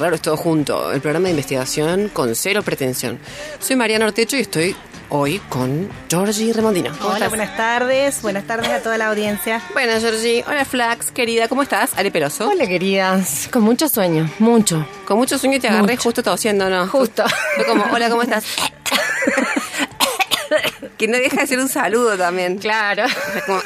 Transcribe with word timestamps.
Esto 0.00 0.06
es 0.06 0.12
raro, 0.12 0.16
es 0.16 0.22
todo 0.22 0.36
junto. 0.38 0.92
El 0.92 1.02
programa 1.02 1.24
de 1.26 1.32
investigación 1.32 2.08
con 2.08 2.34
cero 2.34 2.62
pretensión. 2.62 3.18
Soy 3.58 3.76
Mariana 3.76 4.06
Ortecho 4.06 4.34
y 4.38 4.40
estoy 4.40 4.74
hoy 5.10 5.38
con 5.50 5.90
Georgie 6.08 6.54
Remondino. 6.54 6.90
¿Cómo 6.96 7.08
Hola, 7.08 7.16
estás? 7.16 7.28
buenas 7.28 7.54
tardes. 7.58 8.22
Buenas 8.22 8.46
tardes 8.46 8.70
a 8.70 8.80
toda 8.80 8.96
la 8.96 9.08
audiencia. 9.08 9.60
Buenas, 9.74 10.00
Georgie. 10.00 10.42
Hola, 10.48 10.64
Flax, 10.64 11.10
querida. 11.10 11.48
¿Cómo 11.48 11.62
estás? 11.62 11.90
Ale 11.98 12.10
Peroso. 12.10 12.48
Hola, 12.48 12.66
queridas. 12.66 13.46
Con 13.52 13.60
mucho 13.62 13.90
sueño, 13.90 14.26
mucho. 14.38 14.88
Con 15.04 15.18
mucho 15.18 15.36
sueño 15.36 15.60
te 15.60 15.68
agarré 15.68 15.92
Mucho. 15.96 16.04
justo 16.04 16.22
tosiendo, 16.22 16.70
¿no? 16.70 16.88
Justo. 16.88 17.22
Fue 17.56 17.66
como, 17.66 17.84
hola, 17.92 18.08
¿cómo 18.08 18.22
estás? 18.22 18.44
que 20.96 21.08
no 21.08 21.18
deja 21.18 21.42
de 21.42 21.46
ser 21.46 21.58
un 21.58 21.68
saludo 21.68 22.16
también. 22.16 22.56
Claro. 22.56 23.04
Como, 23.44 23.60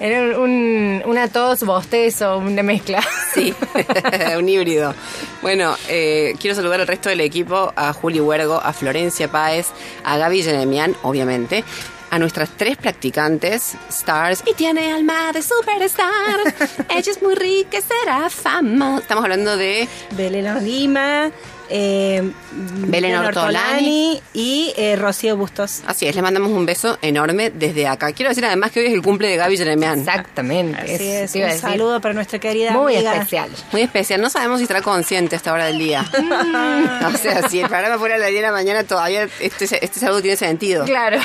Era 0.00 0.22
un, 0.22 0.34
un- 0.34 1.02
una 1.04 1.28
tos, 1.28 1.62
bostezo, 1.62 2.38
una 2.38 2.62
mezcla. 2.62 3.02
Sí, 3.34 3.54
un 4.38 4.48
híbrido. 4.48 4.94
Bueno, 5.42 5.76
eh, 5.88 6.34
quiero 6.40 6.56
saludar 6.56 6.80
al 6.80 6.86
resto 6.86 7.08
del 7.10 7.20
equipo, 7.20 7.72
a 7.76 7.92
Juli 7.92 8.18
Huergo, 8.20 8.60
a 8.62 8.72
Florencia 8.72 9.28
Páez, 9.30 9.68
a 10.02 10.16
Gaby 10.16 10.42
Jeremian, 10.42 10.96
obviamente, 11.02 11.64
a 12.10 12.18
nuestras 12.18 12.50
tres 12.56 12.76
practicantes, 12.76 13.74
Stars, 13.88 14.42
y 14.46 14.54
tiene 14.54 14.92
alma 14.92 15.32
de 15.32 15.42
superstar. 15.42 16.40
Ella 16.88 17.12
es 17.12 17.22
muy 17.22 17.34
rica, 17.34 17.78
y 17.78 17.82
será 17.82 18.28
fama. 18.30 18.98
Estamos 18.98 19.24
hablando 19.24 19.56
de 19.56 19.88
Belén 20.16 20.64
Lima, 20.64 21.30
eh, 21.68 22.28
Belén 22.52 23.14
Ortolani. 23.16 24.20
y 24.34 24.72
eh, 24.76 24.96
Rocío 24.96 25.36
Bustos. 25.36 25.82
Así 25.86 26.06
es, 26.08 26.14
les 26.16 26.22
mandamos 26.22 26.50
un 26.50 26.66
beso 26.66 26.98
enorme 27.00 27.50
desde 27.50 27.86
acá. 27.86 28.12
Quiero 28.12 28.30
decir 28.30 28.44
además 28.44 28.72
que 28.72 28.80
hoy 28.80 28.86
es 28.86 28.92
el 28.92 29.02
cumple 29.02 29.28
de 29.28 29.36
Gaby 29.36 29.56
Jeremian. 29.56 30.00
Exactamente. 30.00 30.80
Así 30.80 31.06
es, 31.08 31.34
un 31.36 31.42
decir. 31.42 31.60
saludo 31.60 32.00
para 32.00 32.12
nuestra 32.14 32.40
querida 32.40 32.72
Muy 32.72 32.96
amiga. 32.96 33.14
especial. 33.14 33.50
Muy 33.70 33.82
especial. 33.82 34.20
No 34.20 34.30
sabemos 34.30 34.58
si 34.58 34.64
estará 34.64 34.82
consciente 34.82 35.36
a 35.36 35.38
esta 35.38 35.52
hora 35.52 35.66
del 35.66 35.78
día. 35.78 36.04
o 37.14 37.16
sea, 37.16 37.48
si 37.48 37.60
el 37.60 37.68
programa 37.68 37.98
fuera 37.98 38.16
a 38.16 38.18
las 38.18 38.30
10 38.30 38.40
de 38.40 38.46
la 38.48 38.52
mañana, 38.52 38.82
todavía 38.82 39.28
este, 39.38 39.64
este 39.84 40.00
saludo 40.00 40.22
tiene 40.22 40.36
sentido. 40.36 40.84
Claro. 40.84 41.20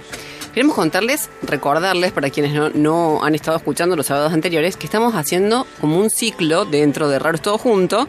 Queremos 0.52 0.76
contarles, 0.76 1.30
recordarles 1.42 2.12
para 2.12 2.30
quienes 2.30 2.76
no, 2.76 3.24
han 3.24 3.34
estado 3.34 3.56
escuchando 3.56 3.96
los 3.96 4.06
sábados 4.06 4.32
anteriores, 4.32 4.76
que 4.76 4.86
estamos 4.86 5.16
haciendo 5.16 5.66
como 5.80 5.98
un 5.98 6.10
ciclo 6.10 6.64
dentro 6.64 7.08
de 7.08 7.18
Raros 7.18 7.42
Todo 7.42 7.58
Junto, 7.58 8.06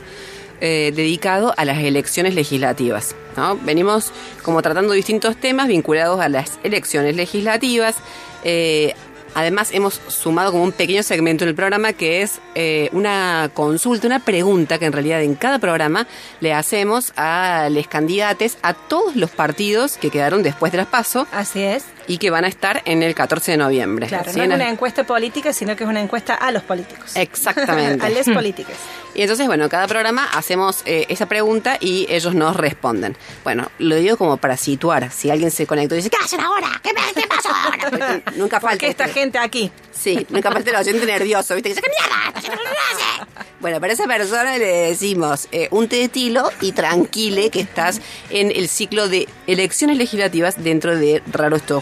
eh, 0.61 0.91
dedicado 0.95 1.53
a 1.57 1.65
las 1.65 1.79
elecciones 1.79 2.35
legislativas. 2.35 3.15
Venimos 3.63 4.11
como 4.43 4.61
tratando 4.61 4.93
distintos 4.93 5.35
temas 5.35 5.67
vinculados 5.67 6.19
a 6.19 6.29
las 6.29 6.59
elecciones 6.63 7.15
legislativas. 7.15 7.95
eh, 8.43 8.93
Además, 9.35 9.71
hemos 9.73 9.99
sumado 10.07 10.53
como 10.53 10.63
un 10.63 10.71
pequeño 10.71 11.03
segmento 11.03 11.43
en 11.43 11.49
el 11.49 11.55
programa 11.55 11.91
que 11.91 12.21
es 12.21 12.39
eh, 12.55 12.89
una 12.93 13.51
consulta, 13.53 14.07
una 14.07 14.19
pregunta 14.19 14.79
que 14.79 14.85
en 14.85 14.93
realidad 14.93 15.21
en 15.21 15.35
cada 15.35 15.59
programa 15.59 16.07
le 16.39 16.53
hacemos 16.53 17.11
a 17.17 17.67
los 17.69 17.85
candidatos 17.89 18.57
a 18.61 18.73
todos 18.73 19.17
los 19.17 19.29
partidos 19.29 19.97
que 19.97 20.09
quedaron 20.09 20.41
después 20.41 20.71
de 20.71 20.77
las 20.77 20.87
PASO 20.87 21.27
Así 21.33 21.61
es. 21.61 21.83
Y 22.07 22.17
que 22.17 22.29
van 22.29 22.45
a 22.45 22.47
estar 22.47 22.81
en 22.85 23.03
el 23.03 23.15
14 23.15 23.51
de 23.51 23.57
noviembre. 23.57 24.07
Claro, 24.07 24.31
¿Sí? 24.31 24.37
no 24.37 24.43
es 24.43 24.49
una 24.53 24.69
encuesta 24.69 25.03
política, 25.05 25.53
sino 25.53 25.75
que 25.75 25.83
es 25.83 25.89
una 25.89 26.01
encuesta 26.01 26.35
a 26.35 26.51
los 26.51 26.63
políticos. 26.63 27.15
Exactamente. 27.15 28.05
a 28.05 28.09
les 28.09 28.29
políticos. 28.29 28.73
Y 29.13 29.21
entonces, 29.21 29.47
bueno, 29.47 29.69
cada 29.69 29.87
programa 29.87 30.25
hacemos 30.33 30.81
eh, 30.85 31.05
esa 31.09 31.25
pregunta 31.27 31.77
y 31.79 32.05
ellos 32.09 32.35
nos 32.35 32.55
responden. 32.55 33.15
Bueno, 33.43 33.71
lo 33.79 33.95
digo 33.95 34.17
como 34.17 34.37
para 34.37 34.57
situar. 34.57 35.09
Si 35.11 35.29
alguien 35.31 35.51
se 35.51 35.65
conectó 35.65 35.95
y 35.95 35.99
dice, 35.99 36.09
¿qué 36.09 36.17
hacen 36.23 36.41
ahora? 36.41 36.67
¿Qué, 36.83 36.91
me- 36.93 37.13
qué 37.21 37.27
pasó 37.27 37.49
ahora? 37.49 37.89
Porque 37.89 38.23
nunca 38.37 38.59
¿Por 38.59 38.69
falta. 38.71 38.79
qué 38.79 38.89
esta 38.89 39.05
este- 39.05 39.19
gente 39.19 39.37
aquí? 39.39 39.71
Sí, 39.93 40.27
nunca 40.29 40.51
falta 40.51 40.69
el 40.69 40.75
oyente 40.75 41.05
nervioso, 41.05 41.55
¿viste? 41.55 41.69
Que 41.69 41.75
dice, 41.75 41.81
¿qué 41.81 41.89
mierda? 41.89 42.41
¿Qué 42.41 42.47
hace?". 42.51 43.45
Bueno, 43.61 43.79
para 43.79 43.93
esa 43.93 44.05
persona 44.05 44.57
le 44.57 44.65
decimos 44.65 45.47
eh, 45.51 45.69
un 45.71 45.87
té 45.87 45.95
de 45.95 46.09
tilo 46.09 46.51
y 46.61 46.73
tranquile 46.73 47.49
que 47.49 47.61
estás 47.61 48.01
en 48.29 48.51
el 48.51 48.67
ciclo 48.67 49.07
de 49.07 49.27
elecciones 49.47 49.97
legislativas 49.97 50.61
dentro 50.63 50.95
de 50.95 51.23
Raro 51.31 51.55
es 51.55 51.63
Todo 51.65 51.79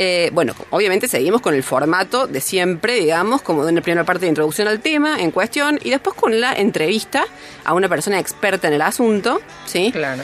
Eh, 0.00 0.30
bueno, 0.32 0.54
obviamente 0.70 1.08
seguimos 1.08 1.40
con 1.40 1.54
el 1.54 1.64
formato 1.64 2.28
de 2.28 2.40
siempre, 2.40 2.94
digamos, 2.94 3.42
como 3.42 3.64
de 3.64 3.72
una 3.72 3.80
primera 3.80 4.04
parte 4.04 4.26
de 4.26 4.28
introducción 4.28 4.68
al 4.68 4.80
tema 4.80 5.20
en 5.20 5.32
cuestión 5.32 5.80
y 5.82 5.90
después 5.90 6.14
con 6.14 6.40
la 6.40 6.52
entrevista 6.52 7.24
a 7.64 7.74
una 7.74 7.88
persona 7.88 8.20
experta 8.20 8.68
en 8.68 8.74
el 8.74 8.82
asunto, 8.82 9.40
¿sí? 9.66 9.90
Claro. 9.90 10.22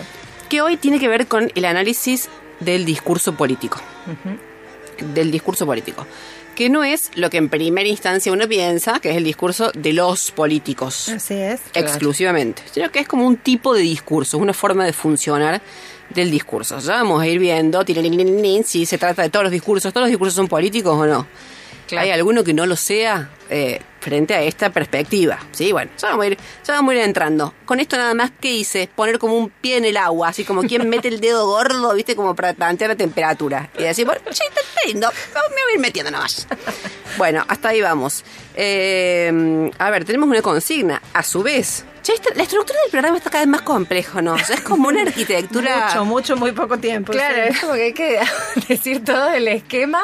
que 0.49 0.63
hoy 0.63 0.77
tiene 0.77 1.01
que 1.01 1.09
ver 1.09 1.27
con 1.27 1.51
el 1.57 1.65
análisis 1.65 2.29
del 2.61 2.85
discurso 2.85 3.35
político. 3.35 3.81
Del 5.13 5.33
discurso 5.33 5.67
político. 5.67 6.07
Que 6.55 6.71
no 6.71 6.85
es 6.85 7.11
lo 7.17 7.31
que 7.31 7.39
en 7.39 7.49
primera 7.49 7.89
instancia 7.89 8.33
uno 8.33 8.49
piensa, 8.49 9.01
que 9.01 9.11
es 9.11 9.17
el 9.17 9.25
discurso 9.25 9.73
de 9.75 9.93
los 9.93 10.31
políticos. 10.31 11.09
Así 11.09 11.35
es. 11.35 11.61
Exclusivamente. 11.75 12.63
Sino 12.71 12.91
que 12.91 13.01
es 13.01 13.09
como 13.09 13.27
un 13.27 13.37
tipo 13.37 13.75
de 13.75 13.83
discurso, 13.83 14.39
una 14.39 14.53
forma 14.53 14.85
de 14.85 14.93
funcionar 14.93 15.61
del 16.11 16.31
discurso. 16.31 16.79
Ya 16.79 16.95
vamos 16.95 17.23
a 17.23 17.27
ir 17.27 17.39
viendo 17.39 17.85
si 18.65 18.87
se 18.87 18.99
trata 18.99 19.23
de 19.23 19.31
todos 19.31 19.45
los 19.45 19.53
discursos. 19.53 19.93
¿Todos 19.93 20.05
los 20.05 20.11
discursos 20.11 20.35
son 20.35 20.49
políticos 20.49 20.95
o 20.97 21.07
no? 21.07 21.27
¿Hay 21.93 22.11
alguno 22.11 22.45
que 22.45 22.55
no 22.55 22.67
lo 22.67 22.77
sea 22.77 23.31
eh, 23.51 23.81
frente 24.01 24.35
a 24.35 24.43
esta 24.43 24.71
perspectiva? 24.71 25.39
Sí, 25.53 25.73
bueno, 25.73 25.91
ya 25.99 26.09
vamos, 26.09 26.25
a 26.25 26.29
ir, 26.29 26.39
vamos 26.67 26.93
a 26.93 26.95
ir 26.97 27.03
entrando. 27.03 27.55
Con 27.65 27.81
esto 27.81 27.97
nada 27.97 28.15
más, 28.15 28.33
¿qué 28.41 28.53
hice? 28.53 28.89
Poner 28.95 29.19
como 29.19 29.37
un 29.37 29.51
pie 29.51 29.77
en 29.77 29.85
el 29.85 29.97
agua, 29.97 30.29
así 30.29 30.45
como 30.45 30.63
quien 30.63 30.89
mete 30.89 31.09
el 31.09 31.21
dedo 31.21 31.47
gordo, 31.47 31.95
¿viste? 31.95 32.17
Como 32.17 32.35
para 32.35 32.55
tantear 32.55 32.91
la 32.91 32.97
temperatura. 32.97 33.71
Y 33.79 33.83
decir, 33.83 34.07
bueno, 34.07 34.21
sí, 34.31 34.43
está 34.49 34.61
lindo, 34.87 35.09
me 35.11 35.63
voy 35.63 35.73
a 35.73 35.75
ir 35.75 35.81
metiendo 35.81 36.11
nomás. 36.11 36.47
Bueno, 37.17 37.45
hasta 37.47 37.69
ahí 37.69 37.81
vamos. 37.81 38.25
Eh, 38.57 39.71
a 39.79 39.91
ver, 39.91 40.05
tenemos 40.05 40.29
una 40.29 40.43
consigna. 40.43 41.01
A 41.13 41.23
su 41.23 41.43
vez, 41.43 41.85
la 42.35 42.43
estructura 42.43 42.79
del 42.83 42.91
programa 42.91 43.17
está 43.17 43.31
cada 43.31 43.45
vez 43.45 43.49
más 43.49 43.63
complejo, 43.63 44.21
¿no? 44.21 44.35
O 44.35 44.39
sea, 44.39 44.57
es 44.57 44.61
como 44.63 44.89
una 44.89 45.03
arquitectura. 45.03 45.87
Mucho, 45.95 46.05
mucho, 46.05 46.37
muy 46.37 46.53
poco 46.53 46.79
tiempo. 46.79 47.13
Claro, 47.13 47.35
sí. 47.35 47.51
es 47.53 47.61
como 47.61 47.73
que 47.75 47.83
hay 47.85 47.93
que 47.95 48.21
decir 48.69 49.05
todo 49.05 49.31
el 49.31 49.49
esquema 49.49 50.01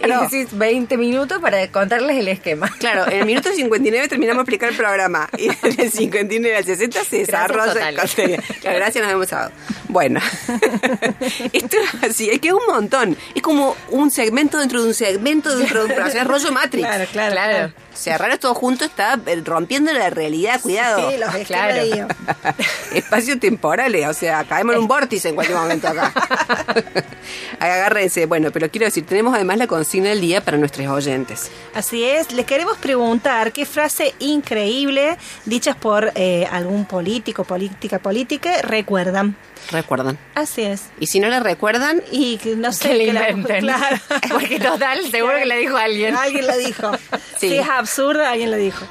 Claro. 0.00 0.24
y 0.30 0.36
decís 0.36 0.56
20 0.58 0.96
minutos 0.96 1.38
para 1.40 1.66
contarles 1.70 2.16
el 2.18 2.28
esquema. 2.28 2.68
Claro, 2.78 3.06
en 3.10 3.20
el 3.20 3.26
minuto 3.26 3.50
59 3.52 4.08
terminamos 4.08 4.38
de 4.38 4.42
explicar 4.42 4.70
el 4.70 4.76
programa 4.76 5.28
y 5.36 5.48
en 5.48 5.80
el 5.80 5.90
59 5.90 6.56
al 6.56 6.64
60 6.64 7.04
se 7.04 7.18
desarrolla 7.18 7.88
el 7.88 7.96
contenido. 7.96 8.42
Claro, 8.60 8.76
gracias, 8.78 9.02
nos 9.04 9.12
vemos 9.12 9.28
sábado. 9.28 9.52
Bueno, 9.88 10.20
esto 11.52 11.76
es 11.78 12.10
así, 12.10 12.30
es 12.30 12.40
que 12.40 12.48
es 12.48 12.54
un 12.54 12.66
montón. 12.68 13.16
Es 13.34 13.42
como 13.42 13.76
un 13.90 14.10
segmento 14.10 14.58
dentro 14.58 14.82
de 14.82 14.88
un 14.88 14.94
segmento 14.94 15.56
dentro 15.56 15.80
de 15.80 15.84
un 15.86 15.90
programa. 15.92 16.08
O 16.08 16.12
sea, 16.12 16.22
es 16.22 16.28
rollo 16.28 16.52
Matrix. 16.52 16.86
Claro, 16.86 17.04
claro, 17.12 17.32
Claro. 17.32 17.72
Cerrar 17.94 18.36
todo 18.36 18.54
junto 18.54 18.84
está 18.84 19.18
rompiendo 19.44 19.90
la 19.92 20.10
realidad, 20.10 20.60
cuidado. 20.60 21.10
Sí, 21.10 21.16
los 21.16 21.34
esquemas 21.40 21.66
Claro. 21.66 21.84
de 21.84 21.90
guion. 21.92 22.08
Espacios 22.94 23.40
temporales, 23.40 24.06
o 24.08 24.12
sea, 24.12 24.44
caemos 24.44 24.74
en 24.74 24.82
un 24.82 24.88
vórtice 24.88 25.28
en 25.28 25.34
cualquier 25.34 25.58
momento 25.58 25.88
acá. 25.88 26.12
Agárrense. 27.60 28.26
Bueno, 28.26 28.50
pero 28.52 28.70
quiero 28.70 28.86
decir, 28.86 29.06
tenemos 29.06 29.34
además 29.34 29.58
la 29.58 29.66
consigna 29.66 30.10
del 30.10 30.20
día 30.20 30.40
para 30.40 30.56
nuestros 30.56 30.86
oyentes. 30.88 31.50
Así 31.74 32.04
es, 32.04 32.32
les 32.32 32.46
queremos 32.46 32.76
preguntar 32.78 33.52
qué 33.52 33.64
frase 33.66 34.14
increíble 34.18 35.16
dichas 35.44 35.76
por 35.76 36.12
eh, 36.14 36.46
algún 36.50 36.84
político, 36.84 37.44
política, 37.44 37.98
política, 37.98 38.62
recuerdan. 38.62 39.36
¿Recuerdan? 39.70 40.18
Así 40.34 40.62
es. 40.62 40.82
Y 41.00 41.06
si 41.08 41.18
no 41.20 41.28
la 41.28 41.40
recuerdan, 41.40 42.02
Y 42.12 42.38
que 42.38 42.54
no 42.56 42.72
sé 42.72 42.88
Que 42.88 42.94
le 42.94 43.04
que 43.06 43.12
la- 43.12 43.30
inventen. 43.30 43.60
claro. 43.64 43.96
Porque 44.30 44.60
total, 44.60 45.10
seguro 45.10 45.36
que 45.38 45.46
le 45.46 45.56
dijo 45.58 45.76
alguien. 45.76 46.16
Alguien 46.16 46.46
lo 46.46 46.56
dijo. 46.56 46.90
Sí. 47.38 47.50
Si 47.50 47.56
es 47.58 47.68
absurda, 47.68 48.30
alguien 48.30 48.50
lo 48.50 48.56
dijo. 48.56 48.82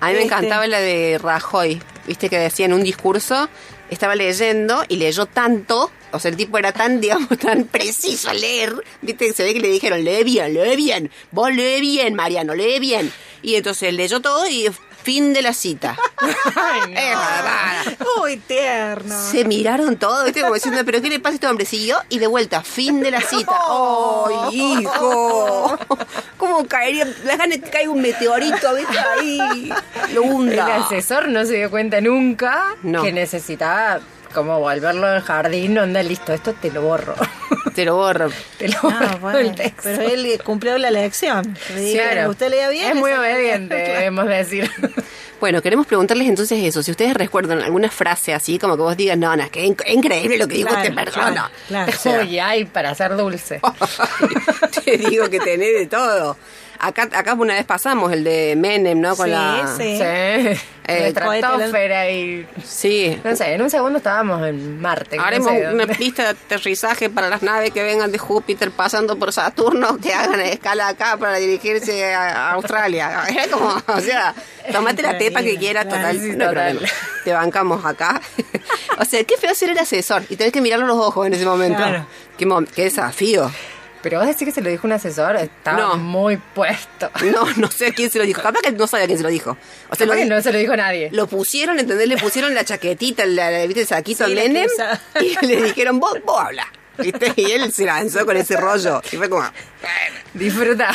A 0.00 0.08
mí 0.08 0.12
me 0.12 0.18
Este, 0.22 0.24
encantaba 0.24 0.66
la 0.66 0.80
de 0.80 1.18
Rajoy, 1.22 1.80
viste 2.06 2.28
que 2.28 2.38
decía 2.38 2.66
en 2.66 2.74
un 2.74 2.82
discurso, 2.82 3.48
estaba 3.88 4.14
leyendo 4.14 4.84
y 4.86 4.96
leyó 4.96 5.24
tanto, 5.24 5.90
o 6.12 6.18
sea, 6.18 6.30
el 6.30 6.36
tipo 6.36 6.58
era 6.58 6.72
tan, 6.72 7.00
digamos, 7.00 7.28
tan 7.38 7.64
preciso 7.64 8.30
a 8.30 8.34
leer, 8.34 8.74
viste 9.02 9.32
se 9.32 9.44
ve 9.44 9.54
que 9.54 9.60
le 9.60 9.68
dijeron, 9.68 10.04
lee 10.04 10.24
bien, 10.24 10.54
lee 10.54 10.76
bien, 10.76 11.10
vos 11.30 11.50
lee 11.52 11.80
bien, 11.80 12.14
Mariano, 12.14 12.54
lee 12.54 12.78
bien. 12.78 13.12
Y 13.42 13.54
entonces 13.56 13.92
leyó 13.94 14.20
todo 14.20 14.48
y 14.48 14.66
fin 15.02 15.32
de 15.32 15.40
la 15.40 15.52
cita. 15.52 15.96
Ay, 16.56 16.80
no. 16.90 16.98
Es 16.98 17.14
bárbara. 17.14 17.82
Uy, 18.20 18.38
tierno. 18.38 19.14
Se 19.30 19.44
miraron 19.44 19.96
todo, 19.98 20.24
¿viste? 20.24 20.40
Como 20.40 20.54
diciendo, 20.54 20.80
¿pero 20.84 21.00
qué 21.00 21.08
le 21.10 21.20
pasa 21.20 21.32
a 21.32 21.34
este 21.36 21.46
hombre? 21.46 21.64
Siguió 21.64 21.98
y 22.08 22.18
de 22.18 22.26
vuelta, 22.26 22.62
fin 22.62 23.00
de 23.02 23.12
la 23.12 23.20
cita. 23.20 23.52
¡Ay, 23.68 24.80
hijo! 24.80 25.78
¿Cómo 26.38 26.66
caería? 26.66 27.04
Las 27.24 27.38
ganas 27.38 27.58
que 27.58 27.88
un 27.88 28.00
meteorito, 28.02 28.74
¿viste? 28.74 28.98
Ahí. 28.98 29.70
Lo 30.12 30.24
El 30.24 30.30
hunda. 30.30 30.76
asesor 30.76 31.28
no 31.28 31.44
se 31.44 31.54
dio 31.54 31.70
cuenta 31.70 32.00
nunca 32.00 32.74
No. 32.82 33.04
que 33.04 33.12
necesitaba 33.12 34.00
como 34.36 34.60
volverlo 34.60 35.06
al 35.06 35.22
jardín, 35.22 35.76
onda, 35.78 36.02
listo, 36.02 36.32
esto 36.32 36.52
te 36.52 36.70
lo 36.70 36.82
borro. 36.82 37.14
Te 37.74 37.84
lo 37.84 37.96
borro. 37.96 38.30
te 38.58 38.68
lo 38.68 38.80
borro 38.80 38.96
Ah, 39.02 39.18
bueno, 39.20 39.38
el 39.40 39.54
texto. 39.54 39.82
pero 39.84 40.00
él 40.00 40.40
cumplió 40.42 40.78
la 40.78 40.90
lección. 40.90 41.58
Le 41.74 41.80
dijeron, 41.82 42.12
Claro. 42.12 42.30
Usted 42.30 42.48
leía 42.48 42.68
bien. 42.70 42.88
Es 42.90 42.94
muy 42.94 43.12
obediente, 43.12 43.74
debemos 43.74 44.26
decir. 44.26 44.70
Bueno, 45.38 45.60
queremos 45.60 45.86
preguntarles 45.86 46.28
entonces 46.28 46.64
eso. 46.64 46.82
Si 46.82 46.90
ustedes 46.90 47.12
recuerdan 47.12 47.60
alguna 47.60 47.90
frase 47.90 48.32
así, 48.32 48.58
como 48.58 48.74
que 48.76 48.80
vos 48.82 48.96
digas, 48.96 49.18
no, 49.18 49.36
no, 49.36 49.42
es 49.42 49.50
que 49.50 49.64
es 49.66 49.70
inc- 49.70 49.84
increíble 49.86 50.38
lo 50.38 50.48
que 50.48 50.54
dijo 50.54 50.70
Claro, 50.70 50.84
esta 50.88 50.94
persona. 51.04 51.30
claro, 51.30 51.50
claro. 51.68 51.92
O 51.94 52.00
sea, 52.00 52.20
Uy, 52.22 52.38
ay, 52.38 52.64
para 52.64 52.94
ser 52.94 53.14
dulce. 53.18 53.60
te 54.82 54.96
digo 54.96 55.28
que 55.28 55.38
tenés 55.38 55.74
de 55.74 55.86
todo. 55.86 56.38
Acá, 56.78 57.08
acá 57.12 57.34
una 57.34 57.54
vez 57.54 57.64
pasamos 57.64 58.12
el 58.12 58.24
de 58.24 58.54
Menem, 58.56 59.00
¿no? 59.00 59.16
Con 59.16 59.26
Sí, 59.26 59.32
la... 59.32 59.74
sí. 59.76 59.82
Sí. 59.98 60.60
Eh, 60.88 61.08
Estratosfera 61.08 62.08
y. 62.10 62.46
Sí. 62.64 63.18
No 63.24 63.34
sé, 63.34 63.54
en 63.54 63.62
un 63.62 63.70
segundo 63.70 63.98
estábamos 63.98 64.46
en 64.46 64.80
Marte. 64.80 65.16
no 65.16 65.24
Haremos 65.24 65.50
sé 65.50 65.66
una 65.72 65.86
pista 65.88 66.22
de 66.22 66.28
aterrizaje 66.28 67.10
para 67.10 67.28
las 67.28 67.42
naves 67.42 67.72
que 67.72 67.82
vengan 67.82 68.12
de 68.12 68.18
Júpiter 68.18 68.70
pasando 68.70 69.16
por 69.18 69.32
Saturno, 69.32 69.98
que 69.98 70.14
hagan 70.14 70.40
escala 70.42 70.86
acá 70.88 71.16
para 71.16 71.36
dirigirse 71.38 72.14
a 72.14 72.52
Australia. 72.52 73.24
Era 73.28 73.48
como, 73.48 73.74
o 73.86 74.00
sea, 74.00 74.32
tomate 74.70 75.02
la 75.02 75.18
pepa 75.18 75.42
que 75.42 75.56
quieras, 75.56 75.88
total, 75.88 76.20
sí, 76.20 76.28
no 76.36 76.46
total. 76.48 76.76
problema. 76.76 76.92
Te 77.24 77.32
bancamos 77.32 77.84
acá. 77.84 78.20
o 79.00 79.04
sea, 79.04 79.24
qué 79.24 79.36
feo 79.38 79.54
ser 79.54 79.70
el 79.70 79.78
asesor 79.78 80.22
y 80.28 80.36
tenés 80.36 80.52
que 80.52 80.60
mirarlo 80.60 80.84
a 80.84 80.88
los 80.88 80.98
ojos 80.98 81.26
en 81.26 81.34
ese 81.34 81.44
momento. 81.46 81.78
Claro. 81.78 82.06
Qué, 82.38 82.46
mom- 82.46 82.68
qué 82.72 82.84
desafío. 82.84 83.50
Pero 84.08 84.20
vos 84.20 84.28
decís 84.28 84.44
que 84.46 84.52
se 84.52 84.60
lo 84.60 84.70
dijo 84.70 84.86
un 84.86 84.92
asesor, 84.92 85.34
estaba 85.34 85.78
No. 85.78 85.96
muy 85.96 86.36
puesto. 86.36 87.10
No, 87.32 87.44
no 87.56 87.68
sé 87.70 87.88
a 87.88 87.92
quién 87.92 88.08
se 88.08 88.18
lo 88.20 88.24
dijo. 88.24 88.40
Capaz 88.40 88.60
que 88.60 88.70
no 88.70 88.86
sabe 88.86 89.02
a 89.02 89.06
quién 89.06 89.18
se 89.18 89.24
lo 89.24 89.30
dijo. 89.30 89.50
O 89.90 89.96
sea, 89.96 90.06
Capaz 90.06 90.06
lo, 90.06 90.12
que 90.14 90.24
no 90.26 90.40
se 90.40 90.52
lo 90.52 90.58
dijo 90.58 90.76
nadie. 90.76 91.08
lo 91.12 91.26
pusieron, 91.26 91.78
¿entendés? 91.80 92.06
Le 92.06 92.16
pusieron 92.16 92.54
la 92.54 92.64
chaquetita, 92.64 93.26
la, 93.26 93.50
la- 93.50 93.66
¿viste? 93.66 93.80
el 93.80 93.86
saquito 93.88 94.24
al 94.24 94.32
y 95.20 95.46
le 95.46 95.62
dijeron, 95.62 95.98
vos, 95.98 96.14
vos 96.24 96.40
habla. 96.40 96.66
¿Viste? 96.98 97.32
Y 97.36 97.50
él 97.50 97.72
se 97.72 97.84
lanzó 97.84 98.24
con 98.24 98.36
ese 98.36 98.56
rollo. 98.56 99.02
Y 99.12 99.16
fue 99.16 99.28
como, 99.28 99.44
Disfruta. 100.34 100.90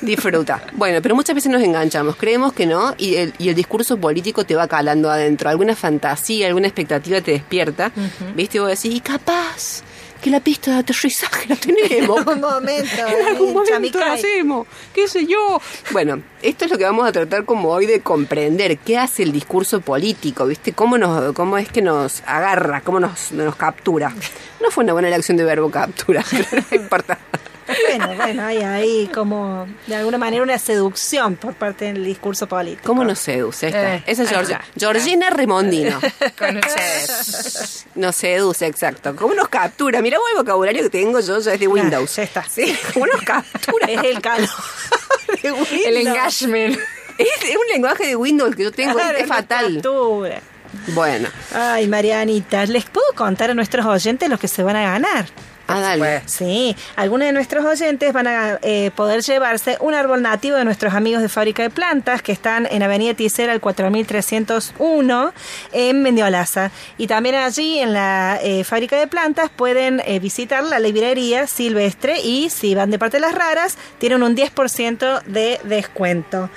disfruta. 0.00 0.62
Bueno, 0.72 1.00
pero 1.02 1.14
muchas 1.14 1.34
veces 1.34 1.50
nos 1.52 1.62
enganchamos, 1.62 2.16
creemos 2.16 2.52
que 2.52 2.66
no, 2.66 2.94
y 2.98 3.16
el, 3.16 3.34
y 3.38 3.48
el 3.50 3.54
discurso 3.54 3.96
político 3.96 4.44
te 4.44 4.54
va 4.56 4.66
calando 4.68 5.10
adentro. 5.10 5.50
Alguna 5.50 5.76
fantasía, 5.76 6.46
alguna 6.48 6.66
expectativa 6.66 7.20
te 7.20 7.32
despierta. 7.32 7.92
¿Viste? 8.34 8.56
Y 8.58 8.60
vos 8.60 8.68
decís, 8.70 8.94
y 8.96 9.00
capaz 9.00 9.82
que 10.24 10.30
la 10.30 10.40
pista 10.40 10.70
de 10.70 10.78
aterrizaje 10.78 11.46
la 11.48 11.56
tenemos. 11.56 11.84
En 12.24 12.28
algún 12.28 12.40
momento. 12.40 13.06
En 13.06 13.26
algún 13.26 13.52
momento 13.52 13.98
Chamicay. 13.98 14.14
hacemos, 14.14 14.66
qué 14.94 15.06
sé 15.06 15.26
yo. 15.26 15.60
Bueno, 15.90 16.22
esto 16.40 16.64
es 16.64 16.70
lo 16.70 16.78
que 16.78 16.84
vamos 16.84 17.06
a 17.06 17.12
tratar 17.12 17.44
como 17.44 17.68
hoy 17.68 17.84
de 17.84 18.00
comprender 18.00 18.78
qué 18.78 18.96
hace 18.96 19.22
el 19.22 19.32
discurso 19.32 19.82
político, 19.82 20.46
¿viste? 20.46 20.72
Cómo 20.72 20.96
nos 20.96 21.34
cómo 21.34 21.58
es 21.58 21.68
que 21.68 21.82
nos 21.82 22.22
agarra, 22.26 22.80
cómo 22.80 23.00
nos, 23.00 23.32
nos 23.32 23.54
captura. 23.56 24.14
No 24.62 24.70
fue 24.70 24.84
una 24.84 24.94
buena 24.94 25.08
elección 25.08 25.36
de 25.36 25.44
verbo 25.44 25.70
captura, 25.70 26.24
pero 26.30 26.46
no 26.70 26.76
importa. 26.76 27.18
Bueno, 27.66 28.14
bueno, 28.16 28.44
hay 28.44 28.58
ahí 28.58 29.10
como 29.12 29.66
de 29.86 29.96
alguna 29.96 30.18
manera 30.18 30.42
una 30.42 30.58
seducción 30.58 31.36
por 31.36 31.54
parte 31.54 31.86
del 31.86 32.04
discurso 32.04 32.46
político. 32.46 32.82
¿Cómo 32.84 33.04
nos 33.04 33.18
seduce? 33.18 33.68
Está. 33.68 33.94
Eh, 33.96 34.02
Esa 34.06 34.22
es 34.24 34.28
ahí 34.30 34.34
Georgi- 34.36 34.52
está. 34.52 34.64
Georgina 34.78 35.30
Remondino. 35.30 35.98
Con 36.38 36.56
ustedes. 36.58 37.86
Nos 37.94 38.16
seduce, 38.16 38.66
exacto. 38.66 39.14
¿Cómo 39.16 39.34
nos 39.34 39.48
captura? 39.48 40.02
Mira 40.02 40.18
el 40.32 40.38
vocabulario 40.38 40.82
que 40.82 40.90
tengo 40.90 41.20
yo 41.20 41.38
ya 41.40 41.54
es 41.54 41.60
de 41.60 41.66
Windows. 41.68 42.16
ya 42.16 42.22
está. 42.24 42.44
Sí, 42.44 42.76
¿cómo 42.92 43.06
nos 43.06 43.22
captura? 43.22 43.86
Es 43.88 44.02
el 44.04 44.20
calor. 44.20 44.48
de. 45.42 45.88
El 45.88 45.96
engagement. 46.06 46.78
Es, 47.16 47.28
es 47.48 47.56
un 47.56 47.66
lenguaje 47.72 48.06
de 48.08 48.16
Windows 48.16 48.54
que 48.56 48.64
yo 48.64 48.72
tengo, 48.72 48.94
Claro, 48.94 49.16
es 49.18 49.26
fatal. 49.26 49.74
captura. 49.74 50.40
Bueno, 50.88 51.28
Ay, 51.54 51.86
Marianita, 51.86 52.66
¿les 52.66 52.84
puedo 52.86 53.06
contar 53.14 53.50
a 53.50 53.54
nuestros 53.54 53.86
oyentes 53.86 54.28
los 54.28 54.40
que 54.40 54.48
se 54.48 54.62
van 54.64 54.74
a 54.74 54.82
ganar? 54.82 55.26
Ah, 55.68 55.80
dale. 55.80 56.22
Sí, 56.26 56.76
algunos 56.96 57.26
de 57.26 57.32
nuestros 57.32 57.64
oyentes 57.64 58.12
van 58.12 58.26
a 58.26 58.58
eh, 58.62 58.90
poder 58.94 59.22
llevarse 59.22 59.76
un 59.80 59.94
árbol 59.94 60.22
nativo 60.22 60.56
de 60.56 60.64
nuestros 60.64 60.94
amigos 60.94 61.22
de 61.22 61.28
Fábrica 61.28 61.62
de 61.62 61.70
Plantas 61.70 62.22
que 62.22 62.32
están 62.32 62.66
en 62.70 62.82
Avenida 62.82 63.14
Ticera 63.14 63.52
al 63.52 63.60
4301 63.60 65.32
en 65.72 66.02
Mendiolaza. 66.02 66.70
Y 66.98 67.06
también 67.06 67.34
allí 67.36 67.78
en 67.78 67.92
la 67.92 68.38
eh, 68.42 68.64
Fábrica 68.64 68.98
de 68.98 69.06
Plantas 69.06 69.50
pueden 69.50 70.00
eh, 70.04 70.18
visitar 70.18 70.64
la 70.64 70.78
librería 70.78 71.46
silvestre 71.46 72.20
y 72.20 72.50
si 72.50 72.74
van 72.74 72.90
de 72.90 72.98
parte 72.98 73.16
de 73.16 73.22
las 73.22 73.34
raras 73.34 73.76
tienen 73.98 74.22
un 74.22 74.36
10% 74.36 75.22
de 75.24 75.60
descuento. 75.64 76.50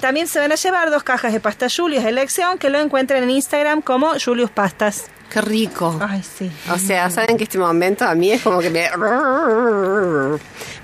También 0.00 0.26
se 0.26 0.38
van 0.38 0.52
a 0.52 0.54
llevar 0.54 0.90
dos 0.90 1.02
cajas 1.02 1.32
de 1.32 1.40
pasta 1.40 1.66
Julius 1.74 2.02
de 2.02 2.10
elección 2.10 2.58
que 2.58 2.70
lo 2.70 2.78
encuentran 2.78 3.22
en 3.22 3.30
Instagram 3.30 3.82
como 3.82 4.12
Julius 4.18 4.50
Pastas. 4.50 5.10
Qué 5.30 5.40
rico. 5.40 5.98
Ay, 6.00 6.22
sí. 6.22 6.50
O 6.72 6.78
sea, 6.78 7.08
saben 7.08 7.36
que 7.36 7.44
este 7.44 7.56
momento 7.56 8.04
a 8.04 8.14
mí 8.14 8.32
es 8.32 8.42
como 8.42 8.58
que 8.58 8.68
me... 8.68 8.88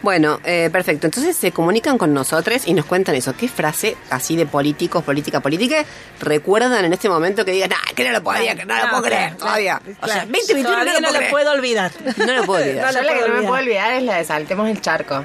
Bueno, 0.02 0.38
eh, 0.44 0.70
perfecto. 0.70 1.08
Entonces 1.08 1.36
se 1.36 1.50
comunican 1.50 1.98
con 1.98 2.14
nosotros 2.14 2.62
y 2.66 2.74
nos 2.74 2.84
cuentan 2.84 3.16
eso. 3.16 3.34
¿Qué 3.36 3.48
frase 3.48 3.96
así 4.10 4.36
de 4.36 4.46
políticos, 4.46 5.02
política, 5.02 5.40
política 5.40 5.84
recuerdan 6.20 6.84
en 6.84 6.92
este 6.92 7.08
momento 7.08 7.44
que 7.44 7.50
digan, 7.50 7.72
ah, 7.72 7.92
que 7.94 8.04
no 8.04 8.12
lo 8.12 8.22
podía, 8.22 8.54
que 8.54 8.64
no 8.64 8.76
lo 8.76 8.88
puedo 8.90 9.02
creer 9.02 9.36
todavía? 9.36 9.82
O 10.00 10.06
sea, 10.06 10.20
2021 10.26 10.62
Todavía 10.62 10.92
no 10.92 11.00
lo 11.00 11.06
no 11.06 11.12
puedo 11.12 11.24
lo 11.24 11.30
puedo 11.30 11.52
olvidar. 11.52 11.92
No 12.16 12.32
lo 12.32 12.44
puedo 12.44 12.64
olvidar. 12.64 12.94
No 12.94 13.02
la 13.02 13.08
que 13.08 13.14
puedo 13.14 13.28
no 13.28 13.34
me 13.34 13.48
puedo 13.48 13.62
olvidar 13.62 13.92
es 13.94 14.02
la 14.04 14.16
de 14.16 14.24
saltemos 14.24 14.68
el 14.68 14.80
charco. 14.80 15.24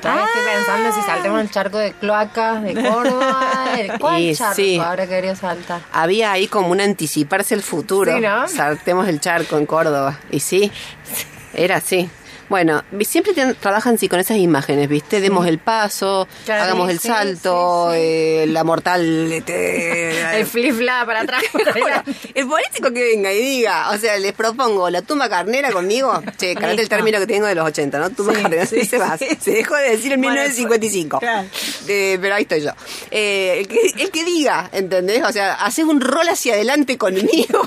Todavía 0.00 0.24
estoy 0.24 0.42
pensando 0.54 0.92
si 0.92 1.02
saltemos 1.02 1.40
el 1.40 1.50
charco 1.50 1.78
de 1.78 1.92
cloacas 1.92 2.62
de 2.62 2.74
Córdoba. 2.88 3.66
¿El- 3.78 3.98
¿Cuál 3.98 4.20
Y 4.22 4.34
charco 4.36 4.54
sí. 4.54 4.78
ahora 4.78 5.06
quería 5.06 5.34
saltar? 5.34 5.80
Había 5.92 6.32
ahí 6.32 6.46
como 6.46 6.68
un 6.68 6.80
anticiparse 6.80 7.54
el 7.54 7.62
futuro. 7.62 8.14
Sí, 8.14 8.20
¿no? 8.20 8.46
Saltemos 8.48 9.08
el 9.08 9.20
charco 9.20 9.56
en 9.58 9.66
Córdoba. 9.66 10.18
Y 10.30 10.40
sí, 10.40 10.70
era 11.54 11.76
así. 11.76 12.08
Bueno, 12.48 12.82
siempre 13.02 13.32
te- 13.34 13.54
trabajan 13.54 13.98
sí 13.98 14.08
con 14.08 14.20
esas 14.20 14.38
imágenes, 14.38 14.88
¿viste? 14.88 15.20
Demos 15.20 15.46
el 15.46 15.58
paso, 15.58 16.26
Claro, 16.46 16.62
hagamos 16.64 16.86
sí, 16.88 16.92
el 16.94 17.00
salto, 17.00 17.90
eh, 17.94 18.46
la 18.48 18.64
mortal... 18.64 19.30
este, 19.32 20.20
El 20.40 20.46
flip 20.46 20.74
flap 20.74 21.06
para 21.06 21.20
atrás. 21.20 21.42
El 22.34 22.46
político 22.48 22.92
que 22.92 23.02
venga 23.14 23.32
y 23.32 23.38
diga, 23.40 23.90
o 23.90 23.98
sea, 23.98 24.16
les 24.18 24.32
propongo 24.32 24.88
la 24.90 25.02
tumba 25.02 25.28
carnera 25.28 25.70
conmigo. 25.72 26.22
Che, 26.38 26.54
carate 26.54 26.82
el 26.82 26.88
término 26.88 27.18
que 27.18 27.26
tengo 27.26 27.46
de 27.46 27.54
los 27.54 27.66
80, 27.66 27.98
¿no? 27.98 28.10
Tumba 28.10 28.32
carnera, 28.32 28.64
se 28.66 28.98
va. 28.98 29.18
Se 29.18 29.50
dejó 29.50 29.74
de 29.76 29.90
decir 29.90 30.12
en 30.12 30.20
Bueno, 30.20 30.34
1955. 30.40 31.18
claro. 31.18 31.48
Eh, 31.88 32.18
pero 32.20 32.34
ahí 32.34 32.42
estoy 32.42 32.62
yo. 32.62 32.70
Eh, 33.10 33.56
el, 33.60 33.68
que, 33.68 34.02
el 34.02 34.10
que 34.10 34.24
diga, 34.24 34.68
¿entendés? 34.72 35.22
O 35.24 35.32
sea, 35.32 35.54
haces 35.54 35.84
un 35.84 36.00
rol 36.00 36.28
hacia 36.28 36.54
adelante 36.54 36.96
conmigo. 36.96 37.66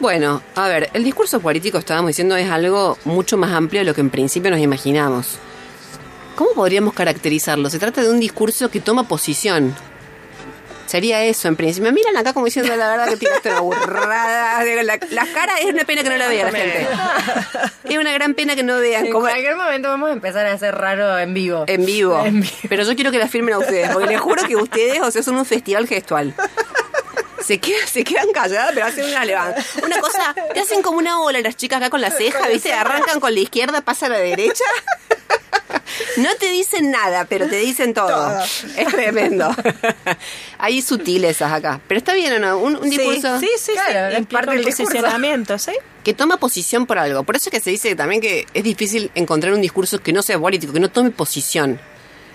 Bueno, 0.00 0.42
a 0.56 0.68
ver, 0.68 0.88
el 0.94 1.04
discurso 1.04 1.38
político, 1.40 1.76
estábamos 1.78 2.08
diciendo, 2.08 2.34
es 2.36 2.50
algo 2.50 2.98
mucho 3.04 3.36
más 3.36 3.52
amplio 3.52 3.82
de 3.82 3.84
lo 3.84 3.94
que 3.94 4.00
en 4.00 4.10
principio 4.10 4.50
nos 4.50 4.58
imaginamos. 4.58 5.38
¿Cómo 6.34 6.50
podríamos 6.54 6.92
caracterizarlo? 6.94 7.70
Se 7.70 7.78
trata 7.78 8.02
de 8.02 8.10
un 8.10 8.18
discurso 8.18 8.68
que 8.70 8.80
toma 8.80 9.06
posición. 9.06 9.76
Sería 10.92 11.24
eso, 11.24 11.48
en 11.48 11.56
principio. 11.56 11.90
Me 11.90 11.94
miran 11.94 12.18
acá 12.18 12.34
como 12.34 12.44
diciendo 12.44 12.76
la 12.76 12.90
verdad 12.90 13.08
que 13.08 13.16
tiraste 13.16 13.48
una 13.48 13.60
burrada. 13.60 14.62
La, 14.82 14.98
la 15.10 15.26
cara 15.32 15.58
es 15.58 15.72
una 15.72 15.84
pena 15.84 16.02
que 16.02 16.10
no 16.10 16.16
la 16.18 16.28
vea 16.28 16.50
la 16.50 16.58
gente. 16.58 16.86
Es 17.84 17.96
una 17.96 18.12
gran 18.12 18.34
pena 18.34 18.54
que 18.54 18.62
no 18.62 18.78
vean 18.78 19.06
En 19.06 19.12
cualquier 19.12 19.56
momento 19.56 19.88
vamos 19.88 20.10
a 20.10 20.12
empezar 20.12 20.44
a 20.44 20.52
hacer 20.52 20.74
raro 20.74 21.18
en 21.18 21.32
vivo. 21.32 21.64
en 21.66 21.86
vivo. 21.86 22.22
En 22.22 22.42
vivo. 22.42 22.54
Pero 22.68 22.82
yo 22.82 22.94
quiero 22.94 23.10
que 23.10 23.18
la 23.18 23.26
firmen 23.26 23.54
a 23.54 23.58
ustedes, 23.58 23.88
porque 23.90 24.06
les 24.06 24.20
juro 24.20 24.44
que 24.46 24.54
ustedes, 24.54 25.00
o 25.00 25.10
sea, 25.10 25.22
son 25.22 25.36
un 25.36 25.46
festival 25.46 25.86
gestual. 25.88 26.34
Se 27.42 27.58
quedan, 27.58 27.88
se 27.88 28.04
quedan 28.04 28.30
calladas, 28.32 28.72
pero 28.74 28.86
hacen 28.86 29.06
una 29.06 29.24
levanta. 29.24 29.62
Una 29.82 29.98
cosa, 29.98 30.34
te 30.52 30.60
hacen 30.60 30.82
como 30.82 30.98
una 30.98 31.20
ola 31.20 31.40
las 31.40 31.56
chicas 31.56 31.78
acá 31.78 31.88
con 31.88 32.02
la 32.02 32.10
ceja, 32.10 32.48
¿viste? 32.48 32.72
Arrancan 32.72 33.18
con 33.18 33.32
la 33.32 33.40
izquierda, 33.40 33.80
pasan 33.80 34.12
a 34.12 34.16
la 34.16 34.20
derecha. 34.20 34.64
No 36.16 36.28
te 36.38 36.50
dicen 36.50 36.90
nada, 36.90 37.24
pero 37.24 37.48
te 37.48 37.56
dicen 37.56 37.94
todo. 37.94 38.40
Es 38.76 38.88
tremendo. 38.88 39.54
Hay 40.58 40.82
sutilezas 40.82 41.52
acá. 41.52 41.80
Pero 41.88 41.98
está 41.98 42.14
bien 42.14 42.32
o 42.34 42.38
no, 42.38 42.58
un, 42.58 42.76
un 42.76 42.90
discurso 42.90 43.38
Sí, 43.40 43.48
sí, 43.56 43.64
sí. 43.66 43.72
Claro, 43.72 44.16
sí. 44.16 44.24
parte 44.24 44.50
del 44.52 44.64
posicionamiento, 44.64 45.58
¿sí? 45.58 45.72
que 46.02 46.14
toma 46.14 46.36
posición 46.36 46.86
por 46.86 46.98
algo. 46.98 47.22
Por 47.22 47.36
eso 47.36 47.48
es 47.48 47.52
que 47.52 47.60
se 47.60 47.70
dice 47.70 47.94
también 47.94 48.20
que 48.20 48.46
es 48.52 48.64
difícil 48.64 49.10
encontrar 49.14 49.52
un 49.52 49.60
discurso 49.60 50.00
que 50.00 50.12
no 50.12 50.22
sea 50.22 50.38
político, 50.38 50.72
que 50.72 50.80
no 50.80 50.90
tome 50.90 51.10
posición. 51.10 51.80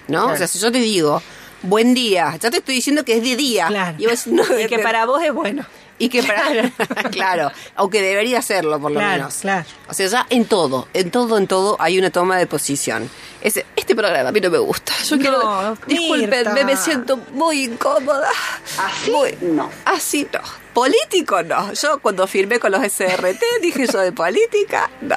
¿No? 0.07 0.23
Claro. 0.23 0.33
O 0.33 0.37
sea, 0.37 0.47
si 0.47 0.59
yo 0.59 0.71
te 0.71 0.79
digo, 0.79 1.21
buen 1.63 1.93
día, 1.93 2.35
ya 2.39 2.49
te 2.49 2.57
estoy 2.57 2.75
diciendo 2.75 3.03
que 3.03 3.17
es 3.17 3.23
de 3.23 3.35
día. 3.35 3.67
Claro. 3.67 3.97
Y, 3.99 4.05
vos, 4.05 4.27
no, 4.27 4.43
y 4.59 4.67
que 4.67 4.79
para 4.79 5.05
vos 5.05 5.21
es 5.21 5.33
bueno. 5.33 5.65
Y 5.99 6.09
que 6.09 6.21
para. 6.23 6.69
claro, 7.11 7.51
aunque 7.75 8.01
debería 8.01 8.41
serlo, 8.41 8.79
por 8.79 8.91
lo 8.91 8.99
Claro, 8.99 9.17
menos. 9.17 9.35
claro. 9.41 9.65
O 9.89 9.93
sea, 9.93 10.07
ya 10.07 10.27
en 10.29 10.45
todo, 10.45 10.87
en 10.93 11.09
todo, 11.11 11.37
en 11.37 11.47
todo 11.47 11.75
hay 11.79 11.97
una 11.97 12.09
toma 12.11 12.37
de 12.37 12.45
posición. 12.47 13.09
Ese, 13.41 13.65
este 13.75 13.95
programa 13.95 14.29
a 14.29 14.31
mí 14.31 14.39
no 14.39 14.49
me 14.49 14.57
gusta. 14.59 14.93
Yo 15.07 15.15
No, 15.15 15.21
quiero. 15.21 15.77
Disculpenme, 15.87 16.63
me 16.65 16.75
siento 16.77 17.17
muy 17.33 17.63
incómoda. 17.65 18.29
Así 18.77 19.11
no. 19.41 19.69
Así 19.85 20.27
no. 20.31 20.39
Político 20.77 21.41
no. 21.41 21.73
Yo 21.73 21.97
cuando 21.99 22.27
firmé 22.27 22.59
con 22.59 22.71
los 22.71 22.81
SRT 22.83 23.41
dije 23.63 23.87
yo 23.91 23.99
de 23.99 24.11
política, 24.11 24.87
no. 25.01 25.15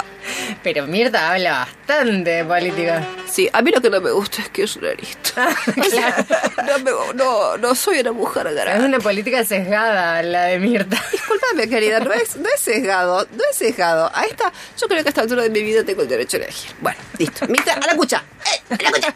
Pero 0.63 0.87
Mirta 0.87 1.33
habla 1.33 1.69
bastante 1.87 2.31
de 2.31 2.45
política. 2.47 3.07
Sí, 3.31 3.47
a 3.53 3.61
mí 3.61 3.71
lo 3.71 3.83
que 3.83 3.91
no 3.91 4.01
me 4.01 4.11
gusta 4.11 4.41
es 4.41 4.49
que 4.49 4.63
es 4.63 4.77
una 4.77 4.95
lista. 4.95 5.51
no, 6.67 6.79
me- 6.79 7.15
no, 7.15 7.59
no 7.59 7.75
soy 7.75 8.01
una 8.01 8.13
mujer 8.13 8.47
Es 8.47 8.55
grande. 8.55 8.87
una 8.87 9.01
política 9.01 9.45
sesgada 9.45 10.23
la 10.23 10.45
de 10.45 10.59
Mirta. 10.59 10.99
Disculpame, 11.13 11.69
querida, 11.69 12.01
no 12.01 12.11
es, 12.15 12.37
no 12.37 12.49
es 12.49 12.59
sesgado, 12.63 13.27
no 13.31 13.43
es 13.51 13.57
sesgado. 13.59 14.11
A 14.15 14.25
esta, 14.25 14.51
yo 14.81 14.89
creo 14.89 15.03
que 15.03 15.09
a 15.09 15.11
esta 15.11 15.21
altura 15.21 15.43
de 15.43 15.51
mi 15.51 15.63
vida 15.63 15.85
tengo 15.85 16.01
el 16.01 16.09
derecho 16.09 16.39
a 16.39 16.41
elegir. 16.41 16.71
Bueno, 16.81 16.99
listo. 17.19 17.47
Mirta, 17.49 17.75
a 17.75 17.87
la 17.87 17.97
cucha. 17.97 18.25
Eh, 18.71 18.77
a 18.79 18.83
la 18.83 18.91
cucha. 18.93 19.15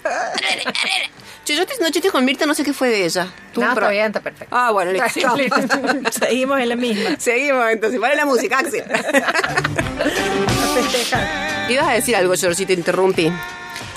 Che, 0.72 1.10
yo 1.52 1.60
estoy 1.62 1.74
haciendo 1.74 1.92
chistes 1.92 2.10
con 2.10 2.24
Mirta, 2.24 2.46
no 2.46 2.54
sé 2.54 2.64
qué 2.64 2.72
fue 2.72 2.88
de 2.88 3.04
ella. 3.04 3.28
Tuvo 3.52 3.66
No, 3.66 3.74
pro- 3.74 3.90
está 3.90 4.20
perfecto. 4.20 4.56
Ah, 4.56 4.70
bueno, 4.70 4.92
listo. 4.92 5.36
Seguimos 6.10 6.58
en 6.60 6.68
la 6.70 6.76
misma. 6.76 7.16
Seguimos 7.18 7.68
entonces. 7.70 8.00
Vale 8.00 8.16
la 8.16 8.24
música, 8.24 8.60
Axel. 8.60 8.84
Ibas 11.68 11.88
a 11.88 11.92
decir 11.92 12.16
algo, 12.16 12.34
George, 12.36 12.56
si 12.56 12.66
te 12.66 12.72
interrumpí. 12.72 13.30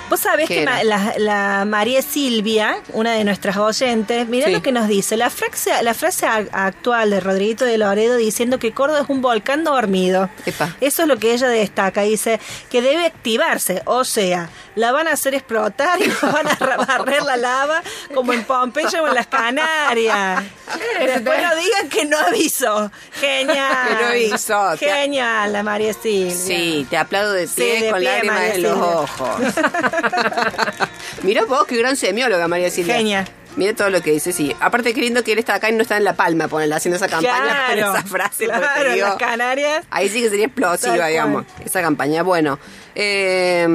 Vos 0.09 0.21
sabés 0.21 0.47
¿Qué 0.47 0.59
que 0.59 0.65
ma- 0.65 0.83
la, 0.83 1.13
la 1.17 1.65
María 1.65 2.01
Silvia, 2.01 2.77
una 2.93 3.11
de 3.11 3.23
nuestras 3.25 3.57
oyentes, 3.57 4.27
mirá 4.29 4.47
Sí. 4.47 4.53
lo 4.53 4.61
que 4.61 4.71
nos 4.71 4.87
dice. 4.87 5.17
La 5.17 5.29
frase, 5.29 5.71
la 5.83 5.93
frase 5.93 6.25
actual 6.25 7.09
de 7.09 7.19
Rodriguito 7.19 7.65
de 7.65 7.77
Loredo 7.77 8.15
diciendo 8.15 8.57
que 8.57 8.71
Córdoba 8.71 9.01
es 9.01 9.09
un 9.09 9.21
volcán 9.21 9.65
dormido. 9.65 10.29
Epa. 10.45 10.73
Eso 10.79 11.01
es 11.01 11.07
lo 11.09 11.17
que 11.17 11.33
ella 11.33 11.47
destaca. 11.49 12.03
Dice 12.03 12.39
que 12.69 12.81
debe 12.81 13.05
activarse. 13.05 13.81
O 13.85 14.05
sea, 14.05 14.49
la 14.75 14.93
van 14.93 15.07
a 15.09 15.11
hacer 15.11 15.33
explotar 15.35 15.99
y 16.01 16.07
van 16.21 16.47
a 16.47 16.77
barrer 16.85 17.23
la 17.23 17.35
lava 17.35 17.81
como 18.13 18.31
en 18.31 18.43
Pompeya 18.45 19.01
o 19.03 19.07
en 19.07 19.13
las 19.15 19.27
Canarias. 19.27 20.43
Después 20.99 21.41
no 21.43 21.55
digan 21.55 21.89
que 21.89 22.05
no 22.05 22.17
avisó. 22.17 22.91
Genial. 23.19 23.87
Que 23.89 23.93
no 24.03 24.07
avisó. 24.09 24.77
Te- 24.77 24.85
Genial, 24.89 25.51
la 25.51 25.63
María 25.63 25.93
Silvia. 25.93 26.33
Sí, 26.35 26.87
te 26.89 26.97
aplaudo 26.97 27.33
de 27.33 27.47
pie 27.47 27.77
Sí, 27.77 27.83
de 27.83 27.89
con 27.91 27.99
pie, 27.99 28.09
lágrimas 28.09 28.41
en 28.55 28.63
los 28.63 28.77
ojos. 28.77 29.41
Mirá 31.23 31.45
vos, 31.45 31.65
qué 31.67 31.77
gran 31.77 31.95
semióloga, 31.95 32.47
María 32.47 32.69
Silvia. 32.69 32.95
Genial. 32.95 33.27
Mira 33.55 33.73
todo 33.73 33.89
lo 33.89 34.01
que 34.03 34.11
dice, 34.11 34.33
sí. 34.33 34.55
Aparte, 34.59 34.93
qué 34.93 35.01
lindo 35.01 35.23
que 35.23 35.31
él 35.31 35.39
está 35.39 35.55
acá 35.55 35.69
y 35.69 35.73
no 35.73 35.81
está 35.81 35.97
en 35.97 36.03
La 36.03 36.15
Palma, 36.15 36.47
ponele, 36.47 36.75
haciendo 36.75 36.97
esa 36.97 37.07
campaña 37.07 37.33
Claro, 37.73 37.87
con 37.87 37.95
esa 37.95 38.07
frase. 38.07 38.45
claro, 38.45 38.91
digo, 38.93 39.07
las 39.07 39.15
Canarias. 39.15 39.83
Ahí 39.89 40.09
sí 40.09 40.21
que 40.21 40.29
sería 40.29 40.45
explosiva, 40.45 41.07
digamos, 41.07 41.43
esa 41.65 41.81
campaña. 41.81 42.21
Bueno, 42.21 42.59
eh, 42.93 43.65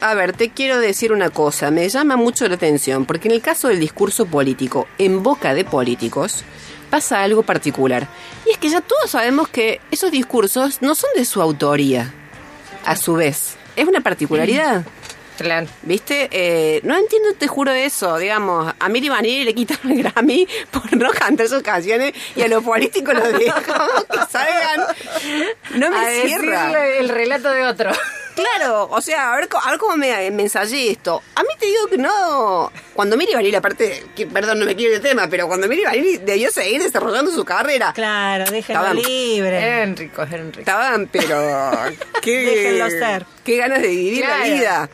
a 0.00 0.12
ver, 0.12 0.34
te 0.34 0.50
quiero 0.50 0.78
decir 0.78 1.12
una 1.12 1.30
cosa. 1.30 1.70
Me 1.70 1.88
llama 1.88 2.16
mucho 2.16 2.46
la 2.48 2.56
atención, 2.56 3.06
porque 3.06 3.28
en 3.28 3.34
el 3.34 3.40
caso 3.40 3.68
del 3.68 3.80
discurso 3.80 4.26
político, 4.26 4.86
en 4.98 5.22
boca 5.22 5.54
de 5.54 5.64
políticos, 5.64 6.44
pasa 6.90 7.22
algo 7.22 7.44
particular. 7.44 8.06
Y 8.46 8.50
es 8.50 8.58
que 8.58 8.68
ya 8.68 8.82
todos 8.82 9.10
sabemos 9.10 9.48
que 9.48 9.80
esos 9.90 10.10
discursos 10.10 10.82
no 10.82 10.94
son 10.94 11.08
de 11.16 11.24
su 11.24 11.40
autoría, 11.40 12.12
a 12.84 12.94
su 12.94 13.14
vez. 13.14 13.56
Es 13.74 13.86
una 13.86 14.02
particularidad. 14.02 14.84
Claro. 15.36 15.66
¿Viste? 15.82 16.28
Eh, 16.30 16.80
no 16.84 16.96
entiendo, 16.96 17.30
te 17.38 17.46
juro 17.46 17.72
eso. 17.72 18.18
Digamos, 18.18 18.72
a 18.78 18.88
Miri 18.88 19.08
Vanilli 19.08 19.44
le 19.44 19.54
quitan 19.54 19.78
el 19.90 20.02
Grammy 20.02 20.46
por 20.70 20.96
no 20.96 21.10
cantar 21.10 21.48
sus 21.48 21.62
canciones 21.62 22.12
y 22.34 22.42
a 22.42 22.48
los 22.48 22.62
políticos 22.64 23.14
los 23.14 23.32
dejamos 23.38 24.04
que 24.10 24.18
salgan. 24.30 24.80
No 25.74 25.90
me 25.90 25.96
a 25.98 26.10
cierra. 26.10 26.66
decirle 26.68 26.98
el 26.98 27.08
relato 27.08 27.50
de 27.50 27.62
otro. 27.64 27.90
Claro, 28.36 28.88
o 28.90 29.00
sea, 29.00 29.32
a 29.32 29.36
ver, 29.36 29.48
a 29.64 29.70
ver 29.70 29.78
cómo 29.80 29.96
me, 29.96 30.30
me 30.30 30.42
ensayé 30.42 30.90
esto. 30.90 31.22
A 31.34 31.40
mí 31.42 31.48
te 31.58 31.64
digo 31.66 31.86
que 31.86 31.96
no. 31.96 32.70
Cuando 32.92 33.16
Miri 33.16 33.32
Vanilli, 33.32 33.54
aparte, 33.56 34.04
que, 34.14 34.26
perdón, 34.26 34.58
no 34.58 34.66
me 34.66 34.76
quiero 34.76 34.92
de 34.92 35.00
tema, 35.00 35.26
pero 35.28 35.46
cuando 35.48 35.66
Miri 35.68 35.84
Vanilli 35.84 36.18
debió 36.18 36.50
seguir 36.50 36.82
desarrollando 36.82 37.30
su 37.30 37.46
carrera, 37.46 37.94
Claro, 37.94 38.44
déjenlo 38.50 38.82
Estaban- 38.82 38.96
libre. 39.02 39.56
Eran 39.58 39.96
ricos, 39.96 40.28
eran 40.30 40.46
ricos. 40.48 40.58
estaban, 40.60 41.08
pero. 41.10 41.70
Qué, 42.22 42.36
Déjenlo 42.42 42.90
ser. 42.90 43.24
Qué 43.42 43.56
ganas 43.56 43.80
de 43.80 43.88
vivir 43.88 44.24
Claro. 44.24 44.38
la 44.38 44.54
vida. 44.54 44.90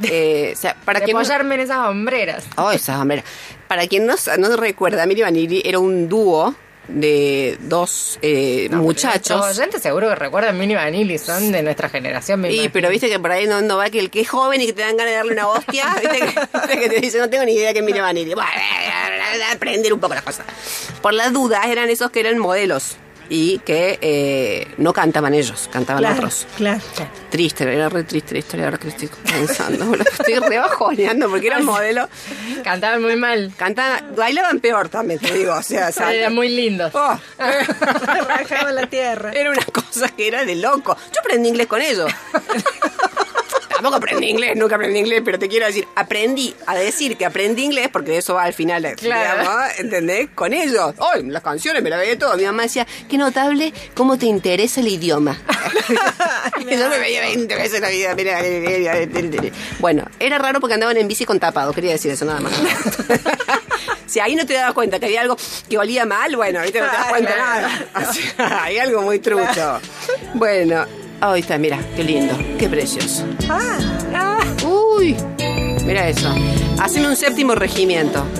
Eh, 0.10 0.52
o 0.54 0.58
sea, 0.58 0.74
para 0.84 1.00
que 1.00 1.12
no- 1.12 1.18
apoyarme 1.20 1.56
en 1.56 1.60
esas 1.62 1.78
hombreras. 1.88 2.44
Oh, 2.56 2.70
esa 2.70 3.00
hombre. 3.00 3.22
Para 3.68 3.86
quien 3.86 4.06
no, 4.06 4.14
no 4.38 4.56
recuerda, 4.56 5.06
Miri 5.06 5.22
Vanilli 5.22 5.62
era 5.64 5.78
un 5.78 6.08
dúo 6.08 6.54
de 6.88 7.56
dos 7.60 8.18
eh, 8.22 8.68
No, 8.70 8.78
muchachos. 8.78 9.36
Los 9.46 9.58
oyentes 9.58 9.80
seguro 9.82 10.08
que 10.08 10.14
recuerdan 10.16 10.58
Mini 10.58 10.74
Vanilli, 10.74 11.18
son 11.18 11.52
de 11.52 11.62
nuestra 11.62 11.88
generación. 11.88 12.40
imagino. 12.40 12.70
pero 12.72 12.88
viste 12.88 13.08
que 13.08 13.20
por 13.20 13.30
ahí 13.30 13.46
no, 13.46 13.60
no 13.60 13.76
va 13.76 13.90
que 13.90 14.00
el 14.00 14.10
que 14.10 14.22
es 14.22 14.28
joven 14.28 14.60
y 14.60 14.66
que 14.66 14.72
te 14.72 14.82
dan 14.82 14.96
ganas 14.96 15.12
de 15.12 15.16
darle 15.16 15.32
una 15.32 15.48
hostia, 15.48 15.84
viste 16.00 16.18
que, 16.18 16.78
que 16.80 16.88
te 16.88 17.00
dice, 17.00 17.18
no 17.18 17.30
tengo 17.30 17.44
ni 17.44 17.52
idea 17.52 17.72
que 17.72 17.78
es 17.78 17.84
Miri 17.84 18.00
Vanilli. 18.00 18.34
Bueno, 18.34 18.48
aprender 19.52 19.92
un 19.92 20.00
poco 20.00 20.14
la 20.14 20.22
cosa. 20.22 20.44
Por 21.00 21.14
las 21.14 21.32
dudas, 21.32 21.66
eran 21.66 21.88
esos 21.90 22.10
que 22.10 22.20
eran 22.20 22.38
modelos 22.38 22.96
y 23.30 23.60
que 23.60 23.98
eh, 24.02 24.74
no 24.76 24.92
cantaban 24.92 25.32
ellos, 25.34 25.68
cantaban 25.72 26.02
Claro, 26.02 26.16
otros. 26.16 26.46
claro. 26.56 26.80
Triste, 27.30 27.62
era 27.72 27.88
re 27.88 28.02
triste 28.04 28.32
la 28.34 28.40
historia 28.40 28.64
ahora 28.66 28.76
que 28.78 28.88
estoy 28.88 29.08
pensando. 29.24 29.94
Estoy 29.94 30.34
re 30.40 30.58
bajoneando 30.58 31.30
porque 31.30 31.46
eran 31.46 31.64
modelos. 31.64 32.08
Cantaban 32.64 33.00
muy 33.00 33.14
mal. 33.16 33.52
Cantaban, 33.56 34.14
bailaban 34.16 34.58
peor 34.60 34.88
también, 34.88 35.20
te 35.20 35.32
digo. 35.32 35.54
O 35.54 35.62
sea, 35.62 35.90
Eran 36.12 36.34
muy 36.34 36.48
lindos. 36.48 36.92
Oh, 36.94 37.16
la 38.74 38.86
tierra. 38.88 39.30
era 39.32 39.50
una 39.50 39.64
cosa 39.66 40.08
que 40.08 40.26
era 40.26 40.44
de 40.44 40.56
loco. 40.56 40.96
Yo 41.14 41.20
aprendí 41.20 41.48
inglés 41.50 41.68
con 41.68 41.80
ellos. 41.80 42.10
tampoco 43.80 43.96
aprendí 43.96 44.28
inglés, 44.28 44.56
nunca 44.56 44.74
aprendí 44.74 44.98
inglés, 44.98 45.22
pero 45.24 45.38
te 45.38 45.48
quiero 45.48 45.64
decir, 45.66 45.86
aprendí 45.96 46.54
a 46.66 46.74
decir 46.74 47.16
que 47.16 47.24
aprendí 47.24 47.64
inglés 47.64 47.88
porque 47.90 48.18
eso 48.18 48.34
va 48.34 48.44
al 48.44 48.52
final, 48.52 48.82
Claro. 48.96 49.40
digamos, 49.42 49.78
¿entendés? 49.78 50.28
Con 50.34 50.52
ellos. 50.52 50.94
Hoy 50.98 51.24
las 51.28 51.42
canciones 51.42 51.82
me 51.82 51.88
las 51.90 51.98
veía 51.98 52.18
todo. 52.18 52.36
Mi 52.36 52.44
mamá 52.44 52.64
decía, 52.64 52.86
qué 53.08 53.16
notable 53.16 53.72
cómo 53.94 54.18
te 54.18 54.26
interesa 54.26 54.80
el 54.80 54.88
idioma. 54.88 55.38
Yo 56.58 56.88
me 56.88 56.98
veía 56.98 57.20
20 57.22 57.54
veces 57.56 57.80
la 57.80 57.88
vida. 57.88 58.14
mira, 58.14 58.40
mira, 58.42 58.94
mira, 59.06 59.40
mira. 59.40 59.52
Bueno, 59.78 60.04
era 60.18 60.38
raro 60.38 60.60
porque 60.60 60.74
andaban 60.74 60.96
en 60.98 61.08
bici 61.08 61.24
con 61.24 61.40
tapado, 61.40 61.72
quería 61.72 61.92
decir 61.92 62.10
eso 62.10 62.24
nada 62.26 62.40
más. 62.40 62.52
Si 64.06 64.18
ahí 64.18 64.34
no 64.34 64.44
te 64.44 64.54
dabas 64.54 64.74
cuenta 64.74 64.98
que 64.98 65.06
había 65.06 65.20
algo 65.20 65.36
que 65.68 65.78
olía 65.78 66.04
mal, 66.04 66.34
bueno, 66.34 66.58
ahorita 66.58 66.80
no 66.80 66.86
te 66.90 66.96
das 66.96 67.06
cuenta 67.06 67.36
nada. 67.36 67.84
O 67.94 68.12
sea, 68.12 68.64
hay 68.64 68.76
algo 68.78 69.02
muy 69.02 69.20
trucho. 69.20 69.80
Bueno, 70.34 70.84
ahí 71.20 71.40
está, 71.40 71.58
mira, 71.58 71.78
qué 71.96 72.04
lindo, 72.04 72.36
qué 72.58 72.68
precioso. 72.68 73.24
Uy, 74.64 75.16
mira 75.84 76.08
eso. 76.08 76.32
Haceme 76.80 77.08
un 77.08 77.16
séptimo 77.16 77.54
regimiento. 77.54 78.24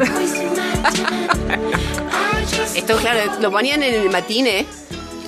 Esto, 2.75 2.97
claro, 2.97 3.21
lo 3.41 3.51
ponían 3.51 3.83
en 3.83 3.95
el 3.95 4.11
matine 4.11 4.67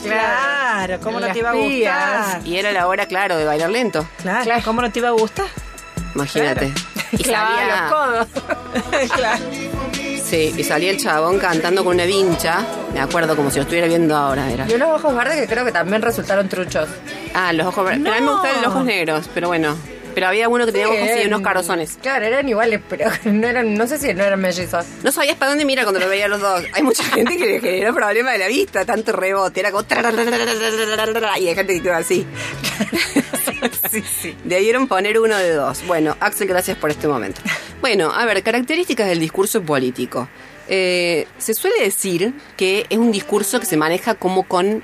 Claro, 0.02 0.98
¿cómo 1.00 1.20
no 1.20 1.30
te 1.32 1.38
iba 1.38 1.50
a 1.50 1.54
gustar? 1.54 2.40
y 2.46 2.56
era 2.56 2.72
la 2.72 2.88
hora, 2.88 3.06
claro, 3.06 3.36
de 3.36 3.44
bailar 3.44 3.70
lento. 3.70 4.06
Claro, 4.20 4.44
Claro. 4.44 4.62
¿cómo 4.64 4.82
no 4.82 4.90
te 4.90 4.98
iba 4.98 5.08
a 5.08 5.12
gustar? 5.12 5.46
Imagínate. 6.14 6.72
Y 7.12 7.16
Clavaba 7.22 7.56
salía, 7.56 7.76
los 7.82 7.92
codos. 7.92 9.10
claro. 9.16 9.44
Sí, 10.32 10.54
y 10.56 10.64
salía 10.64 10.90
el 10.90 10.96
chabón 10.96 11.38
cantando 11.38 11.84
con 11.84 11.94
una 11.94 12.06
vincha. 12.06 12.64
Me 12.94 13.00
acuerdo 13.00 13.36
como 13.36 13.50
si 13.50 13.56
lo 13.56 13.62
estuviera 13.62 13.86
viendo 13.86 14.16
ahora. 14.16 14.50
Era. 14.50 14.66
Y 14.68 14.74
unos 14.74 14.88
ojos 14.88 15.14
verdes 15.14 15.36
que 15.40 15.46
creo 15.46 15.64
que 15.64 15.72
también 15.72 16.00
resultaron 16.00 16.48
truchos. 16.48 16.88
Ah, 17.34 17.52
los 17.52 17.66
ojos. 17.66 17.84
Pero 17.84 18.12
a 18.12 18.18
mí 18.18 18.24
me 18.24 18.32
gustaban 18.32 18.62
los 18.62 18.72
ojos 18.72 18.84
negros, 18.84 19.30
pero 19.34 19.48
bueno. 19.48 19.76
Pero 20.14 20.26
había 20.28 20.48
uno 20.48 20.66
que 20.66 20.72
tenía 20.72 20.88
ojos 20.88 20.98
así, 21.00 21.10
eran- 21.10 21.26
unos 21.28 21.40
carozones. 21.42 21.98
Claro, 22.02 22.24
eran 22.26 22.48
iguales, 22.48 22.80
pero 22.88 23.10
no 23.24 23.46
eran, 23.46 23.74
no 23.74 23.86
sé 23.86 23.98
si 23.98 24.12
no 24.14 24.24
eran 24.24 24.40
mellizos. 24.40 24.84
No 25.02 25.12
sabías 25.12 25.36
para 25.36 25.50
dónde 25.50 25.64
mira 25.64 25.82
cuando 25.84 26.00
lo 26.00 26.08
veía 26.08 26.28
los 26.28 26.40
dos. 26.40 26.62
Hay 26.72 26.82
mucha 26.82 27.04
gente 27.14 27.36
que 27.36 27.46
le 27.46 27.60
generó 27.60 27.94
problema 27.94 28.32
de 28.32 28.38
la 28.38 28.48
vista, 28.48 28.84
tanto 28.84 29.12
rebote. 29.12 29.60
Era 29.60 29.70
como. 29.70 29.84
Y 31.38 31.48
hay 31.48 31.54
gente 31.54 31.74
que 31.74 31.82
quedó 31.82 31.94
así. 31.94 32.26
Sí, 33.90 34.02
sí. 34.20 34.36
Debieron 34.44 34.88
poner 34.88 35.18
uno 35.18 35.36
de 35.36 35.52
dos. 35.52 35.84
Bueno, 35.86 36.16
Axel, 36.20 36.48
gracias 36.48 36.76
por 36.76 36.90
este 36.90 37.06
momento. 37.08 37.40
Bueno, 37.80 38.12
a 38.12 38.24
ver, 38.24 38.42
características 38.42 39.08
del 39.08 39.20
discurso 39.20 39.62
político. 39.62 40.28
Eh, 40.68 41.26
se 41.38 41.54
suele 41.54 41.82
decir 41.82 42.32
que 42.56 42.86
es 42.88 42.98
un 42.98 43.12
discurso 43.12 43.60
que 43.60 43.66
se 43.66 43.76
maneja 43.76 44.14
como 44.14 44.44
con 44.44 44.82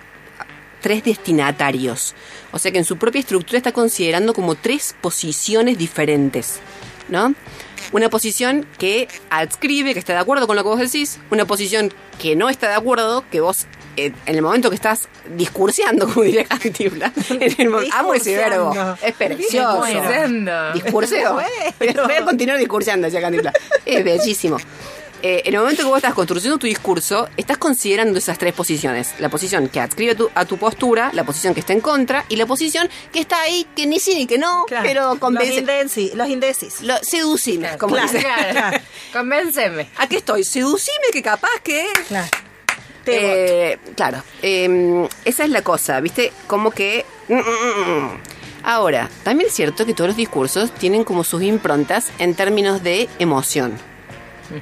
tres 0.80 1.04
destinatarios. 1.04 2.14
O 2.52 2.58
sea 2.58 2.70
que 2.72 2.78
en 2.78 2.84
su 2.84 2.96
propia 2.96 3.20
estructura 3.20 3.58
está 3.58 3.72
considerando 3.72 4.32
como 4.34 4.54
tres 4.54 4.94
posiciones 5.00 5.78
diferentes, 5.78 6.60
¿no? 7.08 7.34
Una 7.92 8.10
posición 8.10 8.66
que 8.78 9.08
adscribe, 9.30 9.94
que 9.94 9.98
está 10.00 10.12
de 10.12 10.18
acuerdo 10.18 10.46
con 10.46 10.56
lo 10.56 10.62
que 10.62 10.68
vos 10.68 10.78
decís, 10.80 11.18
una 11.30 11.46
posición 11.46 11.92
que 12.20 12.36
no 12.36 12.48
está 12.50 12.68
de 12.68 12.74
acuerdo, 12.74 13.24
que 13.30 13.40
vos 13.40 13.66
eh, 13.96 14.12
en 14.26 14.34
el 14.36 14.42
momento 14.42 14.68
que 14.68 14.76
estás 14.76 15.08
discurseando, 15.36 16.06
como 16.12 16.22
diría 16.22 16.44
Cantibla, 16.44 17.12
en 17.30 17.54
el 17.58 17.70
mo- 17.70 17.78
amo 17.92 18.14
ese 18.14 18.36
verbo, 18.36 18.72
es 19.02 19.14
precioso. 19.14 19.80
Discurseo. 20.74 21.34
Voy 21.78 22.14
a 22.14 22.24
continuar 22.24 22.58
discurseando, 22.58 23.06
decía 23.06 23.20
Cantibla. 23.22 23.52
Es 23.86 24.04
bellísimo. 24.04 24.58
Eh, 25.20 25.42
en 25.46 25.54
el 25.54 25.60
momento 25.60 25.82
que 25.82 25.88
vos 25.88 25.96
estás 25.96 26.14
construyendo 26.14 26.58
tu 26.58 26.66
discurso, 26.68 27.28
estás 27.36 27.58
considerando 27.58 28.18
esas 28.18 28.38
tres 28.38 28.52
posiciones. 28.54 29.14
La 29.18 29.28
posición 29.28 29.68
que 29.68 29.80
adscribe 29.80 30.14
tu- 30.14 30.30
a 30.34 30.44
tu 30.44 30.58
postura, 30.58 31.10
la 31.12 31.24
posición 31.24 31.54
que 31.54 31.60
está 31.60 31.72
en 31.72 31.80
contra 31.80 32.24
y 32.28 32.36
la 32.36 32.46
posición 32.46 32.88
que 33.12 33.18
está 33.18 33.40
ahí, 33.40 33.66
que 33.74 33.86
ni 33.86 33.98
sí 33.98 34.14
ni 34.14 34.26
que 34.28 34.38
no, 34.38 34.64
Claro. 34.68 34.86
pero 34.86 35.08
Los, 35.10 35.18
convence. 35.18 35.64
indeci- 35.64 36.12
los 36.14 36.28
indecis. 36.28 36.82
Lo, 36.82 36.94
seducime, 37.02 37.76
como 37.78 37.94
Claro, 37.94 38.12
dice. 38.12 38.24
claro. 38.24 38.78
Convénceme. 39.12 39.88
Aquí 39.96 40.16
estoy, 40.16 40.44
seducime 40.44 41.06
que 41.12 41.22
capaz 41.22 41.50
que... 41.64 41.86
Eh, 43.06 43.78
claro, 43.96 44.22
eh, 44.42 45.08
esa 45.24 45.44
es 45.44 45.50
la 45.50 45.62
cosa, 45.62 45.98
¿viste? 46.00 46.32
Como 46.46 46.70
que... 46.70 47.04
mm, 47.28 47.34
mm, 47.34 48.02
mm. 48.04 48.20
Ahora, 48.64 49.08
también 49.22 49.48
es 49.48 49.54
cierto 49.56 49.86
que 49.86 49.94
todos 49.94 50.08
los 50.08 50.16
discursos 50.16 50.70
tienen 50.72 51.04
como 51.04 51.24
sus 51.24 51.42
improntas 51.42 52.08
en 52.18 52.34
términos 52.34 52.82
de 52.82 53.08
emoción. 53.18 53.78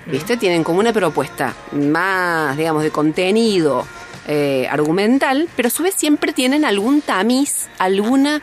¿Viste? 0.06 0.36
Tienen 0.36 0.64
como 0.64 0.80
una 0.80 0.92
propuesta 0.92 1.54
más, 1.72 2.56
digamos, 2.56 2.82
de 2.82 2.90
contenido 2.90 3.86
eh, 4.26 4.66
argumental, 4.70 5.48
pero 5.54 5.68
a 5.68 5.70
su 5.70 5.82
vez 5.82 5.94
siempre 5.94 6.32
tienen 6.32 6.64
algún 6.64 7.00
tamiz, 7.02 7.68
alguna 7.78 8.42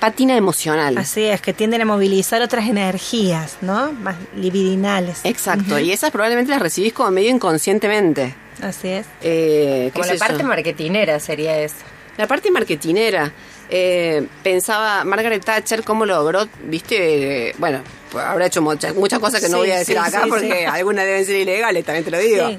pátina 0.00 0.36
emocional. 0.36 0.98
Así 0.98 1.22
es, 1.22 1.40
que 1.40 1.52
tienden 1.52 1.82
a 1.82 1.84
movilizar 1.84 2.42
otras 2.42 2.68
energías, 2.68 3.58
¿no? 3.60 3.92
Más 3.92 4.16
libidinales. 4.36 5.20
Exacto, 5.24 5.78
y 5.78 5.92
esas 5.92 6.10
probablemente 6.10 6.50
las 6.50 6.60
recibís 6.60 6.92
como 6.92 7.10
medio 7.12 7.30
inconscientemente. 7.30 8.34
Así 8.60 8.88
es. 8.88 9.06
Eh, 9.22 9.90
Como 9.92 10.04
la 10.04 10.14
parte 10.16 10.42
marketinera 10.42 11.18
sería 11.18 11.58
eso. 11.58 11.76
La 12.16 12.26
parte 12.26 12.50
marketinera. 12.50 13.32
Eh, 13.74 14.26
pensaba 14.42 15.02
Margaret 15.02 15.42
Thatcher 15.42 15.82
cómo 15.82 16.04
logró, 16.04 16.46
viste, 16.64 17.48
eh, 17.48 17.54
bueno, 17.56 17.80
pues 18.10 18.22
habrá 18.22 18.44
hecho 18.44 18.60
muchas, 18.60 18.94
muchas 18.94 19.18
cosas 19.18 19.40
que 19.40 19.48
no 19.48 19.56
Sí, 19.56 19.60
voy 19.60 19.70
a 19.70 19.78
decir 19.78 19.96
sí, 19.96 19.98
acá 19.98 20.24
sí, 20.24 20.28
porque 20.28 20.66
algunas 20.66 21.06
deben 21.06 21.24
ser 21.24 21.36
ilegales, 21.36 21.82
también 21.82 22.04
te 22.04 22.10
lo 22.10 22.18
digo. 22.18 22.50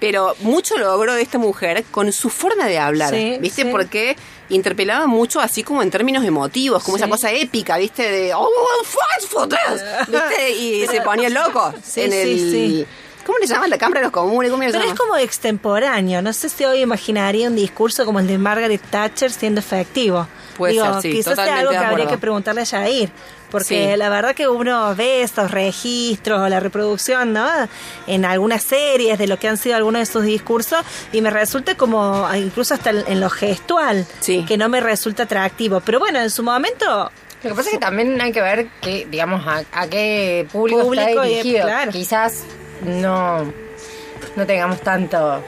Pero 0.00 0.34
mucho 0.40 0.78
logró 0.78 1.12
de 1.12 1.20
esta 1.20 1.36
mujer 1.36 1.84
con 1.90 2.10
su 2.10 2.30
forma 2.30 2.66
de 2.66 2.78
hablar, 2.78 3.14
viste, 3.38 3.66
porque 3.66 4.16
interpelaba 4.48 5.06
mucho 5.06 5.40
así 5.40 5.62
como 5.62 5.82
en 5.82 5.90
términos 5.90 6.24
emotivos, 6.24 6.82
como 6.82 6.96
esa 6.96 7.06
cosa 7.06 7.30
épica, 7.30 7.76
viste, 7.76 8.10
de 8.10 8.32
oh, 8.32 8.48
oh, 8.48 9.46
this", 9.46 10.08
viste, 10.08 10.50
y 10.52 10.86
se 10.90 11.02
ponía 11.02 11.28
loco 11.28 11.74
en 11.96 12.12
el. 12.14 12.86
¿Cómo 13.26 13.38
le 13.38 13.46
llaman 13.46 13.68
la 13.68 13.78
Cámara 13.78 14.00
de 14.00 14.04
los 14.06 14.12
Comunes? 14.12 14.50
¿Cómo 14.50 14.62
le 14.62 14.72
Pero 14.72 14.84
es 14.84 14.94
como 14.94 15.16
extemporáneo. 15.16 16.22
No 16.22 16.32
sé 16.32 16.48
si 16.48 16.64
hoy 16.64 16.80
imaginaría 16.80 17.46
un 17.46 17.54
discurso 17.54 18.04
como 18.04 18.18
el 18.18 18.26
de 18.26 18.38
Margaret 18.38 18.82
Thatcher 18.90 19.30
siendo 19.30 19.60
efectivo. 19.60 20.26
Puede 20.56 20.74
Digo, 20.74 20.92
ser, 20.94 21.02
sí, 21.02 21.10
quizás 21.12 21.34
sea 21.36 21.58
algo 21.58 21.70
que 21.70 21.76
habría 21.78 22.06
que 22.06 22.18
preguntarle 22.18 22.62
a 22.62 22.66
Jair. 22.66 23.10
Porque 23.50 23.90
Sí. 23.92 23.96
la 23.98 24.08
verdad 24.08 24.34
que 24.34 24.48
uno 24.48 24.94
ve 24.94 25.22
estos 25.22 25.50
registros 25.50 26.40
o 26.40 26.48
la 26.48 26.58
reproducción, 26.58 27.34
¿no? 27.34 27.46
En 28.06 28.24
algunas 28.24 28.62
series 28.62 29.18
de 29.18 29.26
lo 29.26 29.38
que 29.38 29.46
han 29.48 29.58
sido 29.58 29.76
algunos 29.76 30.00
de 30.00 30.06
sus 30.06 30.22
discursos 30.24 30.80
y 31.12 31.20
me 31.20 31.28
resulta 31.30 31.74
como, 31.76 32.26
incluso 32.34 32.72
hasta 32.72 32.90
en 32.90 33.20
lo 33.20 33.28
gestual, 33.28 34.06
Sí. 34.20 34.44
que 34.48 34.56
no 34.56 34.70
me 34.70 34.80
resulta 34.80 35.24
atractivo. 35.24 35.80
Pero 35.84 35.98
bueno, 35.98 36.18
en 36.20 36.30
su 36.30 36.42
momento 36.42 37.10
Lo 37.42 37.50
que 37.50 37.54
pasa 37.56 37.68
es 37.70 37.74
que 37.74 37.78
también 37.78 38.18
hay 38.22 38.32
que 38.32 38.40
ver 38.40 38.68
que, 38.80 39.06
digamos, 39.10 39.46
a, 39.46 39.64
a 39.72 39.86
qué 39.88 40.46
público, 40.50 40.80
Público 40.82 41.08
está 41.08 41.26
y- 41.26 41.34
dirigido. 41.36 41.64
claro. 41.66 41.92
Quizás 41.92 42.44
no, 42.86 43.52
no 44.36 44.46
tengamos 44.46 44.80
tanto 44.80 45.42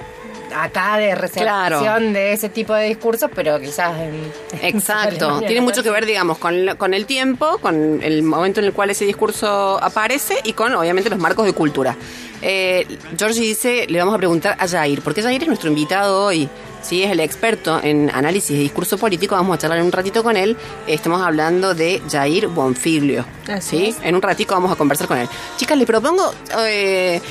acá 0.55 0.97
de 0.99 1.15
recepción 1.15 1.45
Claro. 1.45 2.01
de 2.01 2.33
ese 2.33 2.49
tipo 2.49 2.73
de 2.75 2.87
discursos, 2.87 3.31
pero 3.35 3.61
quizás 3.61 3.99
en, 4.01 4.15
Exacto, 4.63 5.25
Alemania, 5.27 5.49
tiene 5.49 5.61
mucho 5.63 5.83
que 5.83 5.91
ver, 5.91 6.07
digamos, 6.07 6.39
con, 6.39 6.55
con 6.79 6.95
el 6.95 7.07
tiempo, 7.07 7.59
con 7.59 8.03
el 8.03 8.23
momento 8.23 8.61
en 8.61 8.67
el 8.67 8.73
cual 8.73 8.91
ese 8.91 9.05
discurso 9.05 9.79
aparece 9.83 10.37
y 10.45 10.53
con, 10.53 10.75
obviamente, 10.75 11.11
los 11.11 11.19
marcos 11.19 11.45
de 11.47 11.53
cultura. 11.53 11.97
Eh, 12.43 12.87
Georgie 13.19 13.41
dice, 13.43 13.87
le 13.89 13.99
vamos 13.99 14.15
a 14.15 14.19
preguntar 14.19 14.57
a 14.59 14.69
Jair, 14.69 15.01
porque 15.03 15.23
Jair 15.23 15.43
es 15.43 15.49
nuestro 15.49 15.69
invitado 15.69 16.25
hoy. 16.27 16.49
Sí, 16.83 17.03
es 17.03 17.11
el 17.11 17.21
experto 17.21 17.81
en 17.83 18.11
análisis 18.13 18.55
de 18.55 18.63
discurso 18.63 18.99
político. 18.99 19.35
Vamos 19.35 19.55
a 19.55 19.59
charlar 19.59 19.81
un 19.81 19.91
ratito 19.91 20.23
con 20.23 20.37
él. 20.37 20.55
Estamos 20.87 21.23
hablando 21.23 21.73
de 21.75 22.03
Jair 22.13 22.49
Bonfiglio. 22.49 23.25
Así 23.49 23.93
¿sí? 23.93 23.97
En 24.03 24.15
un 24.15 24.21
ratito 24.21 24.53
vamos 24.53 24.71
a 24.71 24.77
conversar 24.77 25.07
con 25.09 25.17
él. 25.17 25.27
Chicas, 25.57 25.79
le 25.79 25.87
propongo 25.87 26.35
eh, 26.59 27.23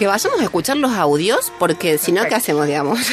que 0.00 0.06
vayamos 0.06 0.40
a 0.40 0.44
escuchar 0.44 0.78
los 0.78 0.92
audios, 0.92 1.52
porque 1.58 1.98
si 1.98 2.10
no, 2.10 2.24
¿qué 2.24 2.34
hacemos, 2.34 2.66
digamos? 2.66 2.98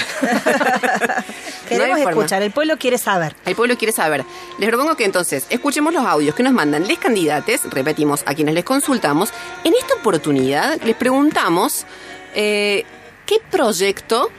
queremos 1.67 1.99
No 1.99 2.09
escuchar, 2.09 2.41
el 2.43 2.51
pueblo 2.51 2.77
quiere 2.77 2.97
saber. 2.97 3.35
El 3.45 3.57
pueblo 3.57 3.77
quiere 3.77 3.91
saber. 3.91 4.23
Les 4.57 4.69
propongo 4.69 4.95
que 4.95 5.03
entonces 5.03 5.47
escuchemos 5.49 5.93
los 5.93 6.05
audios 6.05 6.33
que 6.33 6.43
nos 6.43 6.53
mandan 6.53 6.87
les 6.87 6.97
candidates, 6.97 7.69
repetimos, 7.71 8.23
a 8.25 8.33
quienes 8.33 8.55
les 8.55 8.63
consultamos. 8.63 9.33
En 9.65 9.73
esta 9.73 9.95
oportunidad 9.95 10.81
les 10.81 10.95
preguntamos 10.95 11.85
eh, 12.33 12.85
qué 13.25 13.41
proyecto 13.51 14.31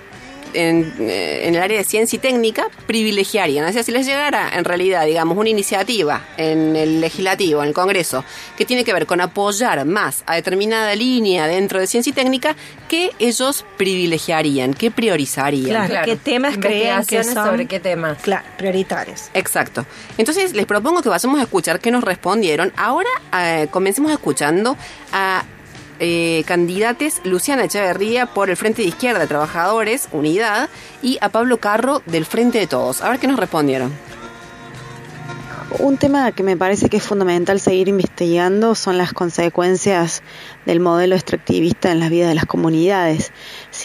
en, 0.54 0.94
eh, 1.00 1.46
en 1.46 1.54
el 1.54 1.62
área 1.62 1.78
de 1.78 1.84
ciencia 1.84 2.16
y 2.16 2.20
técnica 2.20 2.68
privilegiarían. 2.86 3.66
O 3.66 3.72
sea, 3.72 3.82
si 3.82 3.92
les 3.92 4.06
llegara 4.06 4.50
en 4.54 4.64
realidad, 4.64 5.06
digamos, 5.06 5.36
una 5.36 5.48
iniciativa 5.48 6.22
en 6.36 6.76
el 6.76 7.00
legislativo, 7.00 7.62
en 7.62 7.68
el 7.68 7.74
Congreso, 7.74 8.24
que 8.56 8.64
tiene 8.64 8.84
que 8.84 8.92
ver 8.92 9.06
con 9.06 9.20
apoyar 9.20 9.84
más 9.84 10.22
a 10.26 10.34
determinada 10.34 10.94
línea 10.94 11.46
dentro 11.46 11.80
de 11.80 11.86
ciencia 11.86 12.10
y 12.10 12.12
técnica, 12.12 12.56
¿qué 12.88 13.10
ellos 13.18 13.64
privilegiarían? 13.76 14.74
¿Qué 14.74 14.90
priorizarían? 14.90 15.88
Claro. 15.88 16.04
¿qué 16.04 16.16
temas 16.16 16.56
creen 16.58 17.04
que 17.04 17.24
son? 17.24 17.34
sobre 17.34 17.66
qué 17.66 17.80
temas? 17.80 18.18
Claro, 18.22 18.44
prioritarios. 18.56 19.30
Exacto. 19.34 19.86
Entonces 20.16 20.54
les 20.54 20.66
propongo 20.66 21.02
que 21.02 21.08
vayamos 21.08 21.40
a 21.40 21.42
escuchar 21.42 21.80
qué 21.80 21.90
nos 21.90 22.04
respondieron. 22.04 22.72
Ahora 22.76 23.08
eh, 23.34 23.68
comencemos 23.70 24.12
escuchando 24.12 24.76
a 25.12 25.44
eh, 26.00 26.44
candidates 26.46 27.20
Luciana 27.24 27.64
Echeverría 27.64 28.26
por 28.26 28.50
el 28.50 28.56
Frente 28.56 28.82
de 28.82 28.88
Izquierda, 28.88 29.26
Trabajadores, 29.26 30.08
Unidad, 30.12 30.68
y 31.02 31.18
a 31.20 31.28
Pablo 31.28 31.58
Carro 31.58 32.02
del 32.06 32.24
Frente 32.24 32.58
de 32.58 32.66
Todos. 32.66 33.02
A 33.02 33.10
ver 33.10 33.18
qué 33.18 33.26
nos 33.26 33.38
respondieron. 33.38 33.92
Un 35.78 35.98
tema 35.98 36.32
que 36.32 36.42
me 36.42 36.56
parece 36.56 36.88
que 36.88 36.96
es 36.96 37.02
fundamental 37.02 37.60
seguir 37.60 37.88
investigando 37.88 38.74
son 38.74 38.96
las 38.96 39.12
consecuencias 39.12 40.22
del 40.64 40.80
modelo 40.80 41.14
extractivista 41.14 41.92
en 41.92 42.00
la 42.00 42.08
vida 42.08 42.26
de 42.26 42.34
las 42.34 42.46
comunidades. 42.46 43.32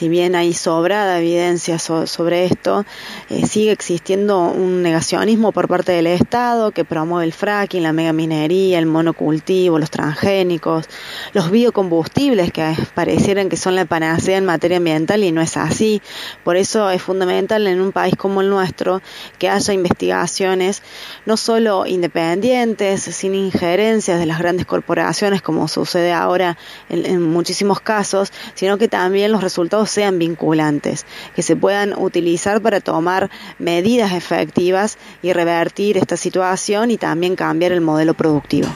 Si 0.04 0.10
bien 0.10 0.36
hay 0.36 0.52
sobrada 0.52 1.20
evidencia 1.20 1.80
sobre 1.80 2.44
esto, 2.44 2.86
eh, 3.30 3.48
sigue 3.48 3.72
existiendo 3.72 4.42
un 4.42 4.82
negacionismo 4.82 5.54
por 5.54 5.70
parte 5.70 5.94
del 5.94 6.08
Estado 6.08 6.72
que 6.72 6.84
promueve 6.84 7.24
el 7.26 7.32
fracking, 7.32 7.84
la 7.84 7.94
megaminería, 7.94 8.80
el 8.80 8.86
monocultivo, 8.86 9.80
los 9.80 9.90
transgénicos, 9.90 10.90
los 11.32 11.52
biocombustibles 11.52 12.52
que 12.52 12.76
parecieran 12.94 13.48
que 13.48 13.56
son 13.56 13.76
la 13.76 13.86
panacea 13.86 14.38
en 14.38 14.44
materia 14.44 14.76
ambiental 14.76 15.24
y 15.24 15.32
no 15.32 15.40
es 15.40 15.56
así. 15.56 16.02
Por 16.44 16.58
eso 16.58 16.90
es 16.90 17.02
fundamental 17.02 17.66
en 17.68 17.80
un 17.80 17.94
país 17.94 18.16
como 18.18 18.42
el 18.42 18.50
nuestro 18.50 19.02
que 19.40 19.48
haya 19.48 19.74
investigaciones 19.74 20.84
no 21.26 21.38
solo 21.38 21.86
independientes, 21.86 23.04
sin 23.04 23.36
injerencias 23.36 24.20
de 24.20 24.26
las 24.26 24.40
grandes 24.40 24.66
corporaciones 24.66 25.42
como 25.42 25.70
sucede 25.70 26.12
ahora 26.12 26.58
en, 26.90 27.22
muchísimos 27.22 27.80
casos, 27.80 28.34
sino 28.54 28.78
que 28.78 28.90
también 28.90 29.32
los 29.32 29.42
resultados 29.42 29.93
sean 29.94 30.20
vinculantes, 30.20 31.06
que 31.36 31.42
se 31.42 31.56
puedan 31.56 31.94
utilizar 31.98 32.62
para 32.62 32.82
tomar 32.82 33.30
medidas 33.60 34.12
efectivas 34.12 34.98
y 35.22 35.32
revertir 35.34 35.98
esta 35.98 36.18
situación 36.18 36.92
y 36.92 36.98
también 36.98 37.36
cambiar 37.36 37.72
el 37.72 37.82
modelo 37.82 38.14
productivo. 38.14 38.68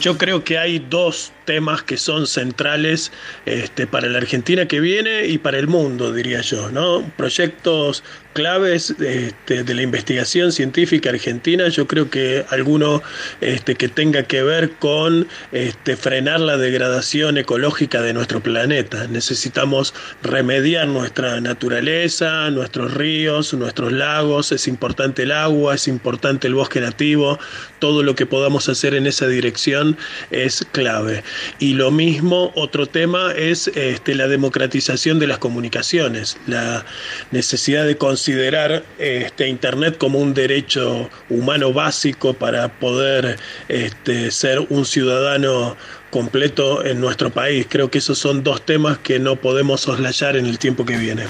Yo 0.00 0.16
creo 0.16 0.44
que 0.44 0.56
hay 0.56 0.78
dos 0.78 1.30
temas 1.44 1.82
que 1.82 1.98
son 1.98 2.26
centrales 2.26 3.12
este, 3.44 3.86
para 3.86 4.08
la 4.08 4.16
Argentina 4.16 4.66
que 4.66 4.80
viene 4.80 5.26
y 5.26 5.36
para 5.36 5.58
el 5.58 5.66
mundo, 5.66 6.14
diría 6.14 6.40
yo, 6.40 6.70
¿no? 6.70 7.02
Proyectos 7.18 8.02
claves 8.32 8.90
este, 8.90 9.64
de 9.64 9.74
la 9.74 9.82
investigación 9.82 10.52
científica 10.52 11.10
argentina, 11.10 11.68
yo 11.68 11.86
creo 11.86 12.10
que 12.10 12.44
alguno 12.50 13.02
este, 13.40 13.74
que 13.74 13.88
tenga 13.88 14.24
que 14.24 14.42
ver 14.42 14.72
con 14.72 15.28
este, 15.52 15.96
frenar 15.96 16.40
la 16.40 16.56
degradación 16.56 17.38
ecológica 17.38 18.02
de 18.02 18.12
nuestro 18.12 18.40
planeta. 18.40 19.06
Necesitamos 19.08 19.94
remediar 20.22 20.88
nuestra 20.88 21.40
naturaleza, 21.40 22.50
nuestros 22.50 22.94
ríos, 22.94 23.54
nuestros 23.54 23.92
lagos, 23.92 24.52
es 24.52 24.68
importante 24.68 25.22
el 25.24 25.32
agua, 25.32 25.74
es 25.74 25.88
importante 25.88 26.46
el 26.46 26.54
bosque 26.54 26.80
nativo, 26.80 27.38
todo 27.78 28.02
lo 28.02 28.14
que 28.14 28.26
podamos 28.26 28.68
hacer 28.68 28.94
en 28.94 29.06
esa 29.06 29.26
dirección 29.26 29.96
es 30.30 30.66
clave. 30.72 31.22
Y 31.58 31.74
lo 31.74 31.90
mismo, 31.90 32.52
otro 32.54 32.86
tema 32.86 33.32
es 33.32 33.70
la 34.14 34.28
democratización 34.28 35.18
de 35.18 35.26
las 35.26 35.38
comunicaciones, 35.38 36.38
la 36.46 36.84
necesidad 37.30 37.86
de 37.86 37.96
considerar 38.20 38.84
este, 38.98 39.48
Internet 39.48 39.96
como 39.96 40.18
un 40.18 40.34
derecho 40.34 41.08
humano 41.30 41.72
básico 41.72 42.34
para 42.34 42.68
poder 42.68 43.38
este, 43.66 44.30
ser 44.30 44.60
un 44.68 44.84
ciudadano 44.84 45.74
completo 46.10 46.84
en 46.84 47.00
nuestro 47.00 47.30
país. 47.30 47.66
Creo 47.66 47.90
que 47.90 47.96
esos 47.96 48.18
son 48.18 48.44
dos 48.44 48.60
temas 48.66 48.98
que 48.98 49.18
no 49.18 49.36
podemos 49.36 49.80
soslayar 49.80 50.36
en 50.36 50.44
el 50.44 50.58
tiempo 50.58 50.84
que 50.84 50.98
viene. 50.98 51.28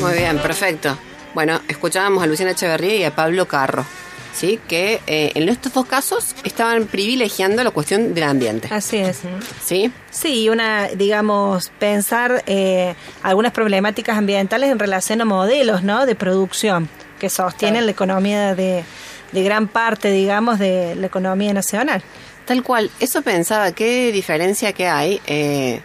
Muy 0.00 0.12
bien, 0.12 0.36
perfecto. 0.36 0.98
Bueno, 1.32 1.62
escuchábamos 1.66 2.22
a 2.22 2.26
Luciana 2.26 2.50
Echeverría 2.50 2.96
y 2.96 3.04
a 3.04 3.16
Pablo 3.16 3.48
Carro. 3.48 3.86
¿Sí? 4.32 4.58
que 4.68 5.00
eh, 5.06 5.32
en 5.34 5.48
estos 5.48 5.72
dos 5.72 5.86
casos 5.86 6.34
estaban 6.44 6.86
privilegiando 6.86 7.62
la 7.62 7.70
cuestión 7.70 8.14
del 8.14 8.24
ambiente. 8.24 8.68
Así 8.70 8.98
es. 8.98 9.20
¿Sí? 9.62 9.92
Sí, 10.10 10.48
una, 10.48 10.88
digamos, 10.88 11.70
pensar 11.78 12.42
eh, 12.46 12.94
algunas 13.22 13.52
problemáticas 13.52 14.16
ambientales 14.16 14.70
en 14.70 14.78
relación 14.78 15.20
a 15.20 15.24
modelos 15.24 15.82
¿no? 15.82 16.06
de 16.06 16.14
producción 16.14 16.88
que 17.18 17.30
sostienen 17.30 17.86
la 17.86 17.92
economía 17.92 18.54
de, 18.54 18.84
de 19.32 19.42
gran 19.42 19.68
parte, 19.68 20.10
digamos, 20.10 20.58
de 20.58 20.94
la 20.96 21.06
economía 21.06 21.52
nacional. 21.52 22.02
Tal 22.44 22.62
cual, 22.64 22.90
eso 22.98 23.22
pensaba, 23.22 23.70
qué 23.72 24.10
diferencia 24.10 24.72
que 24.72 24.88
hay 24.88 25.20
eh, 25.26 25.80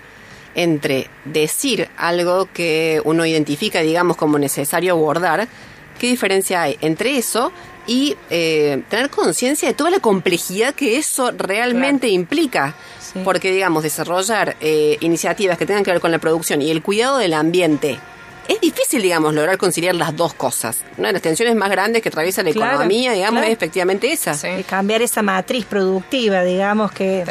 entre 0.56 1.08
decir 1.26 1.88
algo 1.98 2.50
que 2.52 3.00
uno 3.06 3.26
identifica, 3.26 3.82
digamos, 3.82 4.18
como 4.18 4.40
necesario 4.40 4.94
abordar, 4.94 5.48
qué 6.00 6.08
diferencia 6.08 6.64
hay 6.64 6.78
entre 6.82 7.18
eso 7.18 7.52
y 7.88 8.18
eh, 8.30 8.84
tener 8.90 9.10
conciencia 9.10 9.68
de 9.68 9.74
toda 9.74 9.90
la 9.90 10.00
complejidad 10.00 10.76
que 10.76 10.98
eso 10.98 11.32
realmente 11.32 12.10
implica. 12.10 12.76
Porque, 13.24 13.52
digamos, 13.52 13.82
desarrollar 13.82 14.58
eh, 14.62 14.98
iniciativas 15.00 15.58
que 15.58 15.66
tengan 15.66 15.84
que 15.84 15.90
ver 15.90 16.02
con 16.02 16.12
la 16.12 16.20
producción 16.20 16.62
y 16.62 16.70
el 16.70 16.84
cuidado 16.84 17.18
del 17.18 17.34
ambiente. 17.34 17.98
Es 18.48 18.62
difícil, 18.62 19.02
digamos, 19.02 19.34
lograr 19.34 19.58
conciliar 19.58 19.96
las 19.96 20.16
dos 20.16 20.34
cosas. 20.36 20.84
Una 20.98 21.08
de 21.08 21.14
las 21.14 21.22
tensiones 21.22 21.56
más 21.56 21.72
grandes 21.72 22.02
que 22.02 22.10
atraviesa 22.10 22.44
la 22.44 22.52
economía, 22.52 23.14
digamos, 23.14 23.44
es 23.44 23.50
efectivamente 23.50 24.12
esa. 24.12 24.38
cambiar 24.70 25.02
esa 25.02 25.22
matriz 25.22 25.66
productiva, 25.66 26.44
digamos, 26.44 26.92
que 26.92 27.26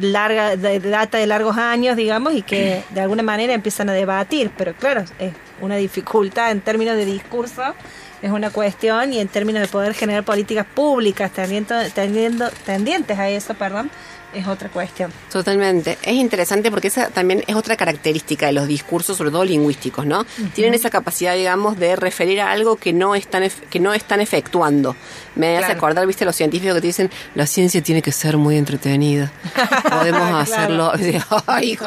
larga 0.00 0.56
data 0.56 1.18
de 1.18 1.26
largos 1.26 1.56
años, 1.56 1.96
digamos, 1.96 2.34
y 2.34 2.42
que 2.42 2.84
de 2.90 3.00
alguna 3.00 3.22
manera 3.22 3.54
empiezan 3.54 3.90
a 3.90 3.92
debatir. 3.92 4.52
Pero 4.56 4.74
claro, 4.74 5.04
es 5.18 5.32
una 5.60 5.76
dificultad 5.76 6.50
en 6.50 6.60
términos 6.60 6.96
de 6.96 7.04
discurso 7.06 7.74
es 8.22 8.30
una 8.30 8.50
cuestión 8.50 9.12
y 9.12 9.20
en 9.20 9.28
términos 9.28 9.62
de 9.62 9.68
poder 9.68 9.94
generar 9.94 10.24
políticas 10.24 10.66
públicas 10.66 11.30
tendiendo, 11.30 11.74
tendiendo, 11.94 12.50
tendientes 12.64 13.18
a 13.18 13.28
eso, 13.28 13.54
perdón, 13.54 13.90
es 14.34 14.46
otra 14.46 14.68
cuestión. 14.68 15.12
Totalmente. 15.30 15.98
Es 16.02 16.14
interesante 16.14 16.70
porque 16.70 16.88
esa 16.88 17.08
también 17.08 17.44
es 17.46 17.54
otra 17.54 17.76
característica 17.76 18.46
de 18.46 18.52
los 18.52 18.66
discursos, 18.66 19.16
sobre 19.16 19.30
todo 19.30 19.44
lingüísticos, 19.44 20.06
¿no? 20.06 20.26
Tienen 20.54 20.74
esa 20.74 20.90
capacidad, 20.90 21.34
digamos, 21.34 21.78
de 21.78 21.96
referir 21.96 22.40
a 22.40 22.50
algo 22.50 22.76
que 22.76 22.92
no 22.92 23.14
están, 23.14 23.48
que 23.70 23.80
no 23.80 23.94
están 23.94 24.20
efectuando. 24.20 24.96
Me 25.36 25.56
hace 25.56 25.72
acordar, 25.72 26.06
viste, 26.06 26.24
los 26.24 26.36
científicos 26.36 26.74
que 26.74 26.80
te 26.80 26.86
dicen, 26.88 27.10
la 27.34 27.46
ciencia 27.46 27.82
tiene 27.82 28.02
que 28.02 28.12
ser 28.12 28.36
muy 28.36 28.56
entretenida. 28.56 29.32
Podemos 29.88 30.32
hacerlo. 30.34 30.92
Ay, 31.46 31.78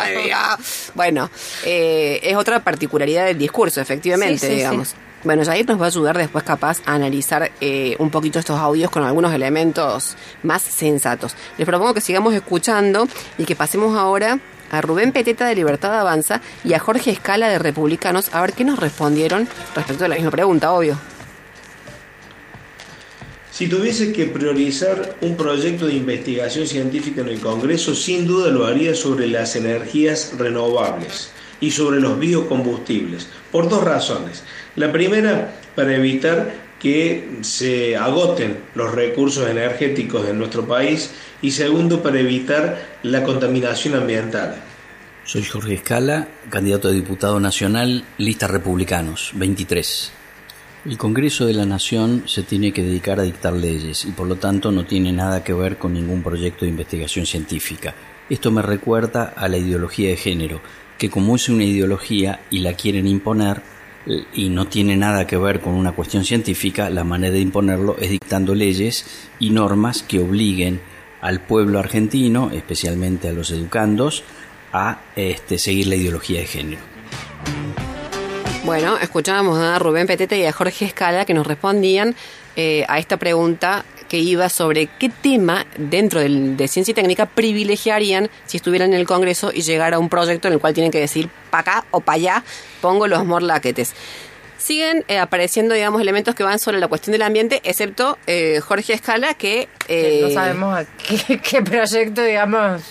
Bueno, 0.96 1.30
eh, 1.66 2.20
es 2.24 2.36
otra 2.36 2.64
particularidad 2.64 3.26
del 3.26 3.38
discurso, 3.38 3.82
efectivamente, 3.82 4.48
digamos. 4.50 4.96
Bueno, 5.24 5.44
Jair 5.44 5.68
nos 5.68 5.82
va 5.82 5.86
a 5.86 5.88
ayudar 5.88 6.18
después 6.18 6.44
capaz 6.44 6.82
a 6.86 6.94
analizar 6.94 7.52
eh, 7.60 7.96
un 7.98 8.12
poquito 8.12 8.38
estos 8.38 8.60
audios 8.60 8.92
con 8.92 9.04
algunos 9.04 9.34
elementos 9.34 10.16
más 10.44 10.62
sensatos. 10.62 11.36
Les 11.58 11.66
propongo 11.66 11.96
que 11.96 12.02
sigamos 12.02 12.36
escuchando 12.36 13.08
y 13.38 13.46
que 13.46 13.56
pasemos 13.56 13.98
ahora 13.98 14.40
a 14.70 14.82
Rubén 14.82 15.12
Peteta 15.12 15.48
de 15.48 15.56
Libertad 15.56 16.00
Avanza 16.00 16.42
y 16.64 16.74
a 16.74 16.80
Jorge 16.80 17.10
Escala 17.10 17.50
de 17.50 17.58
Republicanos 17.58 18.30
a 18.32 18.42
ver 18.42 18.54
qué 18.54 18.64
nos 18.64 18.80
respondieron 18.80 19.48
respecto 19.76 20.06
a 20.06 20.08
la 20.08 20.16
misma 20.16 20.32
pregunta, 20.32 20.72
obvio. 20.72 21.00
Si 23.52 23.68
tuviese 23.68 24.14
que 24.14 24.28
priorizar 24.28 25.16
un 25.22 25.36
proyecto 25.36 25.88
de 25.88 25.96
investigación 25.96 26.68
científica 26.68 27.22
en 27.22 27.30
el 27.30 27.40
Congreso, 27.40 27.96
sin 27.96 28.28
duda 28.28 28.52
lo 28.52 28.68
haría 28.68 28.94
sobre 28.94 29.26
las 29.26 29.56
energías 29.56 30.34
renovables 30.38 31.32
y 31.60 31.72
sobre 31.72 32.00
los 32.00 32.20
biocombustibles, 32.20 33.28
por 33.52 33.70
dos 33.70 33.84
razones. 33.84 34.44
La 34.76 34.92
primera, 34.92 35.54
para 35.76 35.96
evitar 35.96 36.68
que 36.80 37.40
se 37.42 37.96
agoten 37.96 38.60
los 38.76 38.94
recursos 38.94 39.50
energéticos 39.50 40.26
de 40.28 40.34
nuestro 40.34 40.68
país 40.68 41.12
y 41.42 41.52
segundo, 41.52 42.04
para 42.04 42.20
evitar 42.20 43.00
la 43.04 43.24
contaminación 43.24 43.96
ambiental. 43.96 44.56
Soy 45.24 45.44
Jorge 45.44 45.74
Escala, 45.74 46.28
candidato 46.50 46.88
a 46.88 46.92
diputado 46.92 47.40
nacional, 47.40 48.06
lista 48.18 48.48
republicanos, 48.48 49.32
23. 49.36 50.14
El 50.86 50.98
Congreso 50.98 51.46
de 51.46 51.54
la 51.54 51.66
Nación 51.66 52.24
se 52.28 52.44
tiene 52.44 52.72
que 52.72 52.82
dedicar 52.82 53.20
a 53.20 53.24
dictar 53.24 53.52
leyes 53.52 54.06
y 54.06 54.12
por 54.12 54.26
lo 54.26 54.38
tanto 54.38 54.72
no 54.72 54.86
tiene 54.86 55.12
nada 55.12 55.44
que 55.44 55.52
ver 55.52 55.78
con 55.78 55.94
ningún 55.94 56.24
proyecto 56.24 56.64
de 56.64 56.72
investigación 56.72 57.26
científica. 57.26 57.94
Esto 58.30 58.52
me 58.52 58.62
recuerda 58.62 59.34
a 59.36 59.50
la 59.50 59.58
ideología 59.58 60.10
de 60.10 60.16
género, 60.16 60.62
que 60.98 61.10
como 61.10 61.36
es 61.36 61.50
una 61.50 61.64
ideología 61.64 62.42
y 62.50 62.60
la 62.60 62.74
quieren 62.74 63.08
imponer, 63.08 63.62
y 64.34 64.50
no 64.50 64.68
tiene 64.68 64.96
nada 64.96 65.28
que 65.28 65.38
ver 65.38 65.60
con 65.60 65.74
una 65.74 65.92
cuestión 65.92 66.24
científica, 66.24 66.90
la 66.90 67.04
manera 67.04 67.34
de 67.34 67.42
imponerlo 67.42 67.98
es 68.00 68.10
dictando 68.10 68.56
leyes 68.56 69.06
y 69.40 69.50
normas 69.50 70.02
que 70.02 70.20
obliguen 70.20 70.80
al 71.22 71.42
pueblo 71.42 71.80
argentino, 71.80 72.52
especialmente 72.54 73.28
a 73.28 73.34
los 73.34 73.52
educandos, 73.52 74.24
a 74.72 75.02
este, 75.16 75.58
seguir 75.58 75.88
la 75.88 75.96
ideología 75.96 76.40
de 76.40 76.46
género. 76.46 76.82
Bueno, 78.64 78.98
escuchábamos 78.98 79.58
a 79.60 79.80
Rubén 79.80 80.08
Petete 80.08 80.38
y 80.38 80.46
a 80.46 80.52
Jorge 80.52 80.86
Escala 80.86 81.26
que 81.26 81.34
nos 81.34 81.48
respondían 81.48 82.16
eh, 82.56 82.86
a 82.88 83.00
esta 83.00 83.18
pregunta 83.18 83.86
que 84.08 84.20
iba 84.20 84.50
sobre 84.50 84.88
qué 84.88 85.10
tema 85.10 85.66
dentro 85.78 86.20
de 86.22 86.68
ciencia 86.68 86.92
y 86.92 86.96
técnica 86.96 87.26
privilegiarían 87.26 88.30
si 88.46 88.58
estuvieran 88.58 88.94
en 88.94 89.00
el 89.00 89.08
Congreso 89.08 89.52
y 89.54 89.62
llegara 89.62 89.98
a 89.98 90.00
un 90.00 90.10
proyecto 90.10 90.48
en 90.48 90.56
el 90.56 90.60
cual 90.60 90.74
tienen 90.74 90.92
que 90.92 91.00
decir 91.00 91.30
para 91.50 91.62
acá 91.62 91.86
o 91.92 92.02
para 92.02 92.16
allá 92.16 92.44
pongo 92.82 93.08
los 93.08 93.26
morlaquetes. 93.26 93.94
Siguen 94.58 95.06
eh, 95.08 95.20
apareciendo, 95.20 95.76
digamos, 95.76 96.02
elementos 96.02 96.36
que 96.36 96.44
van 96.44 96.60
sobre 96.60 96.80
la 96.80 96.88
cuestión 96.88 97.12
del 97.12 97.22
ambiente, 97.22 97.62
excepto 97.64 98.18
eh, 98.26 98.60
Jorge 98.60 98.94
Escala, 98.94 99.36
que... 99.36 99.70
no 100.22 100.30
sabemos 100.32 100.86
qué, 101.08 101.40
qué 101.50 101.62
proyecto, 101.62 102.24
digamos 102.24 102.82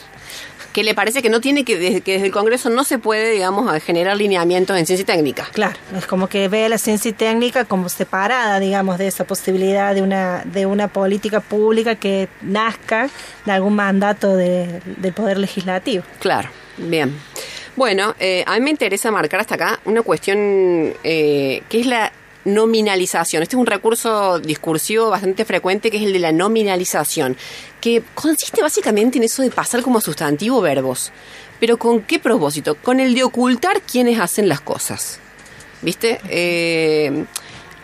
que 0.76 0.84
le 0.84 0.92
parece 0.94 1.22
que 1.22 1.30
no 1.30 1.40
tiene 1.40 1.64
que 1.64 1.78
desde, 1.78 2.02
que 2.02 2.12
desde 2.12 2.26
el 2.26 2.32
Congreso 2.32 2.68
no 2.68 2.84
se 2.84 2.98
puede, 2.98 3.30
digamos, 3.30 3.72
generar 3.82 4.14
lineamientos 4.14 4.76
en 4.78 4.84
ciencia 4.84 5.04
y 5.04 5.06
técnica. 5.06 5.48
Claro, 5.54 5.74
es 5.96 6.06
como 6.06 6.28
que 6.28 6.48
ve 6.48 6.66
a 6.66 6.68
la 6.68 6.76
ciencia 6.76 7.08
y 7.08 7.12
técnica 7.14 7.64
como 7.64 7.88
separada, 7.88 8.60
digamos, 8.60 8.98
de 8.98 9.06
esa 9.06 9.24
posibilidad 9.24 9.94
de 9.94 10.02
una 10.02 10.42
de 10.44 10.66
una 10.66 10.88
política 10.88 11.40
pública 11.40 11.94
que 11.94 12.28
nazca 12.42 13.08
de 13.46 13.52
algún 13.52 13.74
mandato 13.74 14.36
de- 14.36 14.82
del 14.98 15.14
poder 15.14 15.38
legislativo. 15.38 16.04
Claro, 16.20 16.50
bien. 16.76 17.16
Bueno, 17.74 18.14
eh, 18.20 18.44
a 18.46 18.52
mí 18.56 18.60
me 18.60 18.70
interesa 18.70 19.10
marcar 19.10 19.40
hasta 19.40 19.54
acá 19.54 19.80
una 19.86 20.02
cuestión 20.02 20.38
eh, 21.04 21.62
que 21.70 21.80
es 21.80 21.86
la 21.86 22.12
nominalización. 22.46 23.42
Este 23.42 23.56
es 23.56 23.60
un 23.60 23.66
recurso 23.66 24.38
discursivo 24.38 25.10
bastante 25.10 25.44
frecuente 25.44 25.90
que 25.90 25.98
es 25.98 26.04
el 26.04 26.12
de 26.12 26.18
la 26.18 26.32
nominalización, 26.32 27.36
que 27.80 28.02
consiste 28.14 28.62
básicamente 28.62 29.18
en 29.18 29.24
eso 29.24 29.42
de 29.42 29.50
pasar 29.50 29.82
como 29.82 30.00
sustantivo 30.00 30.60
verbos. 30.62 31.12
Pero 31.60 31.76
¿con 31.76 32.02
qué 32.02 32.18
propósito? 32.18 32.74
Con 32.76 33.00
el 33.00 33.14
de 33.14 33.24
ocultar 33.24 33.82
quienes 33.82 34.18
hacen 34.18 34.48
las 34.48 34.60
cosas. 34.60 35.20
¿Viste? 35.82 36.20
Eh, 36.28 37.26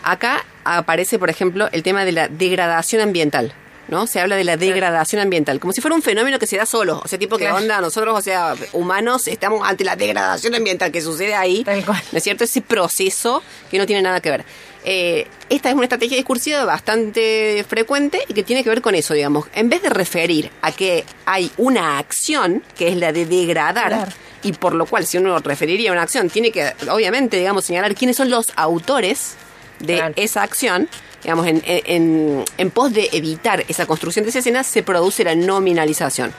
acá 0.03 0.45
aparece, 0.63 1.19
por 1.19 1.29
ejemplo, 1.29 1.69
el 1.71 1.83
tema 1.83 2.05
de 2.05 2.11
la 2.11 2.27
degradación 2.27 3.01
ambiental. 3.01 3.53
¿No? 3.89 4.07
Se 4.07 4.19
habla 4.21 4.37
de 4.37 4.45
la 4.45 4.55
degradación 4.55 5.21
ambiental, 5.21 5.59
como 5.59 5.73
si 5.73 5.81
fuera 5.81 5.93
un 5.93 6.01
fenómeno 6.01 6.39
que 6.39 6.47
se 6.47 6.55
da 6.57 6.65
solo. 6.65 7.01
O 7.03 7.07
sea, 7.07 7.19
tipo 7.19 7.37
que 7.37 7.43
Claro. 7.43 7.57
onda, 7.57 7.81
nosotros, 7.81 8.17
o 8.17 8.21
sea, 8.21 8.55
humanos, 8.71 9.27
estamos 9.27 9.67
ante 9.67 9.83
la 9.83 9.95
degradación 9.97 10.55
ambiental 10.55 10.91
que 10.91 11.01
sucede 11.01 11.35
ahí. 11.35 11.63
Tal 11.65 11.83
cual. 11.85 12.01
¿No 12.11 12.17
es 12.17 12.23
cierto? 12.23 12.45
Ese 12.45 12.61
proceso 12.61 13.43
que 13.69 13.77
no 13.77 13.85
tiene 13.85 14.01
nada 14.01 14.21
que 14.21 14.29
ver. 14.31 14.45
Eh, 14.85 15.27
esta 15.49 15.69
es 15.69 15.75
una 15.75 15.83
estrategia 15.83 16.15
discursiva 16.17 16.63
bastante 16.65 17.65
frecuente 17.67 18.19
y 18.27 18.33
que 18.33 18.43
tiene 18.43 18.63
que 18.63 18.69
ver 18.69 18.81
con 18.81 18.95
eso, 18.95 19.13
digamos. 19.13 19.47
En 19.53 19.69
vez 19.69 19.81
de 19.81 19.89
referir 19.89 20.49
a 20.61 20.71
que 20.71 21.03
hay 21.25 21.51
una 21.57 21.97
acción, 21.97 22.63
que 22.77 22.87
es 22.87 22.95
la 22.97 23.11
de 23.11 23.25
degradar, 23.25 23.89
Claro. 23.89 24.11
y 24.43 24.53
por 24.53 24.73
lo 24.75 24.85
cual, 24.85 25.05
si 25.05 25.17
uno 25.17 25.37
referiría 25.39 25.89
a 25.89 25.93
una 25.93 26.01
acción, 26.03 26.29
tiene 26.29 26.51
que, 26.51 26.71
obviamente, 26.89 27.37
digamos, 27.37 27.65
señalar 27.65 27.95
quiénes 27.95 28.15
son 28.17 28.29
los 28.29 28.51
autores 28.55 29.35
de 29.79 29.95
Claro. 29.95 30.13
esa 30.17 30.43
acción, 30.43 30.87
digamos, 31.23 31.47
en, 31.47 31.61
en, 31.65 32.71
pos 32.71 32.93
de 32.93 33.09
evitar 33.13 33.63
esa 33.67 33.85
construcción 33.85 34.23
de 34.25 34.29
esa 34.29 34.39
escena, 34.39 34.63
se 34.63 34.83
produce 34.83 35.23
la 35.23 35.35
nominalización. 35.35 36.33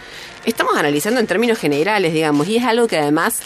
Estamos 0.45 0.77
analizando 0.77 1.21
en 1.21 1.27
términos 1.27 1.59
generales, 1.59 2.13
digamos, 2.13 2.47
y 2.49 2.59
es 2.59 2.65
algo 2.65 2.87
que 2.87 2.99
además 2.99 3.41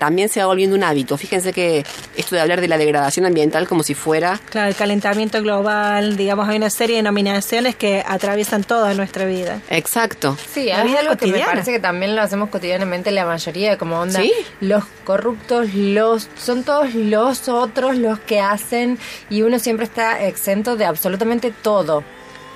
también 0.00 0.28
se 0.28 0.40
va 0.40 0.46
volviendo 0.46 0.74
un 0.74 0.82
hábito. 0.82 1.16
Fíjense 1.16 1.52
que 1.52 1.84
esto 2.16 2.34
de 2.34 2.40
hablar 2.40 2.60
de 2.60 2.66
la 2.66 2.76
degradación 2.78 3.26
ambiental 3.26 3.68
como 3.68 3.84
si 3.84 3.94
fuera... 3.94 4.40
Claro, 4.50 4.68
el 4.68 4.74
calentamiento 4.74 5.40
global, 5.42 6.16
digamos, 6.16 6.48
hay 6.48 6.56
una 6.56 6.70
serie 6.70 6.96
de 6.96 7.02
nominaciones 7.02 7.76
que 7.76 8.02
atraviesan 8.04 8.64
toda 8.64 8.94
nuestra 8.94 9.26
vida. 9.26 9.60
Exacto. 9.70 10.36
Sí, 10.52 10.64
La 10.64 10.78
es 10.80 10.84
vida 10.86 11.00
algo 11.00 11.10
que 11.16 11.26
me 11.26 11.32
cotidiana. 11.32 11.52
parece 11.52 11.70
que 11.70 11.78
también 11.80 12.16
lo 12.16 12.22
hacemos 12.22 12.48
cotidianamente 12.48 13.10
la 13.12 13.26
mayoría, 13.26 13.76
como 13.78 14.00
onda. 14.00 14.20
¿Sí? 14.20 14.32
Los 14.60 14.84
corruptos, 15.04 15.74
los 15.74 16.28
son 16.36 16.64
todos 16.64 16.94
los 16.94 17.48
otros 17.48 17.96
los 17.98 18.18
que 18.20 18.40
hacen 18.40 18.98
y 19.28 19.42
uno 19.42 19.58
siempre 19.58 19.84
está 19.84 20.24
exento 20.24 20.76
de 20.76 20.86
absolutamente 20.86 21.52
todo. 21.62 22.02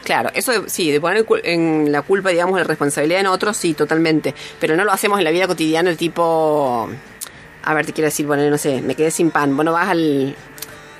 Claro, 0.04 0.30
eso 0.34 0.52
de- 0.52 0.68
sí, 0.68 0.90
de 0.90 1.00
poner 1.00 1.24
cul- 1.24 1.40
en 1.44 1.90
la 1.90 2.02
culpa, 2.02 2.28
digamos, 2.30 2.58
la 2.58 2.64
responsabilidad 2.64 3.20
en 3.20 3.26
otros, 3.26 3.56
sí, 3.56 3.72
totalmente. 3.74 4.34
Pero 4.60 4.76
no 4.76 4.84
lo 4.84 4.92
hacemos 4.92 5.18
en 5.18 5.24
la 5.24 5.30
vida 5.30 5.46
cotidiana, 5.46 5.88
el 5.90 5.96
tipo. 5.96 6.88
A 7.66 7.74
ver, 7.74 7.86
te 7.86 7.92
quiero 7.92 8.06
decir, 8.06 8.26
bueno, 8.26 8.48
no 8.50 8.58
sé, 8.58 8.82
me 8.82 8.94
quedé 8.94 9.10
sin 9.10 9.30
pan. 9.30 9.56
Bueno, 9.56 9.72
vas 9.72 9.88
al, 9.88 10.36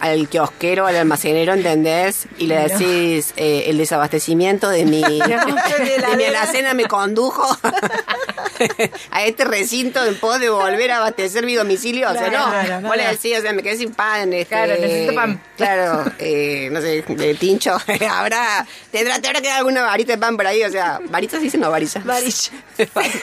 al 0.00 0.28
kiosquero, 0.28 0.86
al 0.86 0.96
almacenero, 0.96 1.54
¿entendés? 1.54 2.26
Y 2.38 2.46
le 2.46 2.68
decís, 2.68 3.32
eh, 3.36 3.64
el 3.68 3.78
desabastecimiento 3.78 4.68
de 4.68 4.84
mi, 4.84 5.02
de 5.02 6.16
mi 6.16 6.24
alacena 6.24 6.74
me 6.74 6.86
condujo 6.86 7.44
a 9.10 9.24
este 9.24 9.44
recinto 9.44 10.04
en 10.04 10.16
pos 10.16 10.40
de 10.40 10.50
volver 10.50 10.90
a 10.90 10.98
abastecer 10.98 11.44
mi 11.44 11.54
domicilio. 11.54 12.10
o 12.10 12.12
sea, 12.12 12.30
no, 12.30 12.44
Claro, 12.50 12.80
no, 12.80 12.88
vos 12.88 12.96
le 12.96 13.06
decís, 13.06 13.38
o 13.38 13.42
sea, 13.42 13.52
me 13.52 13.62
quedé 13.62 13.76
sin 13.76 13.92
pan. 13.92 14.32
Este, 14.32 14.54
Claro, 14.54 14.74
necesito 14.80 15.14
pan. 15.14 15.40
Claro, 15.56 16.12
eh, 16.18 16.68
no 16.70 16.80
sé, 16.80 17.04
de 17.06 17.34
tincho. 17.34 17.76
habrá, 18.10 18.66
tendrá, 18.90 19.20
te 19.20 19.28
habrá 19.28 19.40
quedado 19.40 19.58
alguna 19.58 19.82
varita 19.82 20.12
de 20.12 20.18
pan 20.18 20.36
por 20.36 20.46
ahí, 20.46 20.62
o 20.62 20.70
sea, 20.70 21.00
varitas 21.08 21.40
dicen 21.40 21.60
no 21.60 21.70
varillas. 21.70 22.04
Varilla. 22.04 22.50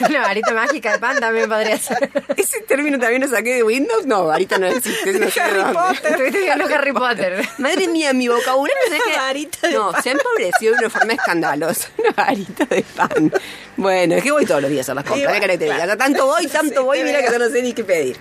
Una 0.08 0.20
varita 0.22 0.52
mágica 0.52 0.92
de 0.92 0.98
pan 0.98 1.20
también 1.20 1.48
podría 1.48 1.78
ser. 1.78 2.10
Ese 2.36 2.60
término 2.62 2.98
también 2.98 3.22
lo 3.22 3.28
saqué 3.28 3.54
de 3.54 3.62
Windows. 3.62 4.06
No, 4.06 4.26
varita 4.26 4.58
no 4.58 4.66
existe. 4.66 5.12
No 5.12 5.30
sé 5.30 5.42
de 5.42 5.54
dónde. 5.54 6.62
Harry 6.74 6.92
Potter. 6.92 7.48
Madre 7.58 7.88
mía, 7.88 8.12
mi 8.12 8.28
vocabulario 8.28 8.82
es 8.92 9.02
que... 9.02 9.16
Varita 9.16 9.68
de 9.68 9.74
no, 9.74 9.92
se 10.02 10.10
ha 10.10 10.12
empobrecido 10.12 10.72
de 10.72 10.78
una 10.78 10.90
forma 10.90 11.12
escandalosa. 11.12 11.88
Una 11.98 12.10
varita 12.12 12.64
de 12.64 12.82
pan. 12.82 13.32
Bueno, 13.76 14.14
es 14.16 14.22
que 14.22 14.32
voy 14.32 14.46
todos 14.46 14.62
los 14.62 14.70
días 14.70 14.88
a 14.88 14.94
las 14.94 15.04
compras. 15.04 15.40
¿Qué 15.40 15.58
te 15.58 15.64
diga? 15.64 15.96
Tanto 15.96 16.26
voy, 16.26 16.46
tanto 16.46 16.84
voy, 16.84 17.02
mira 17.02 17.22
que 17.22 17.30
yo 17.30 17.38
no 17.38 17.48
sé 17.48 17.62
ni 17.62 17.72
qué 17.72 17.84
pedir. 17.84 18.16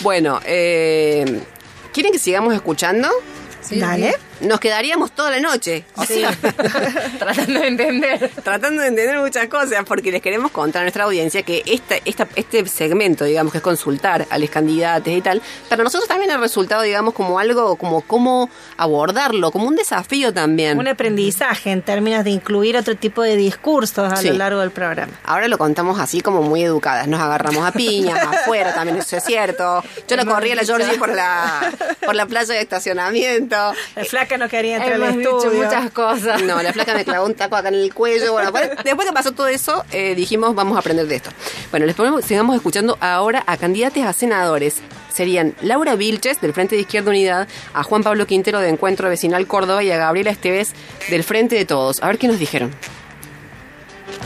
Bueno, 0.00 0.40
eh, 0.44 1.40
¿quieren 1.92 2.12
que 2.12 2.18
sigamos 2.18 2.54
escuchando? 2.54 3.08
Sí, 3.60 3.80
Dale. 3.80 4.16
Nos 4.44 4.60
quedaríamos 4.60 5.12
toda 5.12 5.30
la 5.30 5.40
noche. 5.40 5.84
O 5.96 6.04
Sí. 6.04 6.20
sea, 6.20 6.30
Tratando 7.18 7.60
de 7.60 7.66
entender. 7.68 8.30
tratando 8.42 8.82
de 8.82 8.88
entender 8.88 9.18
muchas 9.18 9.48
cosas, 9.48 9.84
porque 9.86 10.10
les 10.12 10.22
queremos 10.22 10.50
contar 10.50 10.80
a 10.80 10.84
nuestra 10.84 11.04
audiencia 11.04 11.42
que 11.42 11.62
esta, 11.66 11.96
esta, 12.04 12.26
este 12.36 12.66
segmento, 12.66 13.24
digamos, 13.24 13.52
que 13.52 13.58
es 13.58 13.62
consultar 13.64 14.26
a 14.30 14.38
los 14.38 14.50
candidatos 14.50 15.12
y 15.12 15.20
tal, 15.20 15.40
para 15.68 15.82
nosotros 15.84 16.08
también 16.08 16.30
ha 16.30 16.36
resultado, 16.36 16.82
digamos, 16.82 17.14
como 17.14 17.38
algo, 17.38 17.76
como 17.76 18.02
cómo 18.02 18.50
abordarlo, 18.76 19.50
como 19.50 19.66
un 19.66 19.76
desafío 19.76 20.32
también. 20.32 20.78
Un 20.78 20.88
aprendizaje 20.88 21.70
en 21.70 21.82
términos 21.82 22.24
de 22.24 22.30
incluir 22.30 22.76
otro 22.76 22.96
tipo 22.96 23.22
de 23.22 23.36
discursos 23.36 24.12
a 24.12 24.16
Sí. 24.16 24.28
lo 24.28 24.34
largo 24.34 24.60
del 24.60 24.70
programa. 24.70 25.12
Ahora 25.24 25.48
lo 25.48 25.58
contamos 25.58 25.98
así 26.00 26.20
como 26.20 26.42
muy 26.42 26.62
educadas. 26.62 27.08
Nos 27.08 27.20
agarramos 27.20 27.64
a 27.66 27.72
piñas, 27.72 28.18
afuera 28.20 28.74
también, 28.74 28.98
eso 28.98 29.16
es 29.16 29.24
cierto. 29.24 29.82
Yo 30.08 30.16
la 30.16 30.24
corrí 30.24 30.52
a 30.52 30.54
la 30.56 30.64
Georgie 30.64 30.98
por 30.98 31.08
la, 31.14 31.72
por 32.04 32.14
la 32.14 32.26
playa 32.26 32.54
de 32.54 32.60
estacionamiento. 32.60 33.56
La 33.96 34.04
flaca 34.04 34.33
no 34.38 34.48
quería 34.48 34.76
entrar 34.76 34.94
Hemos 34.94 35.08
al 35.08 35.18
dicho 35.18 35.36
estudio. 35.38 35.64
muchas 35.64 35.90
cosas. 35.90 36.42
No, 36.42 36.62
la 36.62 36.72
flaca 36.72 36.94
me 36.94 37.04
clavó 37.04 37.26
un 37.26 37.34
taco 37.34 37.56
acá 37.56 37.68
en 37.68 37.74
el 37.74 37.92
cuello. 37.94 38.32
Bueno, 38.32 38.50
pues, 38.52 38.70
después 38.84 39.06
que 39.08 39.14
pasó 39.14 39.32
todo 39.32 39.48
eso, 39.48 39.84
eh, 39.92 40.14
dijimos, 40.14 40.54
vamos 40.54 40.76
a 40.76 40.80
aprender 40.80 41.06
de 41.06 41.16
esto. 41.16 41.30
Bueno, 41.70 41.86
les 41.86 41.94
ponemos, 41.94 42.24
sigamos 42.24 42.56
escuchando 42.56 42.96
ahora 43.00 43.42
a 43.46 43.56
candidatos 43.56 44.02
a 44.04 44.12
senadores. 44.12 44.76
Serían 45.12 45.54
Laura 45.62 45.94
Vilches, 45.94 46.40
del 46.40 46.52
Frente 46.52 46.74
de 46.74 46.82
Izquierda 46.82 47.10
Unidad, 47.10 47.46
a 47.72 47.82
Juan 47.84 48.02
Pablo 48.02 48.26
Quintero, 48.26 48.58
de 48.60 48.68
Encuentro 48.68 49.08
Vecinal 49.08 49.46
Córdoba, 49.46 49.82
y 49.84 49.90
a 49.92 49.96
Gabriela 49.96 50.30
Esteves, 50.30 50.72
del 51.08 51.22
Frente 51.22 51.54
de 51.54 51.64
Todos. 51.64 52.02
A 52.02 52.08
ver 52.08 52.18
qué 52.18 52.26
nos 52.26 52.38
dijeron. 52.38 52.72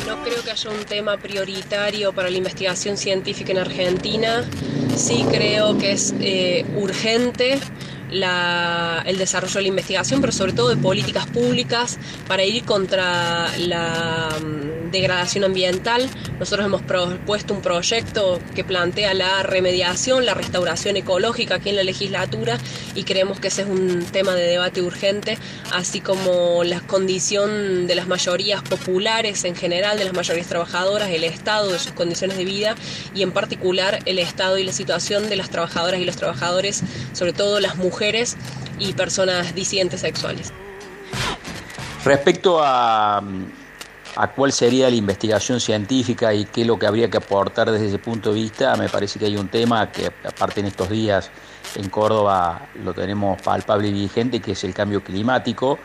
No 0.07 0.23
creo 0.23 0.43
que 0.43 0.51
haya 0.51 0.71
un 0.71 0.85
tema 0.85 1.17
prioritario 1.19 2.13
para 2.13 2.31
la 2.31 2.37
investigación 2.39 2.97
científica 2.97 3.53
en 3.53 3.59
Argentina. 3.59 4.45
Sí 4.97 5.27
creo 5.31 5.77
que 5.79 5.93
es 5.93 6.15
eh, 6.21 6.65
urgente 6.77 7.59
el 8.11 9.19
desarrollo 9.19 9.55
de 9.55 9.63
la 9.63 9.69
investigación, 9.69 10.21
pero 10.21 10.33
sobre 10.33 10.53
todo 10.53 10.71
de 10.71 10.77
políticas 10.77 11.27
públicas 11.27 11.99
para 12.27 12.45
ir 12.45 12.65
contra 12.65 13.49
la 13.59 14.29
mm, 14.41 14.91
degradación 14.91 15.45
ambiental. 15.45 16.09
Nosotros 16.39 16.67
hemos 16.67 16.83
propuesto 16.83 17.55
un 17.55 17.61
proyecto 17.61 18.41
que 18.55 18.65
plantea 18.65 19.13
la 19.15 19.43
remediación, 19.43 20.25
la 20.25 20.35
restauración 20.35 20.97
ecológica 20.97 21.57
aquí 21.57 21.71
en 21.71 21.77
la 21.77 21.85
legislatura 21.85 22.59
y 22.95 23.05
creemos 23.05 23.41
que 23.41 23.49
ese 23.49 23.63
es 23.63 23.69
un 23.69 24.05
tema 24.05 24.35
de 24.35 24.47
debate 24.47 24.81
urgente, 24.81 25.39
así 25.73 26.01
como 26.01 26.65
la 26.65 26.81
condición 26.81 27.87
de 27.87 27.95
las 27.95 28.07
mayorías 28.07 28.63
populares 28.63 29.45
en 29.45 29.55
general, 29.55 29.99
de 29.99 30.05
las 30.05 30.15
mayorías 30.15 30.47
trabajadoras, 30.47 31.11
el 31.11 31.25
Estado, 31.25 31.73
de 31.73 31.79
sus 31.79 31.93
condiciones 31.93 32.37
de 32.37 32.45
vida 32.45 32.75
y 33.15 33.23
en 33.23 33.33
particular 33.33 33.99
el 34.07 34.19
Estado 34.19 34.59
y 34.59 34.65
la 34.65 34.73
situación 34.73 35.29
de 35.29 35.37
las 35.37 35.51
trabajadoras 35.51 36.01
y 36.01 36.05
los 36.05 36.17
trabajadores, 36.17 36.83
sobre 37.13 37.33
todo 37.33 37.61
las 37.61 37.77
mujeres 37.77 37.98
y 38.79 38.93
personas 38.93 39.55
disidentes 39.55 40.01
sexuales. 40.01 40.53
Respecto 42.05 42.61
a, 42.63 43.23
a 44.17 44.33
cuál 44.33 44.53
sería 44.53 44.89
la 44.89 44.97
investigación 44.97 45.61
científica 45.61 46.33
y 46.33 46.45
qué 46.45 46.63
es 46.63 46.67
lo 46.67 46.79
que 46.79 46.87
habría 46.87 47.11
que 47.11 47.19
aportar 47.19 47.71
desde 47.71 47.87
ese 47.87 47.99
punto 47.99 48.33
de 48.33 48.41
vista, 48.41 48.77
me 48.77 48.89
parece 48.89 49.19
que 49.19 49.27
hay 49.27 49.37
un 49.37 49.49
tema 49.49 49.91
que 49.93 50.07
aparte 50.25 50.61
en 50.61 50.67
estos 50.67 50.91
días 50.91 51.31
en 51.77 51.89
Córdoba 51.89 52.69
lo 52.83 52.95
tenemos 52.95 53.41
palpable 53.43 53.89
y 53.89 53.93
vigente, 53.93 54.41
que 54.41 54.53
es 54.53 54.65
el 54.65 54.75
cambio 54.75 55.03
climático 55.03 55.79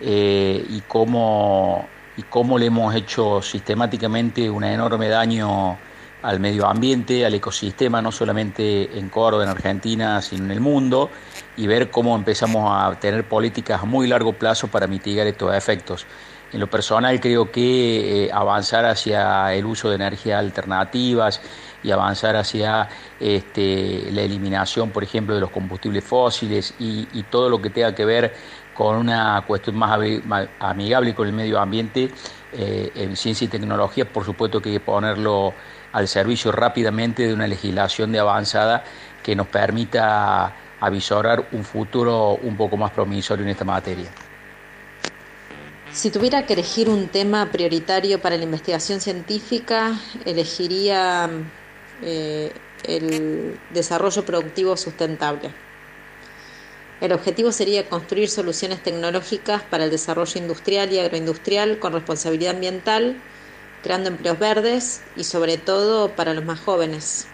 eh, 0.00 0.64
y, 0.68 0.80
cómo, 0.82 1.88
y 2.16 2.22
cómo 2.22 2.58
le 2.58 2.66
hemos 2.66 2.94
hecho 2.94 3.40
sistemáticamente 3.42 4.50
un 4.50 4.64
enorme 4.64 5.08
daño 5.08 5.78
al 6.26 6.40
medio 6.40 6.66
ambiente, 6.66 7.24
al 7.24 7.34
ecosistema, 7.34 8.02
no 8.02 8.10
solamente 8.10 8.98
en 8.98 9.08
Córdoba, 9.10 9.44
en 9.44 9.50
Argentina, 9.50 10.20
sino 10.20 10.44
en 10.46 10.50
el 10.50 10.60
mundo, 10.60 11.08
y 11.56 11.68
ver 11.68 11.88
cómo 11.88 12.16
empezamos 12.16 12.68
a 12.68 12.98
tener 12.98 13.28
políticas 13.28 13.82
a 13.82 13.84
muy 13.86 14.08
largo 14.08 14.32
plazo 14.32 14.66
para 14.66 14.88
mitigar 14.88 15.28
estos 15.28 15.54
efectos. 15.54 16.04
En 16.52 16.58
lo 16.58 16.68
personal 16.68 17.20
creo 17.20 17.52
que 17.52 18.24
eh, 18.24 18.30
avanzar 18.32 18.86
hacia 18.86 19.54
el 19.54 19.66
uso 19.66 19.88
de 19.88 19.94
energías 19.94 20.40
alternativas 20.40 21.40
y 21.84 21.92
avanzar 21.92 22.34
hacia 22.34 22.88
este, 23.20 24.10
la 24.10 24.22
eliminación, 24.22 24.90
por 24.90 25.04
ejemplo, 25.04 25.32
de 25.32 25.40
los 25.40 25.50
combustibles 25.50 26.02
fósiles 26.02 26.74
y, 26.80 27.06
todo 27.30 27.48
lo 27.48 27.62
que 27.62 27.70
tenga 27.70 27.94
que 27.94 28.04
ver 28.04 28.34
con 28.74 28.96
una 28.96 29.44
cuestión 29.46 29.76
más 29.76 29.96
amigable 30.58 31.14
con 31.14 31.28
el 31.28 31.32
medio 31.32 31.60
ambiente, 31.60 32.10
eh, 32.52 32.90
en 32.96 33.16
ciencia 33.16 33.44
y 33.44 33.48
tecnología, 33.48 34.04
por 34.04 34.24
supuesto 34.24 34.60
que 34.60 34.70
hay 34.70 34.74
que 34.76 34.80
ponerlo 34.80 35.54
al 35.96 36.08
servicio 36.08 36.52
rápidamente 36.52 37.26
de 37.26 37.32
una 37.32 37.46
legislación 37.46 38.12
de 38.12 38.18
avanzada 38.18 38.84
que 39.22 39.34
nos 39.34 39.46
permita 39.46 40.54
avisorar 40.78 41.48
un 41.52 41.64
futuro 41.64 42.34
un 42.42 42.54
poco 42.54 42.76
más 42.76 42.90
promisorio 42.90 43.46
en 43.46 43.50
esta 43.52 43.64
materia. 43.64 44.10
Si 45.90 46.10
tuviera 46.10 46.44
que 46.44 46.52
elegir 46.52 46.90
un 46.90 47.08
tema 47.08 47.50
prioritario 47.50 48.20
para 48.20 48.36
la 48.36 48.42
investigación 48.42 49.00
científica, 49.00 49.98
elegiría 50.26 51.30
eh, 52.02 52.52
el 52.84 53.58
desarrollo 53.72 54.22
productivo 54.22 54.76
sustentable. 54.76 55.50
El 57.00 57.12
objetivo 57.12 57.52
sería 57.52 57.88
construir 57.88 58.28
soluciones 58.28 58.82
tecnológicas 58.82 59.62
para 59.62 59.84
el 59.84 59.90
desarrollo 59.90 60.38
industrial 60.38 60.92
y 60.92 60.98
agroindustrial 60.98 61.78
con 61.78 61.94
responsabilidad 61.94 62.54
ambiental, 62.54 63.16
creando 63.86 64.08
empleos 64.08 64.36
verdes 64.36 65.00
y 65.16 65.22
sobre 65.22 65.58
todo 65.58 66.08
para 66.08 66.34
los 66.34 66.44
más 66.44 66.58
jóvenes. 66.58 67.28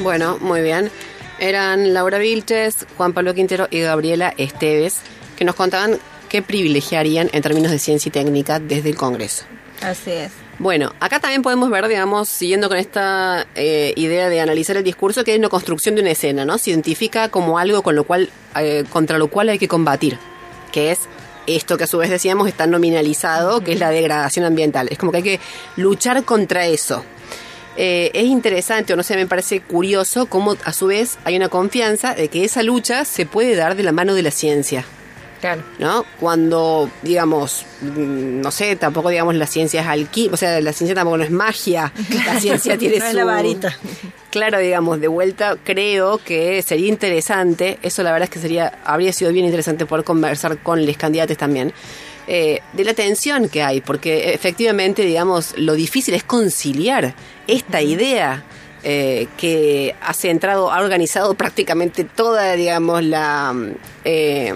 Bueno, 0.00 0.38
muy 0.40 0.62
bien. 0.62 0.90
Eran 1.38 1.92
Laura 1.92 2.16
Vilches, 2.16 2.86
Juan 2.96 3.12
Pablo 3.12 3.34
Quintero 3.34 3.68
y 3.70 3.80
Gabriela 3.80 4.32
Esteves, 4.38 5.00
que 5.36 5.44
nos 5.44 5.54
contaban 5.54 5.98
qué 6.30 6.40
privilegiarían 6.40 7.28
en 7.34 7.42
términos 7.42 7.70
de 7.70 7.78
ciencia 7.78 8.08
y 8.08 8.12
técnica 8.12 8.60
desde 8.60 8.88
el 8.88 8.96
Congreso. 8.96 9.44
Así 9.82 10.12
es. 10.12 10.32
Bueno, 10.58 10.94
acá 11.00 11.20
también 11.20 11.42
podemos 11.42 11.68
ver, 11.68 11.86
digamos, 11.86 12.30
siguiendo 12.30 12.68
con 12.68 12.78
esta 12.78 13.46
eh, 13.54 13.92
idea 13.96 14.30
de 14.30 14.40
analizar 14.40 14.78
el 14.78 14.84
discurso, 14.84 15.22
que 15.22 15.32
es 15.32 15.38
una 15.38 15.50
construcción 15.50 15.96
de 15.96 16.00
una 16.00 16.12
escena, 16.12 16.46
¿no? 16.46 16.56
Se 16.56 16.70
identifica 16.70 17.28
como 17.28 17.58
algo 17.58 17.82
con 17.82 17.94
lo 17.94 18.04
cual, 18.04 18.30
eh, 18.56 18.84
contra 18.88 19.18
lo 19.18 19.28
cual 19.28 19.50
hay 19.50 19.58
que 19.58 19.68
combatir, 19.68 20.16
que 20.72 20.92
es 20.92 21.00
esto 21.46 21.76
que 21.76 21.84
a 21.84 21.86
su 21.86 21.98
vez 21.98 22.10
decíamos 22.10 22.48
está 22.48 22.66
nominalizado, 22.66 23.62
que 23.62 23.72
es 23.72 23.80
la 23.80 23.90
degradación 23.90 24.44
ambiental. 24.44 24.88
Es 24.90 24.98
como 24.98 25.12
que 25.12 25.18
hay 25.18 25.22
que 25.22 25.40
luchar 25.76 26.24
contra 26.24 26.66
eso. 26.66 27.04
Eh, 27.76 28.10
es 28.14 28.24
interesante, 28.24 28.92
o 28.92 28.96
no 28.96 29.02
sé, 29.02 29.16
me 29.16 29.26
parece 29.26 29.60
curioso 29.60 30.26
cómo 30.26 30.56
a 30.64 30.72
su 30.72 30.86
vez 30.86 31.18
hay 31.24 31.36
una 31.36 31.48
confianza 31.48 32.14
de 32.14 32.28
que 32.28 32.44
esa 32.44 32.62
lucha 32.62 33.04
se 33.04 33.26
puede 33.26 33.56
dar 33.56 33.74
de 33.74 33.82
la 33.82 33.92
mano 33.92 34.14
de 34.14 34.22
la 34.22 34.30
ciencia. 34.30 34.84
Claro. 35.40 35.62
¿No? 35.78 36.06
Cuando, 36.20 36.88
digamos, 37.02 37.66
mm, 37.82 38.40
no 38.40 38.50
sé, 38.50 38.76
tampoco 38.76 39.10
digamos 39.10 39.34
la 39.34 39.46
ciencia 39.46 39.82
es 39.82 39.86
alquí, 39.86 40.30
o 40.32 40.36
sea, 40.36 40.60
la 40.60 40.72
ciencia 40.72 40.94
tampoco 40.94 41.18
no 41.18 41.24
es 41.24 41.30
magia, 41.30 41.92
la 42.24 42.40
ciencia 42.40 42.78
tiene 42.78 42.98
No 42.98 43.04
es 43.04 43.10
su... 43.10 43.16
la 43.16 43.24
varita. 43.24 43.76
Claro, 44.34 44.58
digamos, 44.58 45.00
de 45.00 45.06
vuelta 45.06 45.56
creo 45.62 46.18
que 46.18 46.60
sería 46.62 46.88
interesante, 46.88 47.78
eso 47.84 48.02
la 48.02 48.10
verdad 48.10 48.24
es 48.24 48.30
que 48.30 48.40
sería, 48.40 48.80
habría 48.84 49.12
sido 49.12 49.30
bien 49.30 49.44
interesante 49.44 49.86
poder 49.86 50.04
conversar 50.04 50.58
con 50.58 50.84
los 50.84 50.96
candidatos 50.96 51.36
también, 51.36 51.72
eh, 52.26 52.58
de 52.72 52.82
la 52.82 52.94
tensión 52.94 53.48
que 53.48 53.62
hay, 53.62 53.80
porque 53.80 54.34
efectivamente, 54.34 55.04
digamos, 55.04 55.56
lo 55.56 55.74
difícil 55.74 56.14
es 56.14 56.24
conciliar 56.24 57.14
esta 57.46 57.80
idea 57.80 58.42
eh, 58.82 59.28
que 59.36 59.94
ha 60.00 60.12
centrado, 60.12 60.72
ha 60.72 60.80
organizado 60.80 61.34
prácticamente 61.34 62.02
toda, 62.02 62.54
digamos, 62.54 63.04
la... 63.04 63.52
mm, 63.52 63.70
eh, 64.04 64.54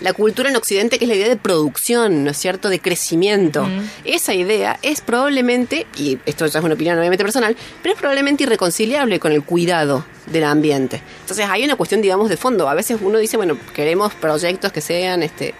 la 0.00 0.12
cultura 0.12 0.48
en 0.48 0.56
Occidente, 0.56 0.98
que 0.98 1.04
es 1.04 1.08
la 1.08 1.14
idea 1.14 1.28
de 1.28 1.36
producción, 1.36 2.24
¿no 2.24 2.30
es 2.30 2.36
cierto?, 2.36 2.68
de 2.68 2.80
crecimiento. 2.80 3.68
Esa 4.04 4.34
idea 4.34 4.78
es 4.82 5.00
probablemente, 5.00 5.86
y 5.96 6.18
esto 6.26 6.46
ya 6.46 6.58
es 6.58 6.64
una 6.64 6.74
opinión 6.74 6.98
obviamente 6.98 7.24
personal, 7.24 7.56
pero 7.82 7.94
es 7.94 8.00
probablemente 8.00 8.44
irreconciliable 8.44 9.20
con 9.20 9.32
el 9.32 9.42
cuidado 9.42 10.04
del 10.26 10.44
ambiente. 10.44 11.02
Entonces 11.20 11.46
hay 11.48 11.64
una 11.64 11.76
cuestión, 11.76 12.00
digamos, 12.02 12.28
de 12.28 12.36
fondo. 12.36 12.68
A 12.68 12.74
veces 12.74 12.98
uno 13.00 13.18
dice, 13.18 13.36
bueno, 13.36 13.56
queremos 13.74 14.14
proyectos 14.14 14.72
que 14.72 14.80
sean, 14.80 15.22
este, 15.22 15.54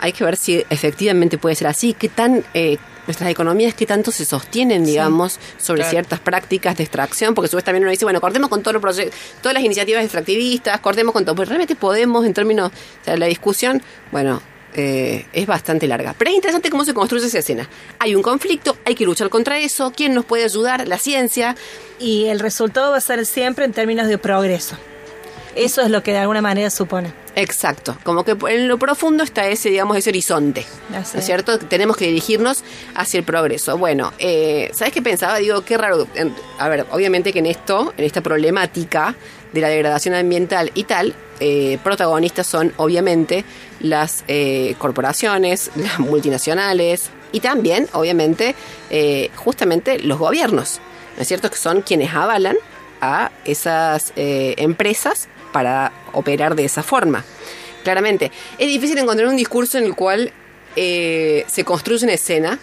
hay 0.00 0.12
que 0.12 0.24
ver 0.24 0.36
si 0.36 0.64
efectivamente 0.70 1.38
puede 1.38 1.54
ser 1.54 1.66
así, 1.66 1.94
qué 1.94 2.08
tan... 2.08 2.44
eh, 2.54 2.78
Nuestras 3.10 3.30
economías 3.30 3.74
que 3.74 3.86
tanto 3.86 4.12
se 4.12 4.24
sostienen, 4.24 4.84
digamos, 4.84 5.40
sobre 5.58 5.80
claro. 5.80 5.90
ciertas 5.90 6.20
prácticas 6.20 6.76
de 6.76 6.84
extracción, 6.84 7.34
porque 7.34 7.46
a 7.46 7.50
su 7.50 7.56
vez 7.56 7.64
también 7.64 7.82
uno 7.82 7.90
dice, 7.90 8.04
bueno, 8.04 8.20
cortemos 8.20 8.48
con 8.48 8.62
todos 8.62 8.74
los 8.74 8.80
proyectos, 8.80 9.18
todas 9.42 9.52
las 9.52 9.64
iniciativas 9.64 10.04
extractivistas, 10.04 10.78
cortemos 10.78 11.12
con 11.12 11.24
todo, 11.24 11.34
pues 11.34 11.48
realmente 11.48 11.74
podemos 11.74 12.24
en 12.24 12.34
términos, 12.34 12.70
o 12.70 13.04
sea, 13.04 13.16
la 13.16 13.26
discusión, 13.26 13.82
bueno, 14.12 14.40
eh, 14.74 15.26
es 15.32 15.44
bastante 15.48 15.88
larga. 15.88 16.14
Pero 16.16 16.30
es 16.30 16.36
interesante 16.36 16.70
cómo 16.70 16.84
se 16.84 16.94
construye 16.94 17.26
esa 17.26 17.40
escena. 17.40 17.68
Hay 17.98 18.14
un 18.14 18.22
conflicto, 18.22 18.76
hay 18.84 18.94
que 18.94 19.04
luchar 19.04 19.28
contra 19.28 19.58
eso, 19.58 19.92
¿quién 19.94 20.14
nos 20.14 20.24
puede 20.24 20.44
ayudar? 20.44 20.86
La 20.86 20.98
ciencia. 20.98 21.56
Y 21.98 22.26
el 22.26 22.38
resultado 22.38 22.92
va 22.92 22.98
a 22.98 23.00
ser 23.00 23.26
siempre 23.26 23.64
en 23.64 23.72
términos 23.72 24.06
de 24.06 24.18
progreso. 24.18 24.76
Eso 25.56 25.82
es 25.82 25.90
lo 25.90 26.02
que 26.02 26.12
de 26.12 26.18
alguna 26.18 26.40
manera 26.42 26.70
supone. 26.70 27.12
Exacto, 27.36 27.96
como 28.02 28.24
que 28.24 28.36
en 28.48 28.68
lo 28.68 28.76
profundo 28.78 29.22
está 29.24 29.46
ese, 29.46 29.70
digamos, 29.70 29.96
ese 29.96 30.10
horizonte, 30.10 30.66
Así 30.94 31.14
¿no 31.14 31.20
es 31.20 31.26
cierto? 31.26 31.58
Tenemos 31.58 31.96
que 31.96 32.06
dirigirnos 32.06 32.62
hacia 32.94 33.18
el 33.18 33.24
progreso. 33.24 33.78
Bueno, 33.78 34.12
eh, 34.18 34.70
¿sabes 34.74 34.92
qué 34.92 35.00
pensaba? 35.00 35.38
Digo, 35.38 35.62
qué 35.64 35.78
raro. 35.78 36.06
En- 36.14 36.34
a 36.58 36.68
ver, 36.68 36.86
obviamente 36.90 37.32
que 37.32 37.38
en 37.38 37.46
esto, 37.46 37.94
en 37.96 38.04
esta 38.04 38.20
problemática 38.20 39.14
de 39.52 39.60
la 39.60 39.68
degradación 39.68 40.14
ambiental 40.14 40.70
y 40.74 40.84
tal, 40.84 41.14
eh, 41.38 41.78
protagonistas 41.84 42.46
son 42.46 42.72
obviamente 42.76 43.44
las 43.80 44.24
eh, 44.28 44.74
corporaciones, 44.78 45.70
las 45.76 45.98
multinacionales 46.00 47.10
y 47.32 47.40
también, 47.40 47.88
obviamente, 47.92 48.54
justamente 49.36 50.00
los 50.00 50.18
gobiernos, 50.18 50.80
¿no 51.16 51.22
es 51.22 51.28
cierto? 51.28 51.48
Que 51.50 51.56
son 51.56 51.82
quienes 51.82 52.12
avalan 52.12 52.56
a 53.00 53.30
esas 53.44 54.12
empresas 54.16 55.28
para 55.52 55.92
operar 56.12 56.54
de 56.54 56.64
esa 56.64 56.82
forma. 56.82 57.24
Claramente, 57.84 58.30
es 58.58 58.68
difícil 58.68 58.98
encontrar 58.98 59.28
un 59.28 59.36
discurso 59.36 59.78
en 59.78 59.84
el 59.84 59.94
cual 59.94 60.32
eh, 60.76 61.44
se 61.48 61.64
construye 61.64 62.04
una 62.04 62.14
escena 62.14 62.58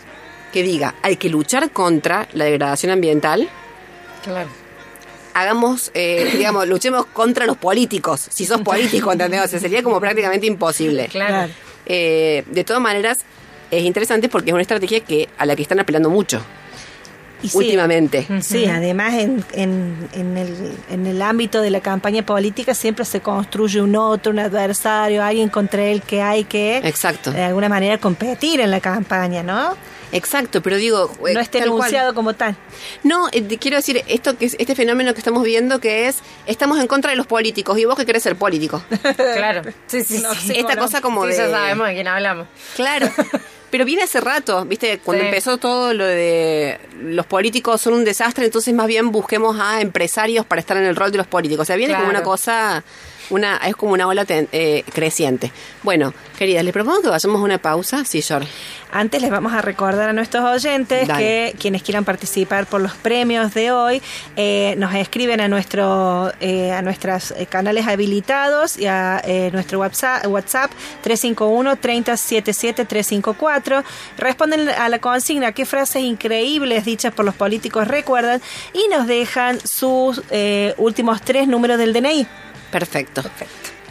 que 0.53 0.63
diga, 0.63 0.95
hay 1.01 1.17
que 1.17 1.29
luchar 1.29 1.71
contra 1.71 2.27
la 2.33 2.45
degradación 2.45 2.91
ambiental, 2.91 3.49
Claro. 4.23 4.49
hagamos, 5.33 5.91
eh, 5.93 6.31
digamos, 6.37 6.67
luchemos 6.67 7.05
contra 7.07 7.45
los 7.45 7.57
políticos. 7.57 8.27
Si 8.29 8.45
sos 8.45 8.61
político, 8.61 9.11
¿entendés? 9.11 9.41
O 9.43 9.47
sea, 9.47 9.59
sería 9.59 9.83
como 9.83 9.99
prácticamente 9.99 10.47
imposible. 10.47 11.07
Claro. 11.07 11.51
Eh, 11.85 12.43
de 12.47 12.63
todas 12.63 12.81
maneras, 12.81 13.19
es 13.71 13.83
interesante 13.83 14.29
porque 14.29 14.49
es 14.49 14.53
una 14.53 14.61
estrategia 14.61 14.99
que 15.01 15.29
a 15.37 15.45
la 15.45 15.55
que 15.55 15.61
están 15.61 15.79
apelando 15.79 16.09
mucho 16.09 16.41
Y 17.43 17.49
sí, 17.49 17.57
últimamente. 17.57 18.27
Sí, 18.41 18.65
además 18.65 19.13
en, 19.13 19.43
en, 19.53 20.09
en, 20.13 20.37
el, 20.37 20.73
en 20.89 21.05
el 21.05 21.21
ámbito 21.21 21.61
de 21.61 21.69
la 21.69 21.81
campaña 21.81 22.25
política 22.25 22.73
siempre 22.73 23.05
se 23.05 23.21
construye 23.21 23.79
un 23.81 23.95
otro, 23.95 24.31
un 24.31 24.39
adversario, 24.39 25.23
alguien 25.23 25.49
contra 25.49 25.83
el 25.85 26.01
que 26.01 26.21
hay 26.21 26.45
que 26.45 26.77
Exacto. 26.77 27.31
de 27.31 27.43
alguna 27.43 27.69
manera 27.69 27.99
competir 27.99 28.59
en 28.59 28.71
la 28.71 28.79
campaña, 28.79 29.43
¿no? 29.43 29.75
Exacto, 30.13 30.61
pero 30.61 30.77
digo, 30.77 31.11
eh, 31.27 31.33
No 31.33 31.39
está 31.41 31.57
enunciado 31.57 32.13
como 32.13 32.33
tal. 32.33 32.55
No, 33.03 33.27
eh, 33.33 33.45
quiero 33.59 33.75
decir, 33.77 34.01
esto 34.07 34.37
que 34.37 34.45
es, 34.45 34.55
este 34.57 34.73
fenómeno 34.73 35.13
que 35.13 35.19
estamos 35.19 35.43
viendo 35.43 35.79
que 35.79 36.07
es, 36.07 36.19
estamos 36.45 36.79
en 36.79 36.87
contra 36.87 37.11
de 37.11 37.17
los 37.17 37.27
políticos 37.27 37.77
y 37.77 37.83
vos 37.85 37.95
que 37.97 38.05
querés 38.05 38.23
ser 38.23 38.35
político. 38.35 38.81
Claro. 39.15 39.61
Sí, 39.87 40.03
sí, 40.03 40.19
No 40.19 40.33
sí. 40.33 40.53
Esta 40.55 40.75
no. 40.75 40.81
cosa 40.83 41.01
como 41.01 41.23
Sí, 41.25 41.31
de... 41.31 41.37
ya 41.37 41.49
sabemos 41.51 41.87
de 41.87 41.93
quién 41.93 42.07
hablamos. 42.07 42.47
Claro. 42.75 43.09
Pero 43.69 43.83
viene 43.83 44.03
hace 44.03 44.21
rato, 44.21 44.63
¿viste? 44.65 44.99
Cuando 45.03 45.23
Sí. 45.23 45.27
empezó 45.27 45.57
todo 45.57 45.93
lo 45.93 46.05
de 46.05 46.79
los 47.01 47.25
políticos 47.25 47.81
son 47.81 47.93
un 47.93 48.05
desastre, 48.05 48.45
entonces 48.45 48.73
más 48.73 48.87
bien 48.87 49.11
busquemos 49.11 49.59
a 49.59 49.81
empresarios 49.81 50.45
para 50.45 50.61
estar 50.61 50.77
en 50.77 50.85
el 50.85 50.95
rol 50.95 51.11
de 51.11 51.17
los 51.17 51.27
políticos. 51.27 51.63
O 51.63 51.65
sea, 51.65 51.75
viene 51.75 51.93
como 51.95 52.07
una 52.09 52.23
cosa, 52.23 52.83
una 53.29 53.57
es 53.57 53.75
como 53.75 53.93
una 53.93 54.07
ola 54.07 54.25
ten- 54.25 54.47
eh, 54.51 54.83
creciente. 54.93 55.51
Bueno, 55.83 56.13
queridas, 56.37 56.63
les 56.63 56.73
propongo 56.73 57.01
que 57.01 57.09
vayamos 57.09 57.41
a 57.41 57.43
una 57.43 57.57
pausa. 57.57 58.03
Sí, 58.05 58.21
George. 58.21 58.47
Antes 58.89 59.21
les 59.21 59.29
vamos 59.29 59.51
a 59.53 59.61
recordar 59.61 60.07
a 60.09 60.13
nuestros 60.13 60.45
oyentes 60.45 61.07
Dale. 61.09 61.21
que 61.51 61.55
quienes 61.59 61.83
quieran 61.83 62.05
participar 62.05 62.67
por 62.67 62.79
los 62.79 62.93
premios 62.95 63.53
de 63.53 63.71
hoy 63.71 64.01
eh, 64.37 64.75
nos 64.77 64.95
escriben 64.95 65.41
a 65.41 65.49
nuestro 65.49 66.31
eh, 66.39 66.71
a 66.71 66.81
nuestros 66.81 67.31
eh, 67.31 67.47
canales 67.47 67.85
habilitados 67.85 68.77
y 68.79 68.85
a 68.87 69.21
eh, 69.25 69.49
nuestro 69.51 69.79
WhatsApp, 69.79 70.25
WhatsApp 70.27 70.71
351 71.01 71.75
3077 71.75 72.85
354 72.85 73.83
responden 74.17 74.69
a 74.69 74.87
la 74.87 74.99
consigna 74.99 75.51
qué 75.51 75.65
frases 75.65 76.03
increíbles 76.03 76.85
dichas 76.85 77.13
por 77.13 77.25
los 77.25 77.35
políticos 77.35 77.87
recuerdan 77.89 78.41
y 78.73 78.87
nos 78.87 79.05
dejan 79.05 79.59
sus 79.67 80.21
eh, 80.31 80.73
últimos 80.77 81.21
tres 81.21 81.47
números 81.49 81.77
del 81.77 81.91
DNI. 81.91 82.25
Perfecto. 82.71 83.23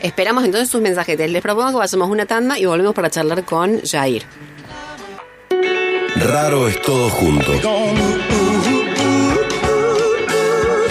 Esperamos 0.01 0.45
entonces 0.45 0.69
sus 0.69 0.81
mensajetes. 0.81 1.31
Les 1.31 1.43
propongo 1.43 1.71
que 1.71 1.77
vayamos 1.79 2.11
una 2.11 2.27
tanda 2.27 2.59
y 2.59 2.67
volvemos 2.67 2.95
para 2.95 3.11
charlar 3.11 3.45
con 3.45 3.81
Jair. 3.83 4.25
Raro 6.17 6.69
es 6.69 6.81
todo 6.83 7.09
junto. 7.11 7.53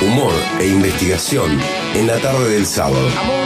Humor 0.02 0.34
e 0.60 0.68
investigación 0.68 1.60
en 1.96 2.08
la 2.08 2.18
tarde 2.20 2.50
del 2.50 2.66
sábado. 2.66 3.45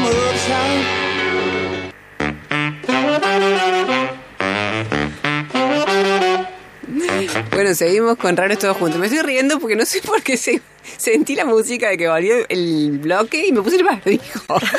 Bueno, 7.51 7.73
seguimos 7.75 8.17
con 8.17 8.37
Raros 8.37 8.59
Todos 8.59 8.77
Juntos. 8.77 8.99
Me 8.99 9.07
estoy 9.07 9.21
riendo 9.21 9.59
porque 9.59 9.75
no 9.75 9.85
sé 9.85 10.01
por 10.05 10.21
qué 10.21 10.37
se, 10.37 10.61
sentí 10.97 11.35
la 11.35 11.45
música 11.45 11.89
de 11.89 11.97
que 11.97 12.07
volvió 12.07 12.35
el 12.49 12.99
bloque 12.99 13.47
y 13.47 13.51
me 13.51 13.61
puse 13.61 13.77
el 13.77 13.83
barbijo. 13.83 14.59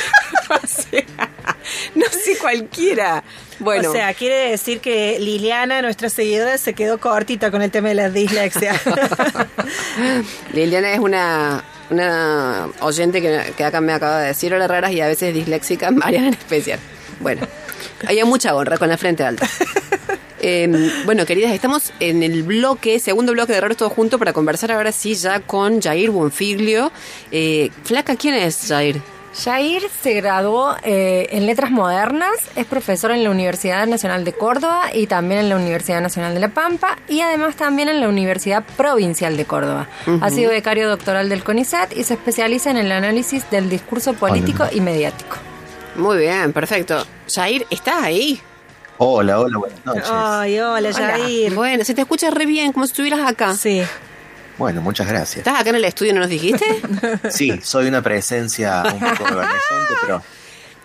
O 0.50 0.66
sea, 0.66 1.04
no 1.94 2.06
sé 2.06 2.36
cualquiera. 2.36 3.22
Bueno. 3.60 3.90
O 3.90 3.92
sea, 3.92 4.12
quiere 4.14 4.50
decir 4.50 4.80
que 4.80 5.20
Liliana, 5.20 5.80
nuestra 5.80 6.08
seguidora, 6.10 6.58
se 6.58 6.74
quedó 6.74 6.98
cortita 6.98 7.52
con 7.52 7.62
el 7.62 7.70
tema 7.70 7.90
de 7.90 7.94
la 7.94 8.10
dislexia. 8.10 8.74
Liliana 10.52 10.92
es 10.92 10.98
una, 10.98 11.62
una 11.90 12.68
oyente 12.80 13.22
que, 13.22 13.52
que, 13.56 13.62
acá 13.62 13.80
me 13.80 13.92
acaba 13.92 14.18
de 14.22 14.26
decir 14.26 14.52
hola 14.52 14.66
raras 14.66 14.90
y 14.90 15.00
a 15.00 15.06
veces 15.06 15.32
disléxica, 15.32 15.92
Mariana 15.92 16.26
en 16.26 16.34
especial. 16.34 16.80
Bueno, 17.20 17.46
hay 18.08 18.20
mucha 18.24 18.52
honra 18.56 18.76
con 18.76 18.88
la 18.88 18.98
frente 18.98 19.22
alta. 19.22 19.48
Eh, 20.40 20.90
bueno, 21.04 21.26
queridas, 21.26 21.52
estamos 21.52 21.92
en 22.00 22.22
el 22.22 22.42
bloque, 22.42 22.98
segundo 22.98 23.32
bloque 23.32 23.52
de 23.52 23.60
Raros 23.60 23.76
Todo 23.76 23.90
Junto 23.90 24.18
para 24.18 24.32
conversar 24.32 24.72
ahora 24.72 24.92
sí 24.92 25.14
ya 25.14 25.40
con 25.40 25.80
Jair 25.80 26.10
Bonfiglio. 26.10 26.90
Eh, 27.30 27.70
Flaca, 27.84 28.16
¿quién 28.16 28.34
es 28.34 28.66
Jair? 28.68 29.00
Jair 29.32 29.82
se 30.02 30.14
graduó 30.14 30.74
eh, 30.82 31.28
en 31.30 31.46
Letras 31.46 31.70
Modernas, 31.70 32.34
es 32.56 32.66
profesor 32.66 33.12
en 33.12 33.22
la 33.22 33.30
Universidad 33.30 33.86
Nacional 33.86 34.24
de 34.24 34.32
Córdoba 34.32 34.90
y 34.92 35.06
también 35.06 35.40
en 35.40 35.48
la 35.48 35.56
Universidad 35.56 36.00
Nacional 36.00 36.34
de 36.34 36.40
La 36.40 36.48
Pampa 36.48 36.98
y 37.06 37.20
además 37.20 37.54
también 37.54 37.88
en 37.88 38.00
la 38.00 38.08
Universidad 38.08 38.64
Provincial 38.76 39.36
de 39.36 39.44
Córdoba. 39.44 39.88
Ha 40.20 40.30
sido 40.30 40.50
becario 40.50 40.88
doctoral 40.88 41.28
del 41.28 41.44
CONICET 41.44 41.96
y 41.96 42.02
se 42.02 42.14
especializa 42.14 42.70
en 42.70 42.78
el 42.78 42.90
análisis 42.90 43.48
del 43.50 43.70
discurso 43.70 44.14
político 44.14 44.64
y 44.72 44.80
mediático. 44.80 45.36
Muy 45.94 46.18
bien, 46.18 46.52
perfecto. 46.52 47.04
Jair, 47.32 47.66
¿estás 47.70 48.02
ahí? 48.02 48.40
Hola, 49.02 49.40
hola, 49.40 49.56
buenas 49.56 49.86
noches. 49.86 50.04
Ay, 50.10 50.60
hola, 50.60 50.92
Jair. 50.92 51.54
Bueno, 51.54 51.84
se 51.86 51.94
te 51.94 52.02
escucha 52.02 52.30
re 52.30 52.44
bien, 52.44 52.70
como 52.70 52.84
si 52.84 52.90
estuvieras 52.90 53.26
acá. 53.26 53.54
Sí. 53.54 53.80
Bueno, 54.58 54.82
muchas 54.82 55.08
gracias. 55.08 55.38
¿Estás 55.38 55.58
acá 55.58 55.70
en 55.70 55.76
el 55.76 55.86
estudio, 55.86 56.12
no 56.12 56.20
nos 56.20 56.28
dijiste? 56.28 56.82
sí, 57.30 57.58
soy 57.62 57.86
una 57.86 58.02
presencia 58.02 58.82
un 58.84 59.00
poco 59.00 59.32
evanescente, 59.32 59.94
pero... 60.02 60.22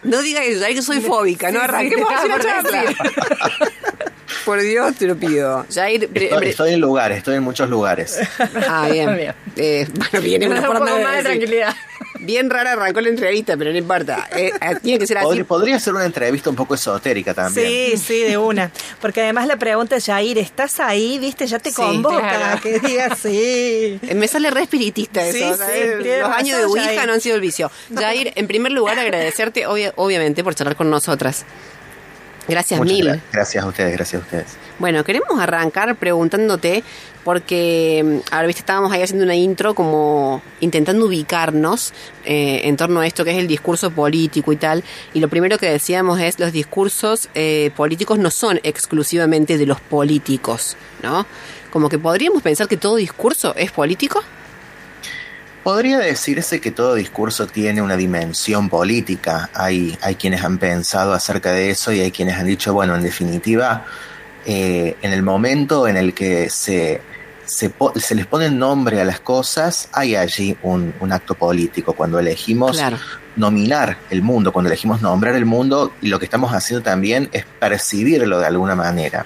No 0.03 0.21
digas 0.21 0.45
eso, 0.45 0.61
Jair, 0.61 0.75
que 0.77 0.81
soy 0.81 1.01
fóbica, 1.01 1.51
no 1.51 1.59
arranquemos 1.59 2.07
charla. 2.41 2.85
Por 4.45 4.61
Dios, 4.61 4.95
te 4.95 5.07
lo 5.07 5.17
pido. 5.17 5.65
Jair, 5.73 6.09
estoy, 6.13 6.47
estoy, 6.47 6.73
en 6.73 6.79
lugares, 6.79 7.17
estoy 7.17 7.35
en 7.35 7.43
muchos 7.43 7.69
lugares. 7.69 8.17
Ah, 8.65 8.87
bien. 8.89 9.33
Eh, 9.57 9.89
bueno, 9.93 10.21
viene 10.23 10.47
una 10.47 10.61
forma 10.61 10.85
un 10.85 10.87
poco 10.87 11.01
más 11.01 11.17
de 11.17 11.23
tranquilidad. 11.23 11.75
Bien 12.19 12.49
rara 12.49 12.73
arrancó 12.73 13.01
la 13.01 13.09
entrevista, 13.09 13.55
pero 13.57 13.71
no 13.71 13.77
importa. 13.77 14.27
Eh, 14.35 14.51
tiene 14.81 14.99
que 14.99 15.07
ser 15.07 15.17
así. 15.17 15.43
Podría, 15.43 15.79
ser 15.79 15.93
una 15.93 16.05
entrevista 16.05 16.49
un 16.49 16.55
poco 16.55 16.75
esotérica 16.75 17.33
también. 17.33 17.67
Sí, 17.67 17.97
sí, 17.97 18.19
de 18.21 18.37
una. 18.37 18.71
Porque 19.01 19.21
además 19.21 19.47
la 19.47 19.57
pregunta 19.57 19.95
es, 19.97 20.05
Jair, 20.05 20.37
¿estás 20.37 20.79
ahí? 20.79 21.19
¿Viste? 21.19 21.45
Ya 21.47 21.59
te 21.59 21.69
Sí, 21.69 21.75
convoca. 21.75 22.19
claro. 22.19 22.61
Que 22.61 22.79
digas 22.79 23.19
sí. 23.19 23.99
Eh, 24.01 24.13
Me 24.15 24.27
sale 24.27 24.49
re 24.51 24.63
espiritista 24.63 25.25
eso. 25.25 25.37
Sí, 25.37 25.57
¿sabes? 25.57 25.95
sí, 26.03 26.09
Los 26.21 26.29
años 26.31 26.57
de 26.57 26.65
Ouija 26.65 26.85
Jair. 26.85 27.05
no 27.07 27.13
han 27.13 27.21
sido 27.21 27.35
el 27.35 27.41
vicio. 27.41 27.69
Jair, 27.93 28.31
en 28.35 28.47
primer 28.47 28.71
lugar, 28.71 28.97
agradecerte, 28.97 29.67
obvia- 29.67 29.93
obviamente, 29.95 30.43
por 30.43 30.55
charlar 30.55 30.75
con 30.75 30.89
nosotras. 30.89 31.45
Gracias 32.47 32.79
Muchas 32.79 32.93
mil. 32.93 33.07
gra- 33.07 33.21
Gracias 33.31 33.63
a 33.63 33.67
ustedes, 33.67 33.93
gracias 33.93 34.21
a 34.21 34.25
ustedes. 34.25 34.45
Bueno, 34.77 35.03
queremos 35.03 35.39
arrancar 35.39 35.95
preguntándote, 35.95 36.83
porque 37.23 38.03
mm, 38.05 38.33
ahora 38.33 38.45
viste, 38.47 38.59
estábamos 38.59 38.91
ahí 38.91 39.01
haciendo 39.01 39.23
una 39.25 39.35
intro 39.35 39.73
como 39.73 40.41
intentando 40.59 41.05
ubicarnos 41.07 41.93
eh, 42.25 42.61
en 42.65 42.77
torno 42.77 42.99
a 42.99 43.07
esto 43.07 43.25
que 43.25 43.31
es 43.31 43.37
el 43.37 43.47
discurso 43.47 43.89
político 43.91 44.51
y 44.53 44.57
tal. 44.57 44.83
Y 45.13 45.19
lo 45.21 45.27
primero 45.29 45.57
que 45.57 45.67
decíamos 45.69 46.19
es 46.19 46.39
los 46.39 46.51
discursos 46.51 47.29
eh, 47.33 47.71
políticos 47.75 48.19
no 48.19 48.29
son 48.31 48.59
exclusivamente 48.63 49.57
de 49.57 49.65
los 49.65 49.79
políticos, 49.81 50.77
¿no? 51.03 51.25
Como 51.71 51.89
que 51.89 51.97
podríamos 51.99 52.41
pensar 52.43 52.67
que 52.67 52.77
todo 52.77 52.95
discurso 52.95 53.53
es 53.55 53.71
político. 53.71 54.21
Podría 55.65 55.97
decirse 55.97 56.61
que 56.61 56.69
todo 56.69 56.93
discurso 56.93 57.47
tiene 57.47 57.81
una 57.81 57.97
dimensión 57.97 58.69
política. 58.69 59.49
Hay, 59.55 59.97
hay 59.99 60.13
quienes 60.13 60.43
han 60.43 60.59
pensado 60.59 61.11
acerca 61.11 61.53
de 61.53 61.71
eso 61.71 61.91
y 61.91 62.01
hay 62.01 62.11
quienes 62.11 62.37
han 62.37 62.45
dicho, 62.45 62.71
bueno, 62.71 62.95
en 62.95 63.01
definitiva, 63.01 63.83
eh, 64.45 64.95
en 65.01 65.11
el 65.11 65.23
momento 65.23 65.87
en 65.87 65.97
el 65.97 66.13
que 66.13 66.51
se, 66.51 67.01
se, 67.45 67.73
les 68.13 68.27
pone 68.27 68.51
nombre 68.51 69.01
a 69.01 69.05
las 69.05 69.19
cosas, 69.21 69.89
hay 69.91 70.15
allí 70.15 70.55
un, 70.61 70.93
acto 71.09 71.33
político. 71.33 71.93
Cuando 71.93 72.19
elegimos. 72.19 72.79
Nominar 73.35 73.97
el 74.09 74.21
mundo, 74.21 74.53
cuando 74.53 74.69
elegimos 74.69 75.01
nombrar 75.01 75.35
el 75.35 75.45
mundo, 75.45 75.91
lo 76.01 76.19
que 76.19 76.25
estamos 76.25 76.53
haciendo 76.53 76.83
también 76.83 77.29
es 77.33 77.45
percibirlo 77.59 78.39
de 78.39 78.45
alguna 78.45 78.75
manera. 78.75 79.25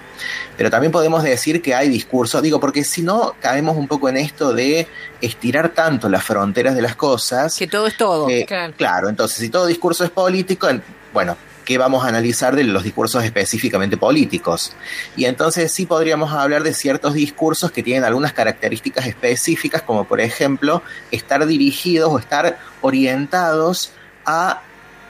Pero 0.58 0.70
también 0.70 0.92
podemos 0.92 1.24
decir 1.24 1.62
que 1.62 1.76
hay 1.76 1.90
discursos, 1.90 2.42
digo, 2.42 2.60
porque 2.60 2.84
si 2.84 3.02
no 3.02 3.36
caemos 3.40 3.78
un 3.78 3.88
poco 3.88 4.10
en 4.10 4.18
esto 4.18 4.54
de 4.54 4.88
estirar 5.22 5.70
tanto 5.70 6.10
las 6.10 6.24
fronteras 6.24 6.76
de 6.76 6.82
las 6.82 6.96
cosas. 6.96 7.56
Que 7.58 7.68
todo 7.68 7.88
es 7.88 7.96
todo. 7.98 8.30
eh, 8.30 8.46
Claro. 8.48 8.74
claro, 8.78 9.10
entonces 9.10 9.38
si 9.38 9.50
todo 9.50 9.66
discurso 9.68 10.04
es 10.04 10.10
político, 10.10 10.68
en- 10.70 10.82
bueno, 11.14 11.38
¿qué 11.64 11.78
vamos 11.78 12.04
a 12.04 12.08
analizar 12.08 12.56
de 12.56 12.64
los 12.64 12.84
discursos 12.84 13.24
específicamente 13.24 13.96
políticos? 13.96 14.74
Y 15.16 15.26
entonces 15.26 15.72
sí 15.72 15.86
podríamos 15.86 16.34
hablar 16.34 16.64
de 16.64 16.74
ciertos 16.74 17.14
discursos 17.14 17.72
que 17.72 17.84
tienen 17.84 18.04
algunas 18.04 18.34
características 18.34 19.06
específicas, 19.06 19.84
como 19.84 20.04
por 20.06 20.20
ejemplo 20.20 20.82
estar 21.12 21.46
dirigidos 21.46 22.10
o 22.12 22.18
estar 22.20 22.58
orientados 22.82 23.92
a, 24.30 24.62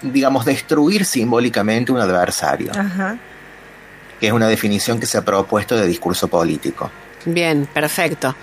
digamos, 0.02 0.46
destruir 0.46 1.06
simbólicamente 1.06 1.92
un 1.92 2.00
adversario, 2.00 2.72
Ajá. 2.74 3.18
que 4.20 4.28
es 4.28 4.34
una 4.34 4.48
definición 4.48 5.00
que 5.00 5.06
se 5.06 5.18
ha 5.18 5.26
propuesto 5.26 5.76
de 5.76 5.86
discurso 5.88 6.28
político. 6.28 6.90
Bien, 7.26 7.68
perfecto. 7.74 8.36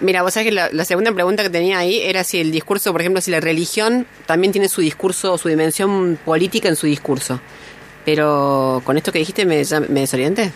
Mira, 0.00 0.22
vos 0.22 0.34
sabés 0.34 0.48
que 0.48 0.52
la, 0.52 0.68
la 0.70 0.84
segunda 0.84 1.10
pregunta 1.12 1.42
que 1.42 1.50
tenía 1.50 1.78
ahí 1.78 2.00
era 2.02 2.22
si 2.22 2.38
el 2.38 2.52
discurso, 2.52 2.92
por 2.92 3.00
ejemplo, 3.00 3.20
si 3.20 3.30
la 3.30 3.40
religión 3.40 4.06
también 4.26 4.52
tiene 4.52 4.68
su 4.68 4.80
discurso, 4.80 5.36
su 5.38 5.48
dimensión 5.48 6.18
política 6.24 6.68
en 6.68 6.76
su 6.76 6.86
discurso. 6.86 7.40
Pero 8.04 8.80
con 8.84 8.96
esto 8.96 9.10
que 9.10 9.18
dijiste 9.18 9.44
me, 9.44 9.62
ya 9.64 9.80
me 9.80 10.00
desorienté. 10.00 10.52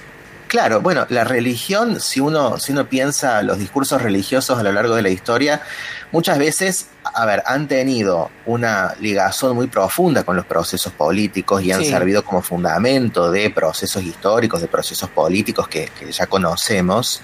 Claro, 0.53 0.83
bueno, 0.83 1.07
la 1.09 1.25
religión, 1.25 1.99
si 1.99 2.21
uno, 2.21 2.59
si 2.59 2.73
uno 2.73 2.87
piensa 2.87 3.43
los 3.43 3.59
discursos 3.59 4.03
religiosos 4.03 4.59
a 4.59 4.63
lo 4.63 4.71
largo 4.71 4.95
de 4.95 5.01
la 5.01 5.09
historia, 5.09 5.63
muchas 6.11 6.37
veces, 6.37 6.89
a 7.05 7.25
ver, 7.25 7.43
han 7.47 7.69
tenido 7.69 8.31
una 8.45 8.95
ligazón 9.01 9.57
muy 9.57 9.69
profunda 9.69 10.25
con 10.25 10.37
los 10.37 10.45
procesos 10.45 10.93
políticos 10.93 11.63
y 11.63 11.73
han 11.73 11.81
Sí. 11.83 11.89
servido 11.89 12.23
como 12.23 12.43
fundamento 12.43 13.31
de 13.33 13.49
procesos 13.49 14.03
históricos, 14.03 14.61
de 14.61 14.69
procesos 14.69 15.09
políticos 15.09 15.69
que, 15.69 15.89
que 15.99 16.13
ya 16.13 16.27
conocemos. 16.27 17.23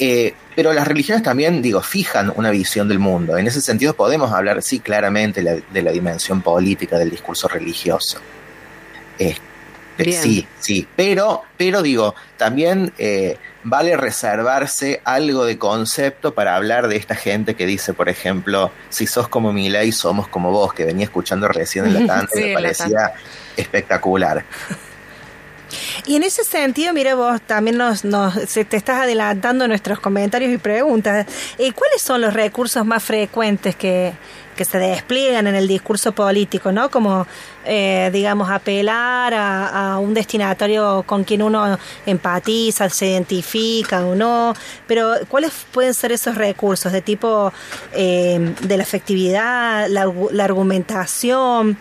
Eh, 0.00 0.34
pero 0.56 0.72
las 0.72 0.88
religiones 0.88 1.22
también, 1.22 1.62
digo, 1.62 1.80
fijan 1.82 2.32
una 2.34 2.50
visión 2.50 2.88
del 2.88 2.98
mundo. 2.98 3.38
En 3.38 3.46
ese 3.46 3.60
sentido 3.60 3.94
podemos 3.94 4.32
hablar, 4.32 4.60
sí, 4.60 4.80
claramente 4.80 5.40
la- 5.40 5.54
de 5.54 5.82
la 5.82 5.92
dimensión 5.92 6.42
política 6.42 6.98
del 6.98 7.10
discurso 7.10 7.46
religioso. 7.46 8.18
Este, 9.20 9.40
Bien. 10.04 10.22
sí, 10.22 10.46
sí, 10.58 10.86
pero, 10.96 11.42
pero 11.56 11.82
digo, 11.82 12.14
también 12.36 12.92
eh, 12.98 13.38
vale 13.64 13.96
reservarse 13.96 15.00
algo 15.04 15.44
de 15.44 15.58
concepto 15.58 16.34
para 16.34 16.56
hablar 16.56 16.88
de 16.88 16.96
esta 16.96 17.14
gente 17.14 17.54
que 17.54 17.66
dice, 17.66 17.94
por 17.94 18.08
ejemplo, 18.08 18.70
si 18.90 19.06
sos 19.06 19.28
como 19.28 19.52
Milei, 19.52 19.92
somos 19.92 20.28
como 20.28 20.50
vos, 20.50 20.72
que 20.72 20.84
venía 20.84 21.04
escuchando 21.04 21.48
recién 21.48 21.86
en 21.86 21.94
la 21.94 22.06
tanda 22.06 22.28
Sí, 22.32 22.40
y 22.40 22.44
me 22.48 22.54
parecía 22.54 23.14
espectacular. 23.56 24.44
Y 26.06 26.16
en 26.16 26.22
ese 26.22 26.44
sentido, 26.44 26.92
mira 26.92 27.14
vos, 27.14 27.40
también 27.42 27.76
nos, 27.76 28.04
nos 28.04 28.34
te 28.34 28.76
estás 28.76 29.02
adelantando 29.02 29.66
nuestros 29.68 30.00
comentarios 30.00 30.52
y 30.52 30.58
preguntas. 30.58 31.26
Eh, 31.58 31.72
¿Cuáles 31.72 32.02
son 32.02 32.20
los 32.20 32.34
recursos 32.34 32.84
más 32.84 33.02
frecuentes 33.02 33.76
que, 33.76 34.12
que 34.56 34.64
se 34.64 34.78
despliegan 34.78 35.46
en 35.46 35.54
el 35.54 35.68
discurso 35.68 36.12
político, 36.12 36.72
no? 36.72 36.90
Como, 36.90 37.26
eh, 37.64 38.10
digamos, 38.12 38.50
apelar 38.50 39.34
a, 39.34 39.98
un 39.98 40.14
destinatario 40.14 41.04
con 41.06 41.24
quien 41.24 41.42
uno 41.42 41.78
empatiza, 42.06 42.88
se 42.88 43.10
identifica 43.10 44.04
o 44.04 44.14
no. 44.14 44.54
Pero, 44.86 45.14
¿cuáles 45.28 45.52
pueden 45.70 45.94
ser 45.94 46.12
esos 46.12 46.34
recursos 46.34 46.90
de 46.90 47.02
tipo 47.02 47.52
eh, 47.92 48.54
de 48.62 48.76
la 48.76 48.82
efectividad, 48.82 49.88
la 49.88 50.44
argumentación? 50.44 51.78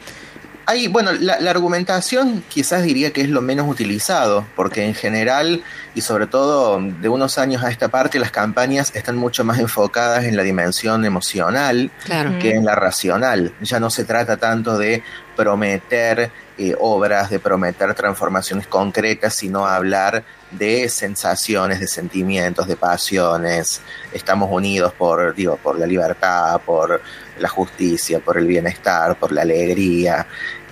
Hay, 0.68 0.88
bueno, 0.88 1.12
la, 1.14 1.40
la 1.40 1.52
argumentación 1.52 2.44
quizás 2.50 2.84
diría 2.84 3.12
que 3.14 3.22
es 3.22 3.30
lo 3.30 3.42
menos 3.42 3.68
utilizado, 3.70 4.46
porque 4.56 4.86
en 4.86 4.96
general, 4.96 5.64
y 5.94 6.02
sobre 6.02 6.28
todo 6.28 6.80
de 6.82 7.10
unos 7.10 7.38
años 7.38 7.64
a 7.64 7.70
esta 7.70 7.90
parte, 7.90 8.20
las 8.20 8.32
campañas 8.32 8.92
están 8.96 9.16
mucho 9.16 9.44
más 9.44 9.60
enfocadas 9.60 10.26
en 10.26 10.36
la 10.36 10.44
dimensión 10.44 11.06
emocional 11.06 11.92
Claro. 12.04 12.38
que 12.40 12.52
en 12.56 12.66
la 12.66 12.76
racional. 12.76 13.54
Ya 13.62 13.80
no 13.80 13.90
se 13.90 14.06
trata 14.06 14.38
tanto 14.38 14.78
de 14.78 15.04
prometer 15.36 16.32
eh, 16.58 16.76
obras, 16.80 17.30
de 17.30 17.40
prometer 17.40 17.94
transformaciones 17.94 18.68
concretas, 18.68 19.34
sino 19.36 19.66
hablar 19.66 20.24
de 20.52 20.88
sensaciones, 20.90 21.80
de 21.80 21.88
sentimientos, 21.88 22.68
de 22.68 22.76
pasiones. 22.76 23.82
Estamos 24.14 24.50
unidos 24.52 24.94
por, 24.94 25.36
digo, 25.36 25.58
por 25.58 25.78
la 25.78 25.86
libertad, 25.86 26.62
por 26.66 27.02
la 27.40 27.50
justicia, 27.50 28.20
por 28.20 28.38
el 28.38 28.48
bienestar, 28.48 29.18
por 29.18 29.32
la 29.32 29.42
alegría. 29.42 30.26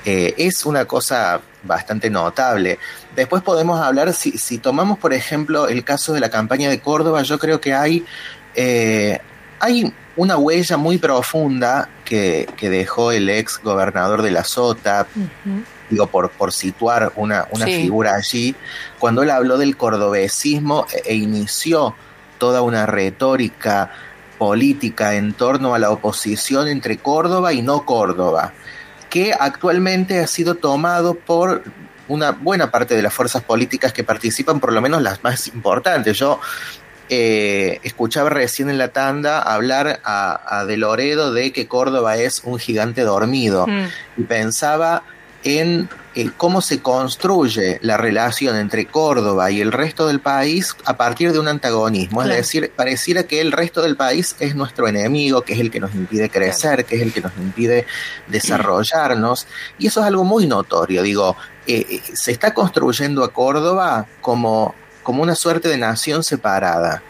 Eh, 0.06 0.34
es 0.38 0.66
una 0.66 0.86
cosa 0.86 1.42
bastante 1.64 2.10
notable. 2.10 2.80
Después 3.16 3.42
podemos 3.42 3.80
hablar, 3.80 4.14
si, 4.14 4.38
si 4.38 4.58
tomamos 4.58 5.00
por 5.00 5.14
ejemplo 5.14 5.68
el 5.68 5.84
caso 5.84 6.14
de 6.14 6.20
la 6.20 6.30
campaña 6.30 6.70
de 6.70 6.80
Córdoba, 6.80 7.24
yo 7.24 7.40
creo 7.40 7.62
que 7.62 7.74
hay, 7.74 8.06
eh, 8.56 9.20
hay 9.60 9.94
una 10.16 10.38
huella 10.38 10.78
muy 10.78 10.98
profunda 10.98 11.90
que, 12.04 12.48
que 12.58 12.70
dejó 12.70 13.12
el 13.12 13.30
ex 13.30 13.60
gobernador 13.64 14.22
de 14.22 14.32
la 14.32 14.44
Sota, 14.44 15.08
digo, 15.90 16.08
por, 16.08 16.30
por 16.32 16.52
situar 16.52 17.14
una, 17.16 17.48
una 17.52 17.66
figura 17.66 18.16
allí, 18.16 18.56
cuando 19.00 19.24
él 19.24 19.30
habló 19.30 19.58
del 19.58 19.78
cordobesismo 19.78 20.86
e, 20.92 21.12
e 21.12 21.16
inició 21.16 21.96
toda 22.38 22.62
una 22.62 22.86
retórica 22.86 23.92
política 24.38 25.16
en 25.16 25.34
torno 25.34 25.76
a 25.76 25.80
la 25.80 25.92
oposición 25.92 26.68
entre 26.68 26.98
Córdoba 26.98 27.54
y 27.54 27.62
no 27.62 27.86
Córdoba, 27.86 28.54
que 29.10 29.34
actualmente 29.34 30.20
ha 30.20 30.28
sido 30.28 30.56
tomado 30.56 31.14
por 31.14 31.64
una 32.08 32.32
buena 32.32 32.70
parte 32.70 32.96
de 32.96 33.02
las 33.02 33.14
fuerzas 33.14 33.44
políticas 33.44 33.94
que 33.94 34.04
participan, 34.04 34.60
por 34.60 34.74
lo 34.74 34.82
menos 34.82 35.02
las 35.02 35.24
más 35.24 35.48
importantes. 35.48 36.18
Yo 36.18 36.40
eh, 37.10 37.80
escuchaba 37.84 38.30
recién 38.30 38.70
en 38.70 38.78
la 38.78 38.90
tanda 38.90 39.42
hablar 39.42 40.00
a, 40.04 40.66
De 40.68 40.78
Loredo 40.78 41.34
de 41.34 41.52
que 41.52 41.68
Córdoba 41.68 42.18
es 42.18 42.42
un 42.44 42.60
gigante 42.60 43.02
dormido 43.02 43.68
mm. 43.68 43.88
y 44.18 44.24
pensaba 44.24 45.04
en 45.44 45.90
eh, 46.16 46.30
cómo 46.38 46.62
se 46.62 46.80
construye 46.80 47.80
la 47.82 47.98
relación 47.98 48.56
entre 48.56 48.86
Córdoba 48.86 49.50
y 49.50 49.62
el 49.62 49.72
resto 49.72 50.08
del 50.08 50.20
país 50.20 50.76
a 50.86 50.96
partir 50.96 51.32
de 51.34 51.40
un 51.40 51.48
antagonismo. 51.48 52.22
Es 52.22 52.30
decir, 52.30 52.72
pareciera 52.76 53.24
que 53.24 53.42
el 53.42 53.52
resto 53.52 53.82
del 53.82 53.96
país 53.96 54.36
es 54.40 54.56
nuestro 54.56 54.88
enemigo, 54.88 55.42
que 55.42 55.54
es 55.54 55.60
el 55.60 55.72
que 55.72 55.80
nos 55.80 55.94
impide 55.96 56.30
crecer, 56.30 56.86
que 56.86 56.98
es 56.98 57.02
el 57.02 57.14
que 57.14 57.22
nos 57.22 57.36
impide 57.38 57.86
desarrollarnos. 58.28 59.48
Y 59.80 59.88
eso 59.88 60.02
es 60.02 60.06
algo 60.06 60.24
muy 60.24 60.46
notorio. 60.46 61.02
Digo, 61.02 61.36
eh, 61.66 61.86
eh, 61.90 62.02
se 62.14 62.32
está 62.32 62.54
construyendo 62.54 63.24
a 63.24 63.34
Córdoba 63.34 64.06
como, 64.22 64.76
como 65.04 65.22
una 65.22 65.36
suerte 65.36 65.70
de 65.70 65.78
nación 65.78 66.24
separada. 66.24 67.04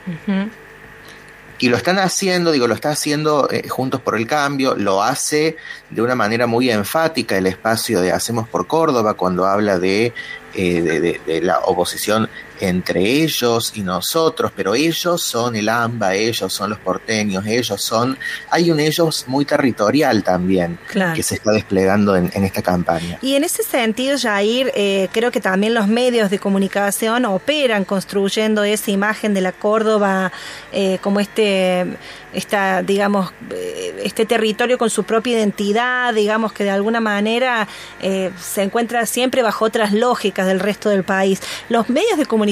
Y 1.59 1.69
lo 1.69 1.77
están 1.77 1.97
haciendo, 1.99 2.51
digo, 2.51 2.67
lo 2.67 2.73
está 2.73 2.89
haciendo 2.89 3.47
eh, 3.49 3.69
Juntos 3.69 4.01
por 4.01 4.17
el 4.17 4.27
Cambio, 4.27 4.75
lo 4.75 5.01
hace 5.01 5.55
de 5.89 6.01
una 6.01 6.15
manera 6.15 6.45
muy 6.45 6.69
enfática 6.69 7.37
el 7.37 7.47
espacio 7.47 8.01
de 8.01 8.11
Hacemos 8.11 8.49
por 8.49 8.67
Córdoba 8.67 9.13
cuando 9.13 9.45
habla 9.45 9.79
de, 9.79 10.13
eh, 10.55 11.19
de, 11.25 11.41
la 11.41 11.59
oposición 11.59 12.29
entre 12.59 13.01
ellos 13.01 13.73
y 13.75 13.81
nosotros, 13.81 14.51
pero 14.55 14.75
ellos 14.75 15.21
son 15.21 15.55
el 15.55 15.69
AMBA, 15.69 16.15
ellos 16.15 16.53
son 16.53 16.69
los 16.69 16.79
porteños, 16.79 17.45
ellos 17.45 17.81
son... 17.81 18.17
Hay 18.49 18.71
un 18.71 18.79
ellos 18.79 19.25
muy 19.27 19.45
territorial 19.45 20.23
también 20.23 20.77
que 21.15 21.23
se 21.23 21.35
está 21.35 21.51
desplegando 21.51 22.15
en, 22.15 22.31
esta 22.43 22.61
campaña. 22.61 23.17
Y 23.21 23.35
en 23.35 23.43
ese 23.43 23.63
sentido, 23.63 24.17
Jair, 24.17 24.71
eh, 24.75 25.07
creo 25.11 25.31
que 25.31 25.41
también 25.41 25.73
los 25.73 25.87
medios 25.87 26.29
de 26.29 26.39
comunicación 26.39 27.25
operan 27.25 27.85
construyendo 27.85 28.63
esa 28.63 28.91
imagen 28.91 29.33
de 29.33 29.41
la 29.41 29.51
Córdoba 29.51 30.31
eh, 30.71 30.99
como 31.01 31.19
este 31.19 31.97
esta, 32.33 32.81
digamos, 32.81 33.31
eh, 33.51 34.01
este 34.03 34.25
territorio 34.25 34.79
con 34.79 34.89
su 34.89 35.03
propia 35.03 35.33
identidad, 35.33 36.15
digamos 36.15 36.51
que 36.51 36.63
de 36.63 36.71
alguna 36.71 36.99
manera 36.99 37.67
se 38.01 38.63
encuentra 38.63 39.05
siempre 39.05 39.43
bajo 39.43 39.65
otras 39.65 39.93
lógicas 39.93 40.47
del 40.47 40.59
resto 40.59 40.89
del 40.89 41.03
país. 41.03 41.41
Los 41.69 41.89
medios 41.89 42.17
de 42.17 42.25
comunicación 42.25 42.42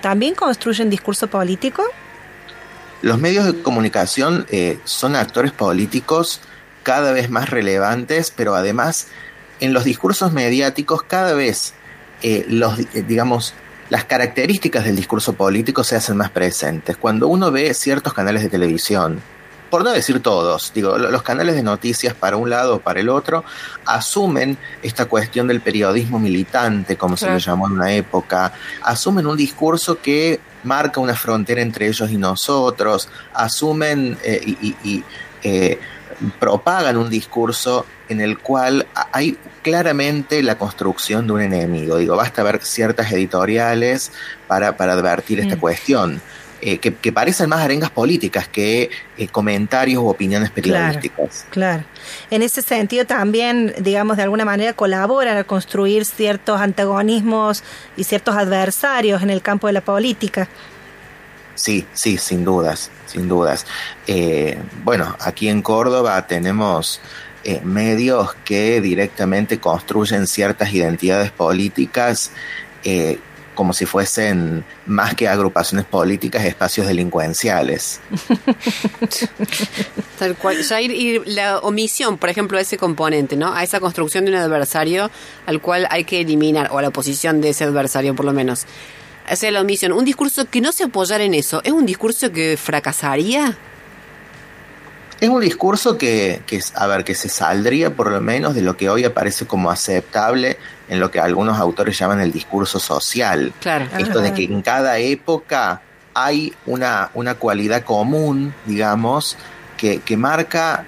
también 0.00 0.34
construyen 0.34 0.90
discurso 0.90 1.28
político? 1.28 1.82
Los 3.00 3.18
medios 3.18 3.46
de 3.46 3.62
comunicación 3.62 4.46
eh, 4.50 4.78
son 4.84 5.16
actores 5.16 5.52
políticos 5.52 6.40
cada 6.82 7.12
vez 7.12 7.30
más 7.30 7.50
relevantes, 7.50 8.32
pero 8.34 8.54
además 8.54 9.08
en 9.60 9.72
los 9.72 9.84
discursos 9.84 10.32
mediáticos 10.32 11.02
cada 11.02 11.34
vez 11.34 11.74
eh, 12.22 12.44
los, 12.48 12.78
eh, 12.78 13.04
digamos, 13.06 13.54
las 13.90 14.04
características 14.04 14.84
del 14.84 14.96
discurso 14.96 15.32
político 15.34 15.84
se 15.84 15.96
hacen 15.96 16.16
más 16.16 16.30
presentes. 16.30 16.96
Cuando 16.96 17.28
uno 17.28 17.50
ve 17.50 17.72
ciertos 17.74 18.12
canales 18.12 18.42
de 18.42 18.48
televisión, 18.48 19.20
por 19.70 19.84
no 19.84 19.90
decir 19.90 20.20
todos, 20.20 20.72
digo, 20.74 20.98
los 20.98 21.22
canales 21.22 21.54
de 21.54 21.62
noticias 21.62 22.14
para 22.14 22.36
un 22.36 22.50
lado 22.50 22.76
o 22.76 22.80
para 22.80 23.00
el 23.00 23.08
otro 23.08 23.44
asumen 23.84 24.56
esta 24.82 25.06
cuestión 25.06 25.46
del 25.48 25.60
periodismo 25.60 26.18
militante, 26.18 26.96
como 26.96 27.16
se 27.16 27.30
le 27.30 27.38
llamó 27.38 27.66
en 27.66 27.74
una 27.74 27.92
época, 27.92 28.52
asumen 28.82 29.26
un 29.26 29.36
discurso 29.36 30.00
que 30.00 30.40
marca 30.64 31.00
una 31.00 31.14
frontera 31.14 31.62
entre 31.62 31.88
ellos 31.88 32.10
y 32.10 32.16
nosotros, 32.16 33.08
asumen 33.34 34.18
eh, 34.24 34.40
y, 34.44 35.04
eh, 35.42 35.78
propagan 36.40 36.96
un 36.96 37.08
discurso 37.10 37.86
en 38.08 38.20
el 38.20 38.38
cual 38.38 38.86
hay 39.12 39.38
claramente 39.62 40.42
la 40.42 40.58
construcción 40.58 41.26
de 41.26 41.32
un 41.34 41.42
enemigo. 41.42 41.96
Digo, 41.96 42.16
basta 42.16 42.42
ver 42.42 42.60
ciertas 42.64 43.12
editoriales 43.12 44.12
para, 44.48 44.76
para 44.76 44.94
advertir 44.94 45.38
esta 45.40 45.56
mm. 45.56 45.60
cuestión. 45.60 46.20
Eh, 46.60 46.78
que, 46.78 47.12
parecen 47.12 47.48
más 47.48 47.60
arengas 47.60 47.90
políticas 47.90 48.48
que 48.48 48.90
eh, 49.16 49.28
comentarios 49.28 50.02
u 50.02 50.08
opiniones 50.08 50.50
periodísticas. 50.50 51.46
Claro, 51.50 51.84
En 52.32 52.42
ese 52.42 52.62
sentido 52.62 53.04
también, 53.04 53.72
digamos, 53.78 54.16
de 54.16 54.24
alguna 54.24 54.44
manera 54.44 54.72
colaboran 54.72 55.36
a 55.36 55.44
construir 55.44 56.04
ciertos 56.04 56.60
antagonismos 56.60 57.62
y 57.96 58.02
ciertos 58.02 58.34
adversarios 58.34 59.22
en 59.22 59.30
el 59.30 59.40
campo 59.40 59.68
de 59.68 59.74
la 59.74 59.82
política. 59.82 60.48
Sí, 61.54 61.86
sí, 61.92 62.18
sin 62.18 62.44
dudas, 62.44 62.90
sin 63.06 63.28
dudas. 63.28 63.64
Eh, 64.08 64.58
bueno, 64.82 65.16
aquí 65.20 65.48
en 65.48 65.62
Córdoba 65.62 66.26
tenemos 66.26 67.00
medios 67.62 68.34
que 68.44 68.80
directamente 68.80 69.58
construyen 69.58 70.26
ciertas 70.26 70.72
identidades 70.74 71.30
políticas 71.30 72.32
como 73.58 73.72
si 73.72 73.86
fuesen 73.86 74.64
más 74.86 75.16
que 75.16 75.26
agrupaciones 75.26 75.84
políticas, 75.84 76.44
espacios 76.44 76.86
delincuenciales. 76.86 77.98
Tal 80.20 80.36
cual. 80.36 80.58
y 80.80 81.18
la 81.24 81.58
omisión, 81.58 82.18
por 82.18 82.28
ejemplo, 82.28 82.56
a 82.56 82.60
ese 82.60 82.76
componente, 82.76 83.34
¿no? 83.34 83.52
A 83.52 83.64
esa 83.64 83.80
construcción 83.80 84.24
de 84.24 84.30
un 84.30 84.36
adversario 84.36 85.10
al 85.44 85.60
cual 85.60 85.88
hay 85.90 86.04
que 86.04 86.20
eliminar, 86.20 86.68
o 86.70 86.78
a 86.78 86.82
la 86.82 86.88
oposición 86.90 87.40
de 87.40 87.48
ese 87.48 87.64
adversario, 87.64 88.14
por 88.14 88.26
lo 88.26 88.32
menos. 88.32 88.64
O 89.28 89.34
sea, 89.34 89.50
la 89.50 89.60
omisión. 89.60 89.90
Un 89.90 90.04
discurso 90.04 90.44
que 90.44 90.60
no 90.60 90.70
se 90.70 90.84
apoyara 90.84 91.24
en 91.24 91.34
eso, 91.34 91.60
¿es 91.64 91.72
un 91.72 91.84
discurso 91.84 92.30
que 92.30 92.56
fracasaría? 92.56 93.58
Es 95.20 95.28
un 95.28 95.40
discurso 95.40 95.98
que, 95.98 96.42
que, 96.46 96.60
a 96.76 96.86
ver, 96.86 97.02
que 97.02 97.16
se 97.16 97.28
saldría 97.28 97.96
por 97.96 98.12
lo 98.12 98.20
menos 98.20 98.54
de 98.54 98.62
lo 98.62 98.76
que 98.76 98.88
hoy 98.88 99.02
aparece 99.02 99.46
como 99.48 99.72
aceptable 99.72 100.58
en 100.88 101.00
lo 101.00 101.10
que 101.10 101.20
algunos 101.20 101.58
autores 101.58 101.98
llaman 101.98 102.20
el 102.20 102.32
discurso 102.32 102.78
social. 102.78 103.52
Claro. 103.60 103.86
Esto 103.98 104.20
de 104.20 104.32
que 104.32 104.44
en 104.44 104.62
cada 104.62 104.98
época 104.98 105.82
hay 106.14 106.52
una, 106.66 107.10
una 107.14 107.34
cualidad 107.34 107.84
común, 107.84 108.54
digamos, 108.66 109.36
que, 109.76 110.00
que 110.00 110.16
marca 110.16 110.86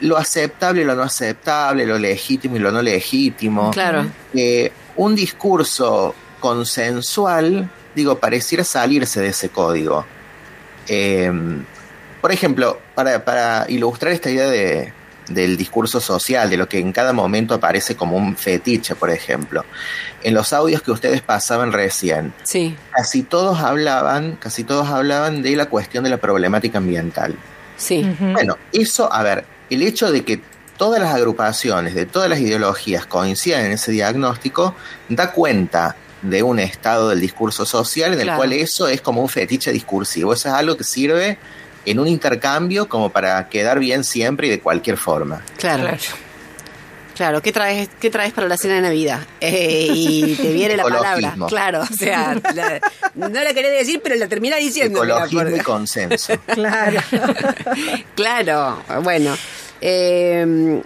lo 0.00 0.16
aceptable 0.16 0.82
y 0.82 0.84
lo 0.84 0.94
no 0.94 1.02
aceptable, 1.02 1.86
lo 1.86 1.98
legítimo 1.98 2.56
y 2.56 2.60
lo 2.60 2.70
no 2.70 2.82
legítimo. 2.82 3.70
Claro. 3.70 4.06
Eh, 4.34 4.72
un 4.96 5.14
discurso 5.14 6.14
consensual, 6.40 7.68
digo, 7.94 8.18
pareciera 8.18 8.64
salirse 8.64 9.20
de 9.20 9.28
ese 9.28 9.48
código. 9.48 10.04
Eh, 10.88 11.32
por 12.20 12.32
ejemplo, 12.32 12.78
para, 12.94 13.24
para 13.24 13.66
ilustrar 13.68 14.12
esta 14.12 14.30
idea 14.30 14.48
de, 14.48 14.92
del 15.28 15.56
discurso 15.56 16.00
social, 16.00 16.50
de 16.50 16.56
lo 16.56 16.68
que 16.68 16.78
en 16.78 16.92
cada 16.92 17.12
momento 17.12 17.54
aparece 17.54 17.96
como 17.96 18.16
un 18.16 18.36
fetiche, 18.36 18.94
por 18.94 19.10
ejemplo. 19.10 19.64
En 20.22 20.34
los 20.34 20.52
audios 20.52 20.82
que 20.82 20.90
ustedes 20.90 21.22
pasaban 21.22 21.72
recién, 21.72 22.32
sí. 22.44 22.76
casi 22.90 23.22
todos 23.22 23.60
hablaban, 23.60 24.36
casi 24.36 24.64
todos 24.64 24.88
hablaban 24.88 25.42
de 25.42 25.56
la 25.56 25.66
cuestión 25.66 26.04
de 26.04 26.10
la 26.10 26.18
problemática 26.18 26.78
ambiental. 26.78 27.34
Sí. 27.76 28.08
Bueno, 28.20 28.56
eso, 28.72 29.12
a 29.12 29.22
ver, 29.22 29.44
el 29.70 29.82
hecho 29.82 30.12
de 30.12 30.24
que 30.24 30.40
todas 30.76 31.00
las 31.00 31.14
agrupaciones 31.14 31.94
de 31.94 32.06
todas 32.06 32.28
las 32.28 32.40
ideologías 32.40 33.06
coincidan 33.06 33.64
en 33.64 33.72
ese 33.72 33.92
diagnóstico 33.92 34.74
da 35.08 35.32
cuenta 35.32 35.96
de 36.22 36.42
un 36.42 36.58
estado 36.58 37.10
del 37.10 37.20
discurso 37.20 37.66
social 37.66 38.14
en 38.14 38.20
el 38.20 38.34
cual 38.34 38.52
eso 38.52 38.88
es 38.88 39.00
como 39.00 39.20
un 39.20 39.28
fetiche 39.28 39.72
discursivo. 39.72 40.32
Eso 40.32 40.48
es 40.48 40.54
algo 40.54 40.76
que 40.76 40.84
sirve 40.84 41.38
en 41.86 41.98
un 41.98 42.08
intercambio 42.08 42.88
como 42.88 43.10
para 43.10 43.48
quedar 43.48 43.78
bien 43.78 44.04
siempre 44.04 44.46
y 44.46 44.50
de 44.50 44.60
cualquier 44.60 44.96
forma. 44.96 45.42
Claro. 45.58 45.88
Claro. 47.14 47.40
¿qué 47.42 47.52
traes, 47.52 47.88
qué 48.00 48.10
traes 48.10 48.32
para 48.32 48.48
la 48.48 48.56
cena 48.56 48.74
de 48.74 48.80
Navidad? 48.82 49.20
Eh, 49.40 49.88
y 49.92 50.34
te 50.34 50.52
viene 50.52 50.76
la 50.76 50.82
palabra. 50.82 51.36
Claro, 51.48 51.82
o 51.82 51.96
sea, 51.96 52.34
no 53.14 53.28
la 53.28 53.54
quería 53.54 53.70
decir, 53.70 54.00
pero 54.02 54.16
la 54.16 54.26
termina 54.26 54.56
diciendo. 54.56 55.04
Ecologismo 55.04 55.56
y 55.56 55.60
consenso. 55.60 56.34
claro. 56.46 57.00
claro, 58.14 58.82
bueno. 59.02 59.36
Eh, 59.86 60.82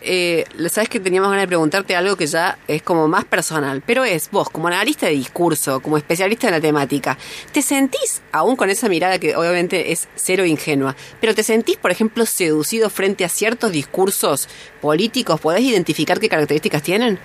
eh, 0.00 0.44
sabes 0.66 0.88
que 0.88 0.98
teníamos 0.98 1.30
ganas 1.30 1.44
de 1.44 1.46
preguntarte 1.46 1.94
algo 1.94 2.16
que 2.16 2.26
ya 2.26 2.58
es 2.66 2.82
como 2.82 3.06
más 3.06 3.24
personal, 3.24 3.84
pero 3.86 4.04
es 4.04 4.32
vos, 4.32 4.50
como 4.50 4.66
analista 4.66 5.06
de 5.06 5.12
discurso, 5.12 5.78
como 5.78 5.96
especialista 5.96 6.48
en 6.48 6.54
la 6.54 6.60
temática, 6.60 7.16
¿te 7.52 7.62
sentís, 7.62 8.22
aún 8.32 8.56
con 8.56 8.68
esa 8.68 8.88
mirada 8.88 9.20
que 9.20 9.36
obviamente 9.36 9.92
es 9.92 10.08
cero 10.16 10.44
ingenua, 10.44 10.96
pero 11.20 11.36
te 11.36 11.44
sentís, 11.44 11.76
por 11.76 11.92
ejemplo, 11.92 12.26
seducido 12.26 12.90
frente 12.90 13.24
a 13.24 13.28
ciertos 13.28 13.70
discursos 13.70 14.48
políticos? 14.80 15.38
¿Podés 15.40 15.62
identificar 15.62 16.18
qué 16.18 16.28
características 16.28 16.82
tienen? 16.82 17.20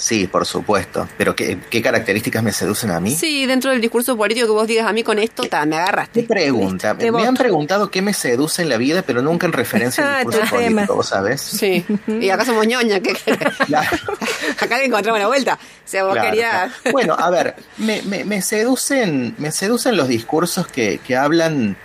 Sí, 0.00 0.26
por 0.26 0.46
supuesto. 0.46 1.06
Pero 1.18 1.36
¿qué, 1.36 1.58
qué 1.68 1.82
características 1.82 2.42
me 2.42 2.52
seducen 2.52 2.90
a 2.90 3.00
mí? 3.00 3.14
Sí, 3.14 3.44
dentro 3.44 3.70
del 3.70 3.82
discurso 3.82 4.16
político 4.16 4.46
que 4.46 4.52
vos 4.52 4.66
digas 4.66 4.86
a 4.86 4.92
mí 4.94 5.02
con 5.02 5.18
esto, 5.18 5.42
ta, 5.42 5.66
me 5.66 5.76
agarraste. 5.76 6.22
¿Qué 6.22 6.26
pregunta? 6.26 6.94
Te 6.96 7.12
me 7.12 7.26
han 7.26 7.34
preguntado 7.34 7.90
qué 7.90 8.00
me 8.00 8.14
seduce 8.14 8.62
en 8.62 8.70
la 8.70 8.78
vida, 8.78 9.02
pero 9.02 9.20
nunca 9.20 9.46
en 9.46 9.52
referencia 9.52 10.02
Ah, 10.02 10.18
al 10.20 10.24
discurso 10.26 10.54
político, 10.56 10.94
¿vos 10.94 11.08
sabés? 11.08 11.42
Sí. 11.42 11.84
Y 12.08 12.30
acá 12.30 12.46
somos 12.46 12.66
ñoña, 12.66 13.00
¿qué 13.00 13.12
querés? 13.12 13.54
Claro. 13.66 13.96
Acá 14.58 14.78
le 14.78 14.86
encontramos 14.86 15.20
la 15.20 15.26
vuelta. 15.26 15.54
O 15.60 15.88
sea, 15.88 16.04
vos 16.04 16.14
Claro, 16.14 16.30
querías... 16.30 16.72
claro. 16.82 16.92
Bueno, 16.92 17.16
a 17.18 17.28
ver, 17.28 17.54
me, 17.76 18.00
me- 18.02 18.24
me 18.24 18.40
seducen, 18.40 19.34
me 19.36 19.52
seducen 19.52 19.96
los 19.98 20.08
discursos 20.08 20.66
que, 20.66 20.98
que 21.06 21.14
hablan, 21.14 21.76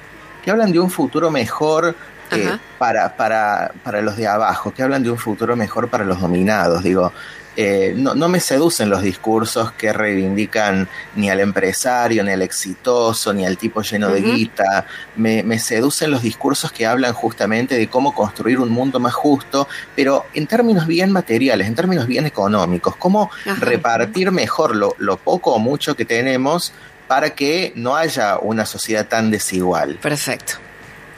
que 0.44 0.52
hablan 0.52 0.72
de 0.72 0.80
un 0.80 0.90
futuro 0.90 1.32
mejor 1.32 1.96
eh, 2.32 2.58
para, 2.80 3.16
para, 3.18 3.72
para 3.84 4.02
los 4.02 4.16
de 4.16 4.28
abajo, 4.28 4.74
que 4.74 4.84
hablan 4.84 5.04
de 5.04 5.12
un 5.12 5.18
futuro 5.18 5.56
mejor 5.58 5.90
para 5.90 6.06
los 6.06 6.20
dominados. 6.22 6.82
Digo, 6.84 7.12
eh, 7.56 7.94
no, 7.96 8.16
no 8.16 8.28
me 8.28 8.40
seducen 8.40 8.90
los 8.90 9.02
discursos 9.02 9.72
que 9.74 9.94
reivindican 9.94 10.88
ni 11.16 11.30
al 11.30 11.40
empresario, 11.40 12.24
ni 12.24 12.32
al 12.32 12.42
exitoso, 12.42 13.34
ni 13.34 13.46
al 13.46 13.58
tipo 13.58 13.82
lleno 13.82 14.10
de 14.10 14.22
guita. 14.22 14.86
Me, 15.16 15.44
me 15.44 15.60
seducen 15.60 16.12
los 16.12 16.22
discursos 16.22 16.72
que 16.72 16.86
hablan 16.86 17.14
justamente 17.14 17.76
de 17.76 17.88
cómo 17.88 18.14
construir 18.14 18.60
un 18.60 18.70
mundo 18.70 19.00
más 19.00 19.14
justo, 19.14 19.68
pero 19.96 20.26
en 20.34 20.48
términos 20.48 20.88
bien 20.88 21.12
materiales, 21.12 21.68
en 21.68 21.76
términos 21.76 22.08
bien 22.08 22.26
económicos, 22.26 22.96
cómo 22.98 23.30
Ajá. 23.46 23.56
repartir 23.64 24.32
mejor 24.32 24.76
lo, 24.76 24.96
lo 24.98 25.18
poco 25.18 25.54
o 25.54 25.60
mucho 25.60 25.96
que 25.96 26.06
tenemos 26.06 26.74
para 27.08 27.32
que 27.32 27.72
no 27.76 27.96
haya 27.96 28.38
una 28.40 28.66
sociedad 28.66 29.08
tan 29.08 29.32
desigual. 29.32 29.96
Perfecto. 30.02 30.56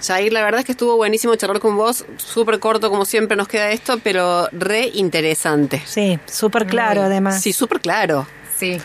Jair, 0.02 0.32
la 0.32 0.44
verdad 0.44 0.60
es 0.60 0.66
que 0.66 0.74
estuvo 0.74 0.96
buenísimo 0.96 1.36
charlar 1.36 1.60
con 1.60 1.76
vos. 1.76 2.06
Súper 2.18 2.60
corto, 2.60 2.90
como 2.90 3.06
siempre, 3.06 3.36
nos 3.36 3.48
queda 3.48 3.72
esto, 3.72 4.00
pero 4.04 4.48
re 4.52 4.90
interesante. 4.94 5.82
Sí, 5.86 6.20
súper 6.26 6.68
claro 6.68 7.02
Muy. 7.02 7.08
además. 7.08 7.42
Sí, 7.42 7.54
súper 7.54 7.82
claro. 7.82 8.28
Sí. 8.58 8.80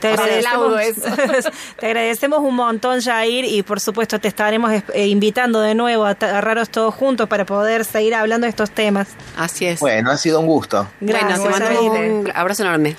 Te 0.00 0.42
laudo 0.42 0.78
eso. 0.78 1.02
te 1.78 1.86
agradecemos 1.86 2.38
un 2.40 2.54
montón, 2.54 3.00
Jair, 3.00 3.44
y 3.44 3.62
por 3.62 3.80
supuesto 3.80 4.20
te 4.20 4.28
estaremos 4.28 4.70
eh, 4.94 5.06
invitando 5.08 5.60
de 5.60 5.74
nuevo 5.74 6.04
a, 6.04 6.10
a 6.10 6.40
Raros 6.40 6.70
Todos 6.70 6.94
Juntos 6.94 7.28
para 7.28 7.44
poder 7.44 7.84
seguir 7.84 8.14
hablando 8.14 8.44
de 8.44 8.50
estos 8.50 8.70
temas. 8.70 9.08
Así 9.36 9.66
es. 9.66 9.80
Bueno, 9.80 10.10
ha 10.10 10.16
sido 10.16 10.40
un 10.40 10.46
gusto. 10.46 10.88
Gracias, 11.00 11.40
bueno, 11.40 11.66
te 11.68 11.78
un 11.78 12.30
abrazo 12.32 12.62
enorme. 12.62 12.96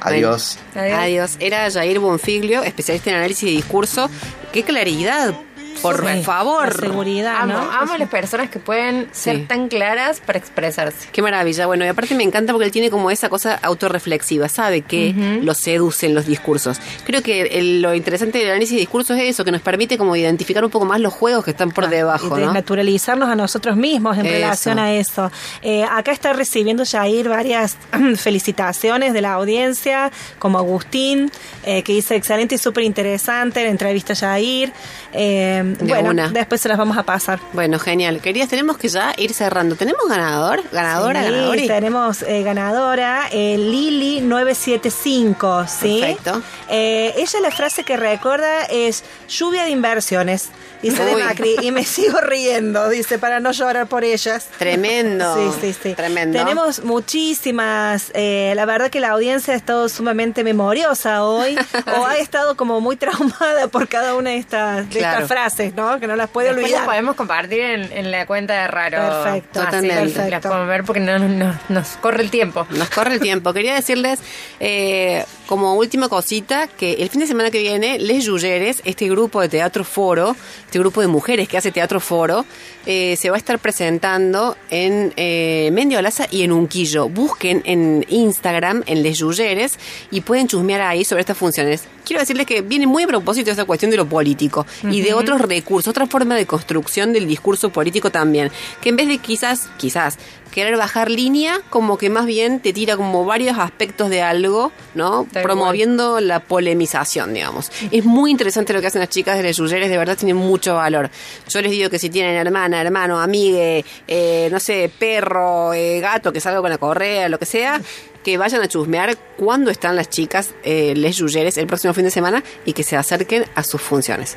Adiós. 0.00 0.58
Adiós. 0.74 0.98
Adiós. 0.98 1.36
Era 1.40 1.70
Jair 1.70 1.98
Bonfiglio, 1.98 2.62
especialista 2.62 3.10
en 3.10 3.16
análisis 3.16 3.48
de 3.48 3.52
discurso. 3.52 4.10
¡Qué 4.52 4.62
claridad! 4.62 5.34
Por 5.82 6.06
Sí, 6.08 6.22
favor. 6.22 6.74
la 6.80 6.88
seguridad, 6.88 7.36
Amo, 7.42 7.52
¿no? 7.52 7.70
amo 7.72 7.92
a 7.94 7.98
las 7.98 8.08
personas 8.08 8.48
que 8.50 8.58
pueden 8.58 9.08
ser 9.12 9.36
Sí. 9.36 9.42
tan 9.48 9.68
claras 9.68 10.20
para 10.20 10.38
expresarse. 10.38 11.08
Qué 11.12 11.20
maravilla. 11.22 11.66
Bueno, 11.66 11.84
y 11.84 11.88
aparte 11.88 12.14
me 12.14 12.22
encanta 12.22 12.52
porque 12.52 12.66
él 12.66 12.72
tiene 12.72 12.90
como 12.90 13.10
esa 13.10 13.28
cosa 13.28 13.58
autorreflexiva, 13.62 14.48
sabe 14.48 14.82
que 14.82 15.14
lo 15.42 15.54
seducen 15.54 16.14
los 16.14 16.26
discursos. 16.26 16.80
Creo 17.04 17.22
que 17.22 17.42
el- 17.42 17.82
lo 17.82 17.94
interesante 17.94 18.38
del 18.38 18.50
análisis 18.50 18.74
de 18.74 18.80
discursos 18.80 19.16
es 19.18 19.24
eso, 19.24 19.44
que 19.44 19.52
nos 19.52 19.62
permite 19.62 19.98
como 19.98 20.14
identificar 20.16 20.64
un 20.64 20.70
poco 20.70 20.84
más 20.86 21.00
los 21.00 21.12
juegos 21.12 21.44
que 21.44 21.50
están 21.50 21.70
por 21.70 21.84
y 21.84 21.88
debajo, 21.88 22.28
¿no? 22.28 22.36
desnaturalizarnos 22.36 23.28
a 23.28 23.34
nosotros 23.34 23.76
mismos 23.76 24.16
en 24.18 24.26
Eso. 24.26 24.34
relación 24.34 24.78
a 24.78 24.92
eso. 24.94 25.30
Eh, 25.62 25.84
acá 25.84 26.12
está 26.12 26.32
recibiendo 26.32 26.84
Jair 26.86 27.28
varias 27.28 27.76
felicitaciones 28.16 29.12
de 29.12 29.20
la 29.20 29.32
audiencia, 29.34 30.10
como 30.38 30.58
Agustín, 30.58 31.30
eh, 31.64 31.82
que 31.82 31.92
dice 31.92 32.16
excelente 32.16 32.54
y 32.54 32.58
súper 32.58 32.84
interesante 32.84 33.62
la 33.64 33.70
entrevista 33.70 34.12
a 34.12 34.16
Jair. 34.16 34.72
Eh, 35.12 35.63
De 35.72 35.84
bueno, 35.86 36.10
una. 36.10 36.28
después 36.28 36.60
se 36.60 36.68
las 36.68 36.78
vamos 36.78 36.96
a 36.96 37.02
pasar. 37.02 37.40
Bueno, 37.52 37.78
genial. 37.78 38.20
Queridas, 38.20 38.48
tenemos 38.48 38.76
que 38.76 38.88
ya 38.88 39.14
ir 39.16 39.32
cerrando. 39.32 39.76
¿Tenemos 39.76 40.02
ganador? 40.08 40.62
¿Ganadora? 40.70 41.24
Sí, 41.24 41.30
¿Ganadora? 41.30 41.62
tenemos 41.66 42.22
eh, 42.22 42.42
ganadora, 42.42 43.28
eh, 43.32 43.56
Lili 43.58 44.20
975, 44.20 45.66
¿sí? 45.66 45.98
Perfecto. 46.00 46.42
Eh, 46.68 47.14
ella 47.16 47.40
la 47.40 47.50
frase 47.50 47.84
que 47.84 47.96
recuerda 47.96 48.64
es 48.64 49.04
lluvia 49.28 49.64
de 49.64 49.70
inversiones, 49.70 50.48
dice 50.90 51.04
de 51.04 51.14
Uy. 51.16 51.22
Macri, 51.22 51.56
y 51.62 51.70
me 51.70 51.84
sigo 51.84 52.20
riendo, 52.20 52.88
dice, 52.88 53.18
para 53.18 53.40
no 53.40 53.52
llorar 53.52 53.86
por 53.86 54.04
ellas. 54.04 54.46
Tremendo. 54.58 55.34
Sí, 55.52 55.58
sí, 55.72 55.76
sí. 55.82 55.94
Tremendo. 55.94 56.38
Tenemos 56.38 56.82
muchísimas, 56.84 58.10
eh, 58.14 58.52
la 58.56 58.66
verdad 58.66 58.90
que 58.90 59.00
la 59.00 59.10
audiencia 59.10 59.54
ha 59.54 59.56
estado 59.56 59.88
sumamente 59.88 60.44
memoriosa 60.44 61.24
hoy, 61.24 61.56
o 61.98 62.06
ha 62.06 62.18
estado 62.18 62.56
como 62.56 62.80
muy 62.80 62.96
traumada 62.96 63.68
por 63.68 63.88
cada 63.88 64.14
una 64.14 64.30
de 64.30 64.36
estas, 64.38 64.88
de 64.90 64.98
Claro. 64.98 65.22
estas 65.22 65.28
frases, 65.28 65.74
¿no? 65.74 65.98
Que 65.98 66.06
no 66.06 66.16
las 66.16 66.28
puede 66.30 66.48
Después 66.48 66.62
las 66.70 66.72
olvidar. 66.80 66.86
podemos 66.86 67.16
compartir 67.16 67.60
en, 67.60 67.92
en 67.92 68.10
la 68.10 68.26
cuenta 68.26 68.54
de 68.62 68.68
Raro. 68.68 68.98
Perfecto. 68.98 69.60
Así 69.60 69.66
Totalmente. 69.70 70.18
las- 70.18 70.30
Las 70.30 70.42
podemos 70.42 70.68
ver 70.68 70.84
porque 70.84 71.00
no, 71.00 71.18
no- 71.18 71.58
nos 71.68 71.88
corre 72.00 72.22
el 72.22 72.30
tiempo. 72.30 72.66
Nos 72.70 72.90
corre 72.90 73.14
el 73.14 73.20
tiempo. 73.20 73.52
Quería 73.52 73.74
decirles, 73.74 74.20
eh, 74.60 75.24
como 75.46 75.74
última 75.74 76.08
cosita, 76.08 76.66
que 76.68 76.94
el 76.94 77.08
fin 77.10 77.20
de 77.20 77.26
semana 77.26 77.50
que 77.50 77.58
viene, 77.58 77.98
Les 77.98 78.24
Yuyeres, 78.24 78.80
este 78.84 79.08
grupo 79.08 79.40
de 79.40 79.48
teatro 79.48 79.84
foro, 79.84 80.36
este 80.74 80.80
grupo 80.80 81.00
de 81.02 81.06
mujeres 81.06 81.46
que 81.46 81.56
hace 81.56 81.70
teatro 81.70 82.00
foro, 82.00 82.44
eh, 82.84 83.14
se 83.16 83.30
va 83.30 83.36
a 83.36 83.38
estar 83.38 83.60
presentando 83.60 84.56
en 84.70 85.12
eh, 85.16 85.70
Mendiolaza 85.72 86.26
y 86.28 86.42
en 86.42 86.50
Unquillo. 86.50 87.08
Busquen 87.08 87.62
en 87.64 88.04
Instagram, 88.08 88.82
en 88.86 89.04
Les 89.04 89.18
Yuyeres, 89.18 89.78
y 90.10 90.22
pueden 90.22 90.48
chusmear 90.48 90.80
ahí 90.80 91.04
sobre 91.04 91.20
estas 91.20 91.38
funciones. 91.38 91.84
Quiero 92.04 92.18
decirles 92.18 92.46
que 92.46 92.60
viene 92.62 92.88
muy 92.88 93.04
a 93.04 93.06
propósito 93.06 93.52
esta 93.52 93.64
cuestión 93.66 93.92
de 93.92 93.98
lo 93.98 94.08
político 94.08 94.66
y 94.82 95.00
de 95.00 95.14
otros 95.14 95.40
recursos, 95.40 95.88
otra 95.88 96.08
forma 96.08 96.34
de 96.34 96.44
construcción 96.44 97.12
del 97.12 97.28
discurso 97.28 97.70
político 97.70 98.10
también, 98.10 98.50
que 98.82 98.88
en 98.88 98.96
vez 98.96 99.06
de 99.06 99.18
quizás, 99.18 99.68
quizás, 99.78 100.18
querer 100.54 100.76
bajar 100.76 101.10
línea, 101.10 101.60
como 101.68 101.98
que 101.98 102.08
más 102.10 102.26
bien 102.26 102.60
te 102.60 102.72
tira 102.72 102.96
como 102.96 103.24
varios 103.24 103.58
aspectos 103.58 104.08
de 104.08 104.22
algo, 104.22 104.70
¿no? 104.94 105.26
Promoviendo 105.32 106.20
la 106.20 106.38
polemización, 106.38 107.34
digamos. 107.34 107.72
Es 107.90 108.04
muy 108.04 108.30
interesante 108.30 108.72
lo 108.72 108.80
que 108.80 108.86
hacen 108.86 109.00
las 109.00 109.08
chicas 109.08 109.36
de 109.36 109.42
Les 109.42 109.56
Yuyeres, 109.56 109.90
de 109.90 109.98
verdad 109.98 110.16
tienen 110.16 110.36
mucho 110.36 110.76
valor. 110.76 111.10
Yo 111.48 111.60
les 111.60 111.72
digo 111.72 111.90
que 111.90 111.98
si 111.98 112.08
tienen 112.08 112.36
hermana, 112.36 112.80
hermano, 112.80 113.20
amigue, 113.20 113.84
eh, 114.06 114.48
no 114.52 114.60
sé, 114.60 114.88
perro, 114.96 115.74
eh, 115.74 115.98
gato 115.98 116.32
que 116.32 116.38
salga 116.38 116.60
con 116.60 116.70
la 116.70 116.78
correa, 116.78 117.28
lo 117.28 117.40
que 117.40 117.46
sea, 117.46 117.80
que 118.22 118.38
vayan 118.38 118.62
a 118.62 118.68
chusmear 118.68 119.18
cuándo 119.36 119.72
están 119.72 119.96
las 119.96 120.08
chicas 120.08 120.54
eh, 120.62 120.94
Les 120.96 121.16
Yuyeres 121.16 121.58
el 121.58 121.66
próximo 121.66 121.94
fin 121.94 122.04
de 122.04 122.12
semana 122.12 122.44
y 122.64 122.74
que 122.74 122.84
se 122.84 122.96
acerquen 122.96 123.44
a 123.56 123.64
sus 123.64 123.82
funciones. 123.82 124.36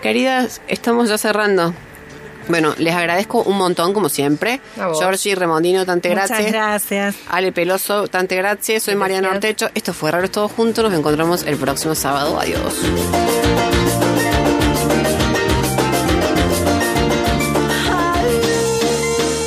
Queridas, 0.00 0.62
estamos 0.68 1.08
ya 1.08 1.18
cerrando. 1.18 1.74
Bueno, 2.50 2.74
les 2.78 2.94
agradezco 2.94 3.42
un 3.42 3.56
montón, 3.56 3.92
como 3.94 4.08
siempre. 4.08 4.60
Giorgi 4.98 5.34
Remondino, 5.34 5.86
tante 5.86 6.10
Muchas 6.10 6.28
gracias. 6.30 6.52
gracias. 6.52 7.16
Ale 7.28 7.52
Peloso, 7.52 8.08
tante 8.08 8.36
gracias. 8.36 8.82
Soy 8.82 8.94
Mariana 8.96 9.28
Gracias. 9.28 9.36
Ortecho. 9.36 9.70
Esto 9.74 9.92
fue 9.92 10.10
Raros 10.10 10.30
Todos 10.30 10.52
Juntos. 10.52 10.84
Nos 10.84 10.98
encontramos 10.98 11.44
el 11.44 11.56
próximo 11.56 11.94
sábado. 11.94 12.38
Adiós. 12.40 12.74